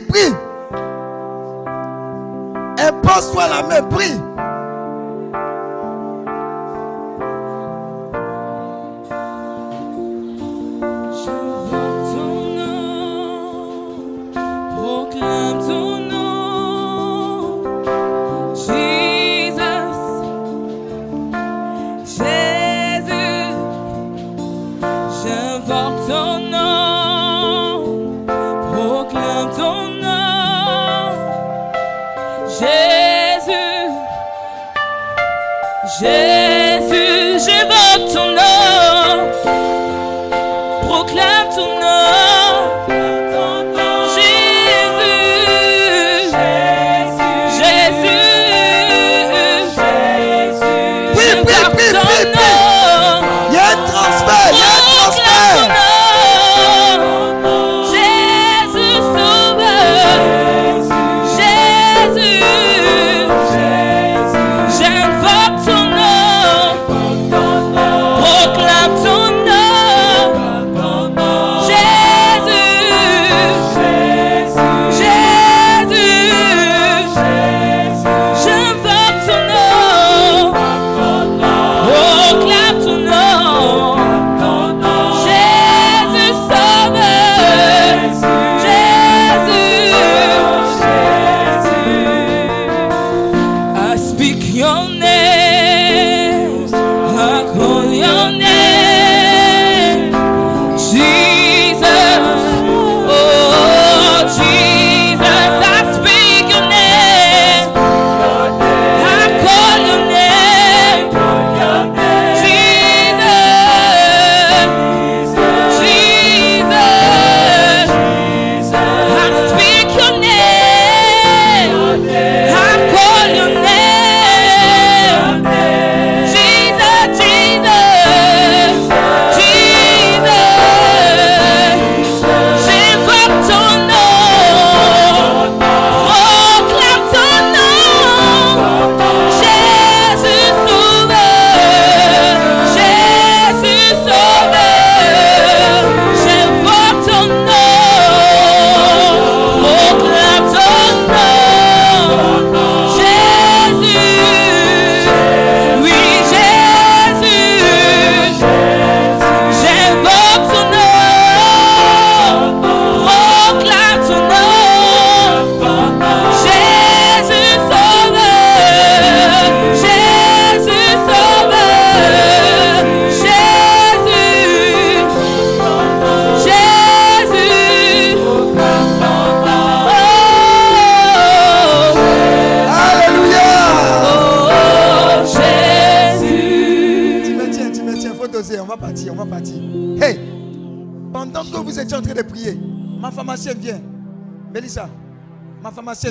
[0.00, 0.34] prie, prie.
[2.78, 4.27] Impose-toi la main, prie.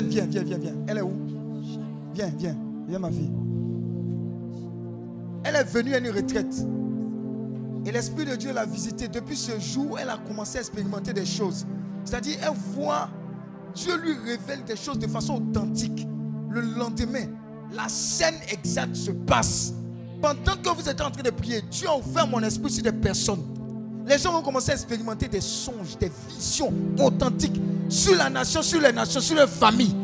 [0.08, 0.74] Viens, viens, viens, viens.
[0.86, 1.12] Elle est où?
[2.14, 3.30] Viens, viens, viens ma fille.
[5.44, 6.66] Elle est venue à une retraite.
[7.86, 9.08] Et l'Esprit de Dieu l'a visité.
[9.08, 11.66] Depuis ce jour, elle a commencé à expérimenter des choses.
[12.04, 13.08] C'est-à-dire, elle voit,
[13.74, 16.06] Dieu lui révèle des choses de façon authentique.
[16.50, 17.26] Le lendemain,
[17.72, 19.74] la scène exacte se passe.
[20.20, 22.92] Pendant que vous êtes en train de prier, Dieu a ouvert mon esprit sur des
[22.92, 23.42] personnes.
[24.06, 28.80] Les gens vont commencer à expérimenter des songes, des visions authentiques sur la nation, sur
[28.80, 29.94] les nations, sur les familles.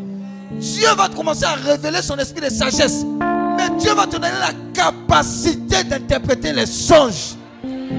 [0.61, 3.05] Dieu va commencer à révéler son esprit de sagesse.
[3.57, 7.35] Mais Dieu va te donner la capacité d'interpréter les songes.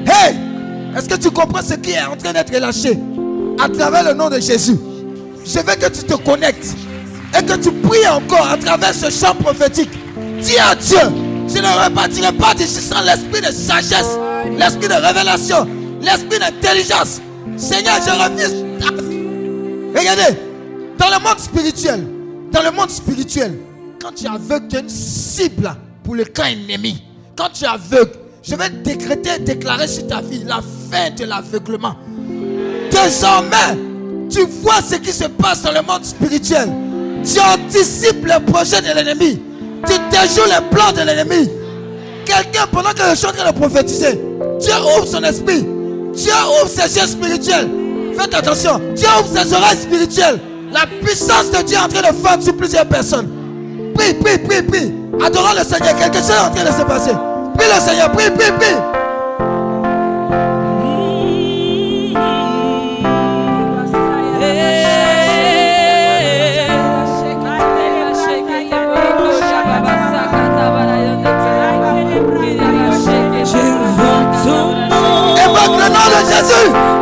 [0.06, 0.38] Hey!
[0.96, 2.98] Est-ce que tu comprends ce qui est en train d'être relâché?
[3.60, 4.78] À travers le nom de Jésus?
[5.44, 6.76] Je veux que tu te connectes
[7.38, 9.92] et que tu pries encore à travers ce chant prophétique.
[10.42, 11.00] Dis à Dieu,
[11.48, 14.18] je ne repartirai pas d'ici sans l'esprit de sagesse,
[14.58, 15.68] l'esprit de révélation,
[16.02, 17.22] l'esprit d'intelligence.
[17.58, 18.66] Seigneur, je refuse.
[19.98, 20.38] Regardez,
[20.98, 22.06] dans le monde spirituel,
[22.52, 23.58] dans le monde spirituel,
[24.02, 27.02] quand tu es aveugle, une cible pour le camp ennemi.
[27.36, 28.12] Quand tu es aveugle,
[28.44, 30.62] je vais décréter, déclarer sur ta vie la
[30.92, 31.96] fin de l'aveuglement.
[32.92, 33.78] Désormais,
[34.30, 36.70] tu vois ce qui se passe dans le monde spirituel.
[37.24, 39.42] Tu anticipes les projets de l'ennemi.
[39.88, 41.50] Tu déjoues les plans de l'ennemi.
[42.26, 44.20] Quelqu'un, pendant que je suis en train de prophétiser,
[44.60, 45.66] Dieu ouvre son esprit.
[46.14, 47.70] Dieu ouvre ses yeux spirituels.
[48.18, 48.80] Faites attention.
[48.96, 50.40] Dieu ouvre ses oreilles spirituelles.
[50.72, 53.30] La puissance de Dieu est en train de faire sur plusieurs personnes.
[53.94, 54.94] Prie, prie, prie, prie.
[55.24, 55.96] Adorons le Seigneur.
[55.98, 57.12] Quelque chose est en train de se passer.
[57.58, 58.12] Prie le Seigneur.
[58.12, 58.95] Prie, prie, prie.
[76.42, 76.95] Le nom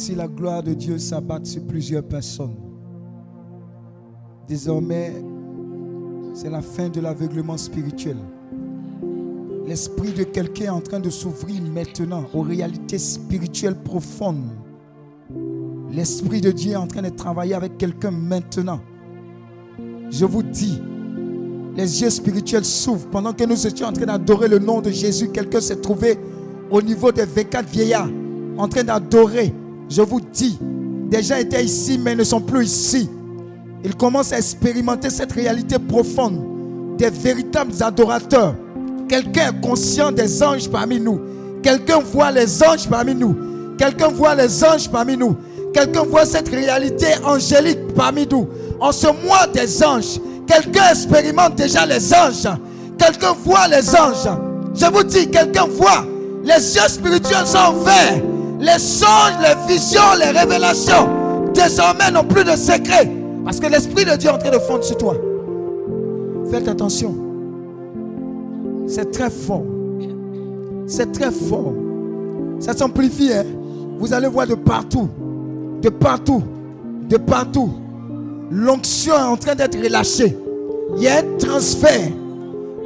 [0.00, 2.54] Voici la gloire de Dieu s'abattre sur plusieurs personnes.
[4.48, 5.12] Désormais,
[6.32, 8.16] c'est la fin de l'aveuglement spirituel.
[9.66, 14.48] L'esprit de quelqu'un est en train de s'ouvrir maintenant aux réalités spirituelles profondes.
[15.92, 18.80] L'esprit de Dieu est en train de travailler avec quelqu'un maintenant.
[20.08, 20.80] Je vous dis,
[21.76, 23.08] les yeux spirituels s'ouvrent.
[23.08, 26.18] Pendant que nous étions en train d'adorer le nom de Jésus, quelqu'un s'est trouvé
[26.70, 28.08] au niveau des 24 vieillards,
[28.56, 29.52] en train d'adorer.
[29.90, 30.56] Je vous dis,
[31.10, 33.10] des gens étaient ici, mais ne sont plus ici.
[33.84, 38.54] Ils commencent à expérimenter cette réalité profonde des véritables adorateurs.
[39.08, 41.20] Quelqu'un est conscient des anges parmi nous.
[41.62, 43.34] Quelqu'un voit les anges parmi nous.
[43.76, 45.36] Quelqu'un voit les anges parmi nous.
[45.74, 48.48] Quelqu'un voit cette réalité angélique parmi nous.
[48.78, 52.48] En ce mois des anges, quelqu'un expérimente déjà les anges.
[52.96, 54.28] Quelqu'un voit les anges.
[54.72, 56.04] Je vous dis, quelqu'un voit.
[56.44, 58.22] Les yeux spirituels sont ouverts.
[58.60, 61.08] Les songes, les visions, les révélations,
[61.54, 63.10] désormais n'ont plus de secret.
[63.42, 65.16] Parce que l'Esprit de Dieu est en train de fondre sur toi.
[66.50, 67.14] Faites attention.
[68.86, 69.64] C'est très fort.
[70.86, 71.72] C'est très fort.
[72.58, 73.32] Ça s'amplifie.
[73.32, 73.44] Hein?
[73.98, 75.08] Vous allez voir de partout.
[75.80, 76.42] De partout.
[77.08, 77.70] De partout.
[78.50, 80.36] L'onction est en train d'être relâchée.
[80.96, 82.10] Il y a un transfert.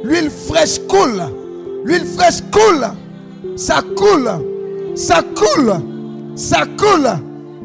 [0.03, 1.21] L'huile fraîche coule.
[1.83, 2.85] L'huile fraîche coule.
[3.57, 4.29] Ça coule.
[4.95, 5.73] Ça coule.
[6.35, 7.09] Ça coule.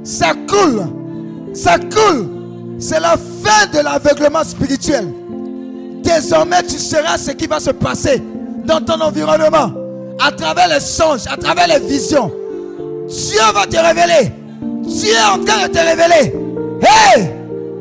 [0.04, 0.82] Ça coule.
[1.54, 2.28] Ça coule.
[2.78, 5.12] C'est la fin de l'aveuglement spirituel.
[6.02, 8.22] Désormais, tu seras ce qui va se passer
[8.64, 9.70] dans ton environnement,
[10.18, 12.32] à travers les songes, à travers les visions.
[13.08, 14.32] Dieu va te révéler.
[14.82, 16.34] Dieu est en train de te révéler.
[16.82, 17.30] Hey!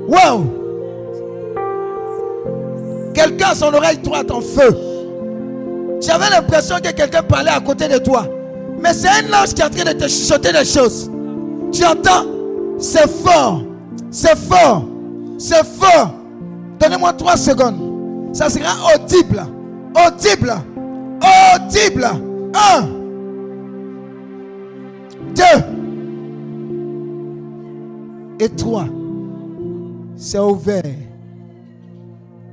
[0.07, 0.45] Wow!
[3.13, 4.75] Quelqu'un a son oreille droite en feu.
[6.01, 8.25] J'avais l'impression que quelqu'un parlait à côté de toi.
[8.81, 11.09] Mais c'est un ange qui est en train de te chuchoter des choses.
[11.71, 12.25] Tu entends?
[12.79, 13.61] C'est fort.
[14.09, 14.85] C'est fort.
[15.37, 16.13] C'est fort.
[16.79, 18.33] Donnez-moi trois secondes.
[18.33, 19.45] Ça sera audible.
[19.95, 20.53] Audible.
[21.21, 22.07] Audible.
[22.53, 22.87] Un.
[25.35, 25.63] Deux.
[28.39, 28.85] Et trois.
[30.15, 30.83] C'est ouvert.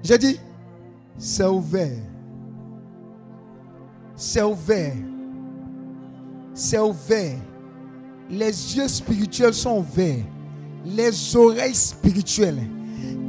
[0.03, 0.41] J'ai dit,
[1.19, 1.99] c'est ouvert.
[4.15, 4.93] C'est ouvert.
[6.59, 7.37] C'est ouvert.
[8.31, 10.25] Les yeux spirituels sont ouverts.
[10.87, 12.67] Les oreilles spirituelles.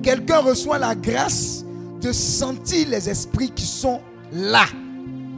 [0.01, 1.65] Quelqu'un reçoit la grâce
[2.01, 3.99] de sentir les esprits qui sont
[4.31, 4.63] là.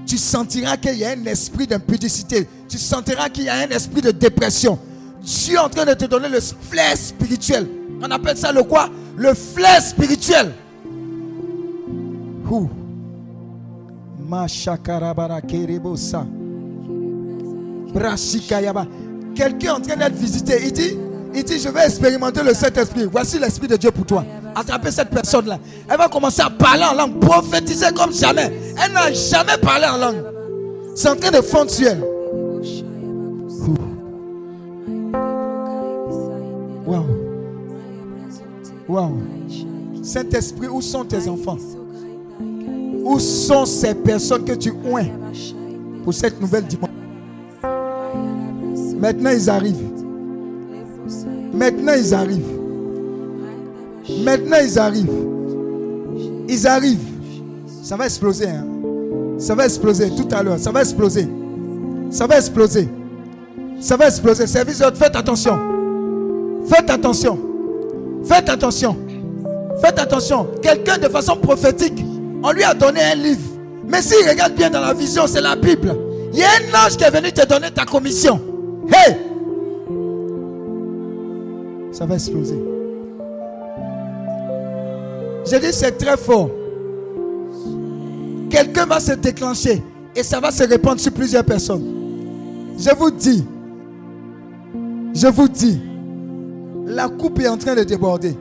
[0.05, 2.47] Tu sentiras qu'il y a un esprit d'impudicité.
[2.67, 4.77] Tu sentiras qu'il y a un esprit de dépression.
[5.23, 7.67] Dieu est en train de te donner le flair spirituel.
[8.01, 8.87] On appelle ça le quoi?
[9.17, 10.53] Le flair spirituel.
[12.51, 12.69] Ouh.
[19.35, 20.59] Quelqu'un est en train d'être visité.
[20.65, 20.97] Il dit,
[21.33, 23.07] il dit, je vais expérimenter le Saint-Esprit.
[23.11, 24.25] Voici l'Esprit de Dieu pour toi.
[24.55, 25.59] Attrapez cette personne-là.
[25.89, 28.51] Elle va commencer à parler en langue, prophétiser comme jamais.
[28.83, 30.23] Elle n'a jamais parlé en langue.
[30.95, 32.03] C'est en train de fondre sur elle.
[36.85, 37.05] Wow.
[38.87, 39.17] Wow.
[40.01, 41.57] Saint-Esprit, où sont tes enfants?
[43.03, 45.05] Où sont ces personnes que tu oins
[46.03, 46.88] pour cette nouvelle dimension?
[48.99, 49.89] Maintenant, ils arrivent.
[51.53, 52.59] Maintenant, ils arrivent.
[54.23, 55.11] Maintenant, ils arrivent.
[56.49, 56.97] Ils arrivent.
[57.81, 58.47] Ça va exploser.
[58.47, 58.65] Hein?
[59.37, 60.59] Ça va exploser tout à l'heure.
[60.59, 61.27] Ça va exploser.
[62.09, 62.89] Ça va exploser.
[63.79, 64.47] Ça va exploser.
[64.47, 65.57] Service faites attention.
[66.65, 67.39] Faites attention.
[68.25, 68.97] Faites attention.
[69.81, 70.47] Faites attention.
[70.61, 72.03] Quelqu'un de façon prophétique,
[72.43, 73.47] on lui a donné un livre.
[73.87, 75.95] Mais s'il regarde bien dans la vision, c'est la Bible.
[76.33, 78.39] Il y a un ange qui est venu te donner ta commission.
[78.91, 79.15] Hey!
[81.91, 82.59] Ça va exploser.
[85.45, 86.49] J'ai dit c'est très fort.
[88.49, 89.81] Quelqu'un va se déclencher
[90.15, 91.85] et ça va se répandre sur plusieurs personnes.
[92.77, 93.43] Je vous dis,
[95.13, 95.81] je vous dis,
[96.85, 98.35] la coupe est en train de déborder.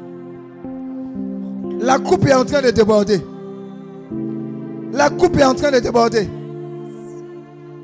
[1.80, 3.20] La coupe est en train de déborder.
[4.92, 6.28] La coupe est en train de déborder.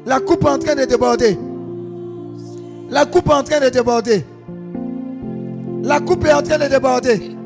[0.07, 1.39] La coupe est en train de déborder.
[2.95, 4.25] La coupe est en train de déborder.
[5.83, 7.37] La coupe est en train de déborder.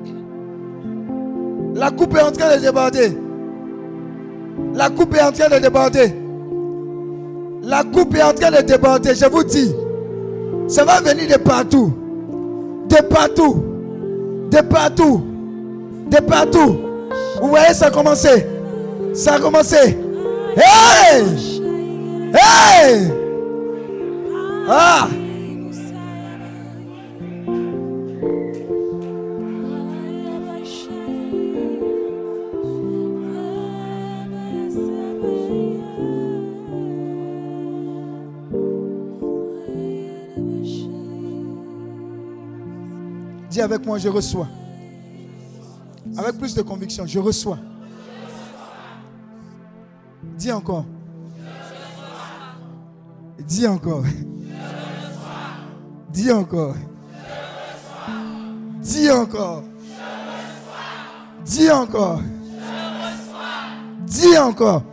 [1.74, 3.16] La coupe est en train de déborder.
[4.74, 6.14] La coupe est en train de déborder.
[7.62, 9.14] La coupe est en train de déborder.
[9.14, 9.74] Je vous dis,
[10.68, 11.94] ça va venir de partout.
[12.90, 13.64] De partout.
[14.50, 15.22] De partout.
[16.10, 16.78] De partout.
[17.40, 18.46] Vous voyez, ça a commencé.
[19.14, 19.96] Ça a commencé.
[20.58, 21.24] Hey!
[22.34, 23.10] Hey!
[24.68, 25.08] Ah!
[43.58, 44.46] Dis avec moi, je reçois.
[46.16, 47.58] Avec plus de conviction, je reçois.
[50.36, 50.84] Dis encore.
[53.40, 54.04] Dis encore.
[56.08, 56.76] Dis encore.
[58.80, 59.64] Dis encore.
[61.44, 62.22] Dis encore.
[64.06, 64.84] Dis encore.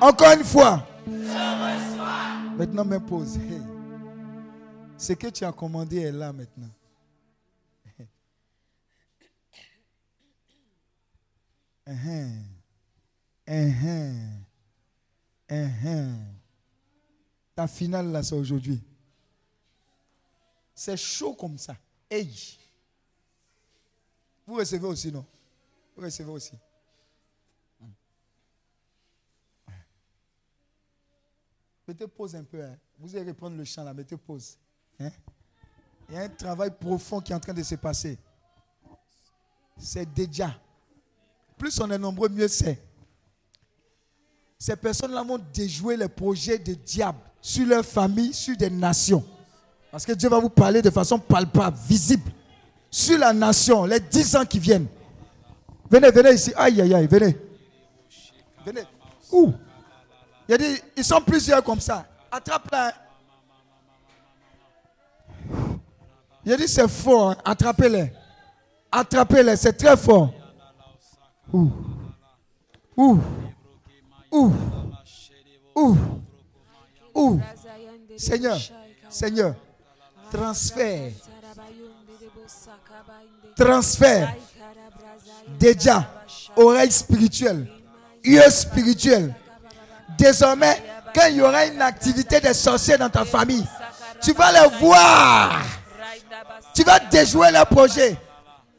[0.00, 0.86] Encore une fois.
[2.56, 3.40] Maintenant, me pose.
[4.96, 6.68] Ce que tu as commandé est là maintenant.
[17.54, 18.82] Ta finale là, c'est aujourd'hui.
[20.74, 21.76] C'est chaud comme ça.
[22.10, 22.58] Hey.
[24.46, 25.24] Vous recevez aussi, non?
[25.96, 26.52] Vous recevez aussi.
[31.86, 32.62] Mettez pause un peu.
[32.62, 32.76] Hein.
[32.98, 33.94] Vous allez reprendre le chant là.
[33.94, 34.58] Mettez pause.
[35.00, 35.10] Hein?
[36.08, 38.18] Il y a un travail profond qui est en train de se passer.
[39.78, 40.54] C'est déjà.
[41.58, 42.80] Plus on est nombreux, mieux c'est.
[44.58, 49.24] Ces personnes-là vont déjouer les projets de diable sur leur famille, sur des nations.
[49.90, 52.30] Parce que Dieu va vous parler de façon palpable, visible.
[52.90, 54.86] Sur la nation, les dix ans qui viennent.
[55.90, 56.52] Venez, venez ici.
[56.56, 57.36] Aïe, aïe, aïe, venez.
[58.64, 58.82] Venez.
[59.30, 59.52] Où?
[60.48, 62.06] Il a dit, ils sont plusieurs comme ça.
[62.30, 62.94] Attrape-la.
[66.44, 67.30] Il a dit, c'est fort.
[67.30, 67.36] Hein.
[67.44, 68.12] Attrapez-les.
[68.90, 70.32] Attrapez-les, c'est très fort.
[71.52, 71.70] Où
[72.96, 73.18] Où
[74.30, 74.52] Où
[77.14, 77.40] Où
[78.16, 78.58] Seigneur,
[79.08, 79.54] Seigneur,
[80.30, 81.12] transfert.
[83.56, 84.34] Transfert.
[85.58, 86.04] Déjà,
[86.56, 87.66] oreille spirituelle,
[88.24, 89.34] yeux spirituels.
[90.18, 90.82] Désormais,
[91.14, 93.64] quand il y aura une activité de sorciers dans ta famille,
[94.20, 95.62] tu vas les voir.
[96.74, 98.16] Tu vas déjouer leur projet.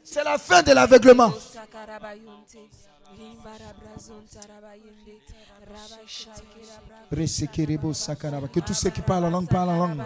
[0.04, 1.32] C'est la fin de l'aveuglement.
[8.52, 10.02] Que tous ceux qui parlent en langue parlent en langue.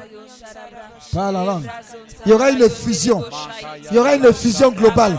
[1.13, 1.71] Parlent en langue.
[2.25, 3.25] Il y aura une fusion.
[3.91, 5.19] Il y aura une fusion globale.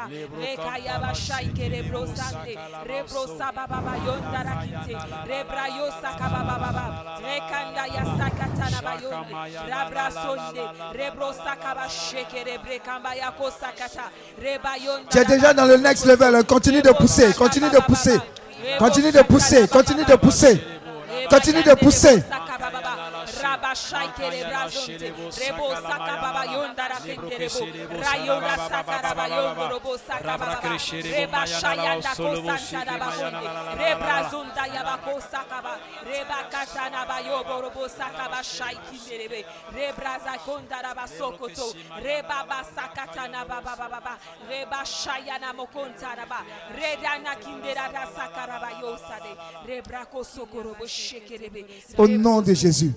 [15.09, 16.43] tu es déjà dans le next level.
[16.45, 17.33] Continue de pousser.
[17.33, 18.19] Continue de pousser.
[18.79, 19.67] Continue de pousser.
[19.67, 20.61] Continue de pousser.
[21.29, 22.23] Continue de pousser.
[23.71, 27.61] Rabashai Kerebrazonte, Rebo Sakababa Yondara Kenterebo,
[28.03, 30.61] Rayona Sakaraba Yondorobo Sakababa,
[31.03, 41.07] Reba Shayanda Kosanta Rabahonde, Rebrazunda Yabako Sakaba, Reba Katana Bayoborobo Sakaba Shai Kinderebe, Rebraza Kondaraba
[41.07, 41.73] Sokoto,
[42.03, 44.17] Reba Basakatana Baba Baba,
[44.49, 46.43] Reba Shayana Mokontaraba,
[46.75, 51.65] Redana Kindera Sakaraba Yosade, Rebrako Sokorobo Shekerebe.
[51.97, 52.93] Au nom de Jésus.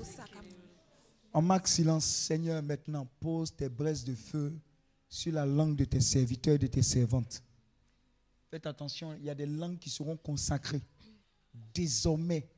[1.34, 4.56] En marque silence, Seigneur, maintenant, pose tes braises de feu
[5.08, 7.42] sur la langue de tes serviteurs et de tes servantes.
[8.52, 10.80] Faites attention, il y a des langues qui seront consacrées.
[11.74, 12.48] Désormais,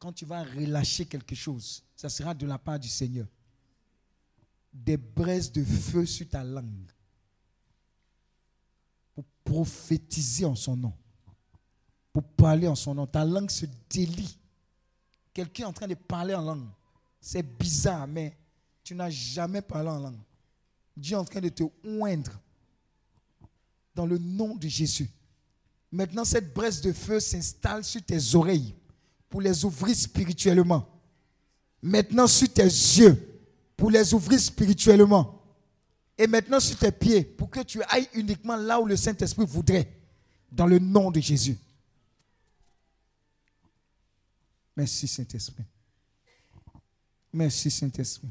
[0.00, 3.28] quand tu vas relâcher quelque chose, ça sera de la part du Seigneur.
[4.72, 6.90] Des braises de feu sur ta langue.
[9.14, 10.92] Pour prophétiser en son nom.
[12.12, 13.06] Pour parler en son nom.
[13.06, 14.36] Ta langue se délie.
[15.32, 16.68] Quelqu'un est en train de parler en langue.
[17.28, 18.36] C'est bizarre, mais
[18.84, 20.20] tu n'as jamais parlé en langue.
[20.96, 22.30] Dieu est en train de te oindre
[23.92, 25.10] dans le nom de Jésus.
[25.90, 28.76] Maintenant, cette braise de feu s'installe sur tes oreilles
[29.28, 30.88] pour les ouvrir spirituellement.
[31.82, 33.42] Maintenant, sur tes yeux
[33.76, 35.42] pour les ouvrir spirituellement.
[36.16, 39.92] Et maintenant, sur tes pieds pour que tu ailles uniquement là où le Saint-Esprit voudrait.
[40.52, 41.58] Dans le nom de Jésus.
[44.76, 45.64] Merci, Saint-Esprit.
[47.32, 48.30] Merci Saint-Esprit.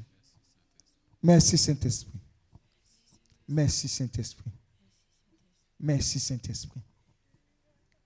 [1.22, 2.20] Merci Saint-Esprit.
[3.48, 4.52] Merci Saint-Esprit.
[5.80, 6.82] Merci Saint-Esprit.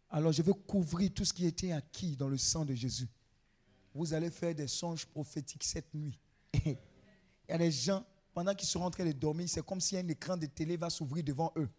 [0.10, 3.08] Alors je veux couvrir tout ce qui était acquis dans le sang de Jésus.
[3.94, 6.18] Vous allez faire des songes prophétiques cette nuit.
[6.66, 6.78] Il
[7.50, 10.08] y a des gens, pendant qu'ils sont en train de dormir, c'est comme si un
[10.08, 11.70] écran de télé va s'ouvrir devant eux.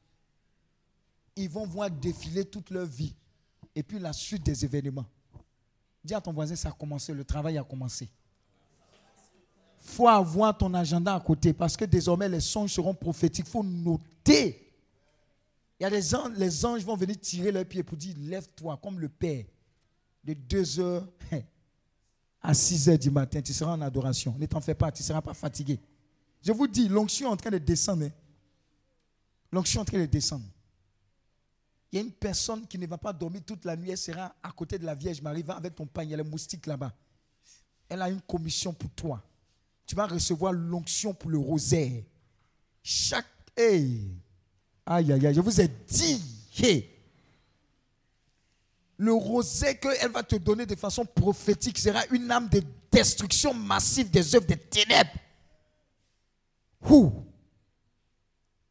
[1.36, 3.14] Ils vont voir défiler toute leur vie.
[3.74, 5.06] Et puis la suite des événements.
[6.02, 8.08] Dis à ton voisin, ça a commencé, le travail a commencé
[9.80, 13.46] faut avoir ton agenda à côté parce que désormais les songes seront prophétiques.
[13.46, 14.70] Il faut noter.
[15.78, 18.78] Il y a des anges, les anges vont venir tirer leurs pieds pour dire lève-toi
[18.82, 19.44] comme le Père.
[20.22, 21.08] De 2 heures
[22.42, 24.36] à 6 heures du matin, tu seras en adoration.
[24.38, 25.80] Ne t'en fais pas, tu ne seras pas fatigué.
[26.42, 28.04] Je vous dis, l'onction est en train de descendre.
[28.04, 28.10] Hein.
[29.50, 30.44] L'onction est en train de descendre.
[31.90, 34.34] Il y a une personne qui ne va pas dormir toute la nuit, elle sera
[34.42, 36.66] à côté de la Vierge Marie, va avec ton pain, il y a le moustique
[36.66, 36.92] là-bas.
[37.88, 39.22] Elle a une commission pour toi
[39.90, 42.04] tu vas recevoir l'onction pour le rosaire.
[42.80, 43.26] Chaque.
[43.56, 44.08] Hey,
[44.86, 46.22] aïe, aïe, aïe, je vous ai dit.
[48.96, 52.62] le rosaire qu'elle va te donner de façon prophétique sera une âme de
[52.92, 55.10] destruction massive des œuvres des ténèbres.
[56.88, 57.12] Ouh.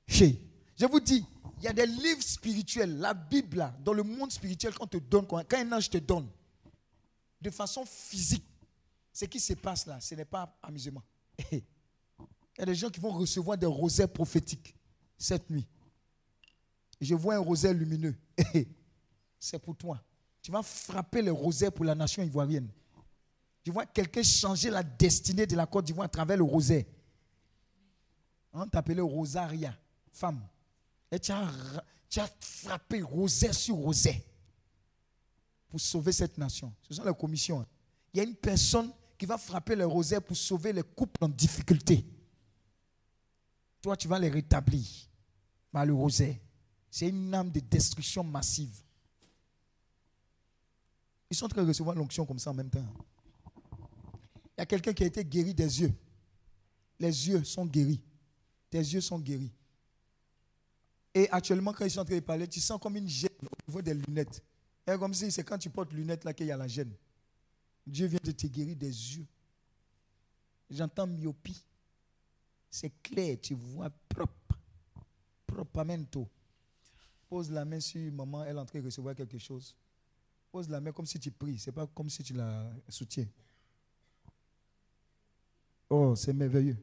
[0.08, 1.26] Je vous dis,
[1.58, 5.28] il y a des livres spirituels, la Bible, dans le monde spirituel, quand, te donne,
[5.28, 6.30] quand un ange te donne,
[7.42, 8.46] de façon physique,
[9.12, 11.04] Ce qui se passe là, ce n'est pas amusement.
[11.52, 11.62] Il
[12.60, 14.76] y a des gens qui vont recevoir des rosets prophétiques
[15.18, 15.68] cette nuit.
[17.02, 18.16] Je vois un rosaire lumineux.
[19.40, 20.04] C'est pour toi.
[20.42, 22.70] Tu vas frapper le rosaire pour la nation ivoirienne.
[23.64, 26.86] Tu vois quelqu'un changer la destinée de la Côte d'Ivoire à travers le rosaire.
[28.52, 29.78] On t'appelait Rosaria,
[30.12, 30.42] femme.
[31.12, 31.48] Et tu as,
[32.40, 34.20] frappé rosaire sur rosaire
[35.68, 36.74] pour sauver cette nation.
[36.82, 37.62] Ce sont les commissions.
[37.62, 37.68] Hein.
[38.14, 41.28] Il y a une personne qui va frapper le rosaire pour sauver les couples en
[41.28, 42.06] difficulté.
[43.82, 44.88] Toi, tu vas les rétablir
[45.74, 46.38] par le rosaire.
[46.90, 48.82] C'est une âme de destruction massive.
[51.30, 52.86] Ils sont en train de recevoir l'onction comme ça en même temps.
[54.58, 55.94] Il y a quelqu'un qui a été guéri des yeux.
[56.98, 58.02] Les yeux sont guéris.
[58.70, 59.52] Tes yeux sont guéris.
[61.14, 63.68] Et actuellement, quand ils sont en train de parler, tu sens comme une gêne au
[63.68, 64.42] niveau des lunettes.
[64.88, 66.94] Et comme si c'est quand tu portes lunettes là qu'il y a la gêne.
[67.90, 69.26] Dieu vient de te guérir des yeux.
[70.70, 71.66] J'entends myopie.
[72.70, 74.58] C'est clair, tu vois propre.
[75.48, 76.28] Propamento.
[77.28, 79.76] Pose la main sur maman, elle est en train de recevoir quelque chose.
[80.52, 83.28] Pose la main comme si tu pries, c'est pas comme si tu la soutiens.
[85.90, 86.78] Oh, c'est merveilleux.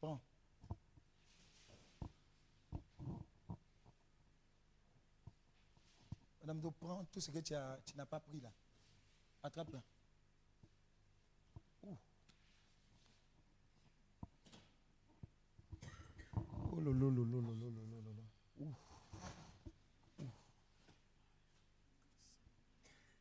[0.00, 0.20] Prends.
[6.46, 7.54] Madame, donc prends tout ce que tu,
[7.96, 8.52] n'as pas pris là.
[9.42, 9.82] Attrape-la.
[11.82, 11.96] Oh.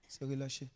[0.08, 0.70] C'est relâché.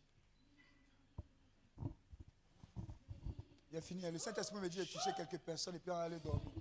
[3.69, 4.01] Il a fini.
[4.09, 6.51] Le Saint-Esprit me dit de toucher quelques personnes et puis aller dormir.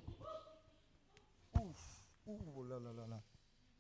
[1.55, 2.03] Ouf.
[2.27, 3.23] Ouh là là là là.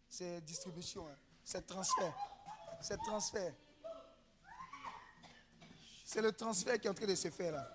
[0.08, 1.06] C'est distribution.
[1.06, 1.27] Hein.
[1.50, 2.14] C'est transfert.
[2.78, 3.54] C'est transfert.
[6.04, 7.66] C'est le transfert qui est en train de se faire là.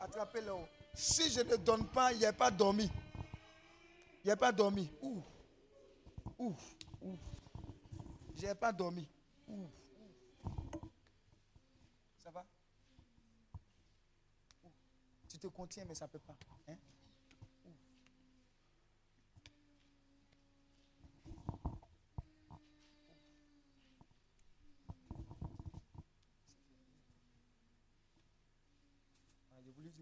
[0.00, 0.52] Attrapez-le.
[0.92, 2.90] Si je ne donne pas, il n'y a pas dormi.
[4.24, 4.90] Il n'y a pas dormi.
[5.00, 5.22] Ouf.
[6.40, 6.76] Ouf.
[7.02, 7.20] Ouf.
[8.34, 9.08] Je n'ai pas dormi.
[9.46, 9.70] Ouf.
[12.24, 12.44] Ça va?
[15.28, 16.34] Tu te contiens, mais ça ne peut pas.
[16.66, 16.74] Hein?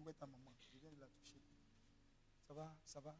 [0.13, 0.51] ta maman.
[0.59, 1.41] Je viens de la toucher.
[2.47, 3.15] Ça va Ça va?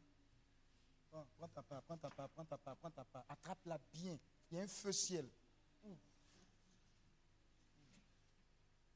[1.10, 3.24] Prends, ta part, prends ta part, prends ta part, prends ta part.
[3.28, 4.18] Attrape-la bien.
[4.50, 5.28] Il y a un feu ciel.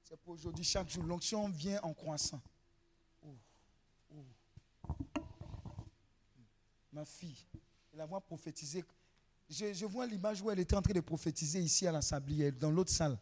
[0.03, 1.03] C'est pour aujourd'hui, chaque jour.
[1.03, 2.41] L'onction vient en croissant.
[6.93, 7.45] Ma fille,
[7.93, 8.83] elle a prophétisé.
[9.51, 12.53] Je, je vois l'image où elle était en train de prophétiser ici à la sablière,
[12.53, 13.19] dans l'autre salle.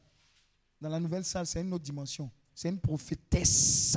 [0.80, 2.30] Dans la nouvelle salle, c'est une autre dimension.
[2.54, 3.96] C'est une prophétesse.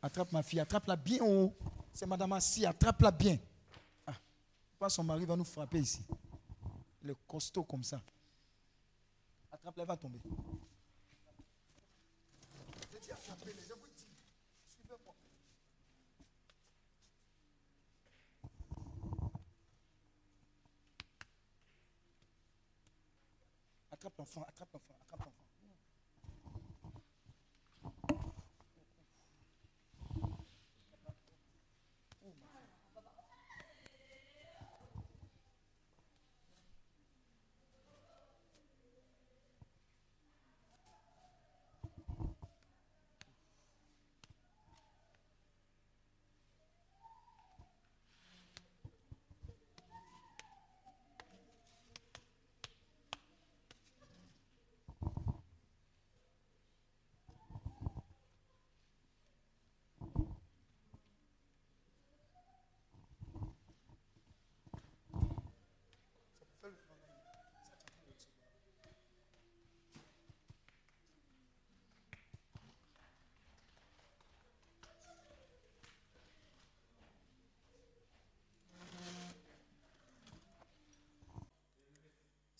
[0.00, 1.52] Attrape ma fille, attrape-la bien haut.
[1.92, 3.38] C'est Madame Assi, attrape-la bien.
[4.06, 4.88] Ah.
[4.88, 6.00] Son mari va nous frapper ici.
[7.02, 8.00] Le costaud comme ça.
[9.50, 10.20] Attrape-la, elle va tomber.
[12.92, 14.06] Je dis attrapez-les, je vous dis.
[14.68, 15.14] Suivez-moi.
[23.90, 25.47] Attrape l'enfant, attrape l'enfant, attrape l'enfant.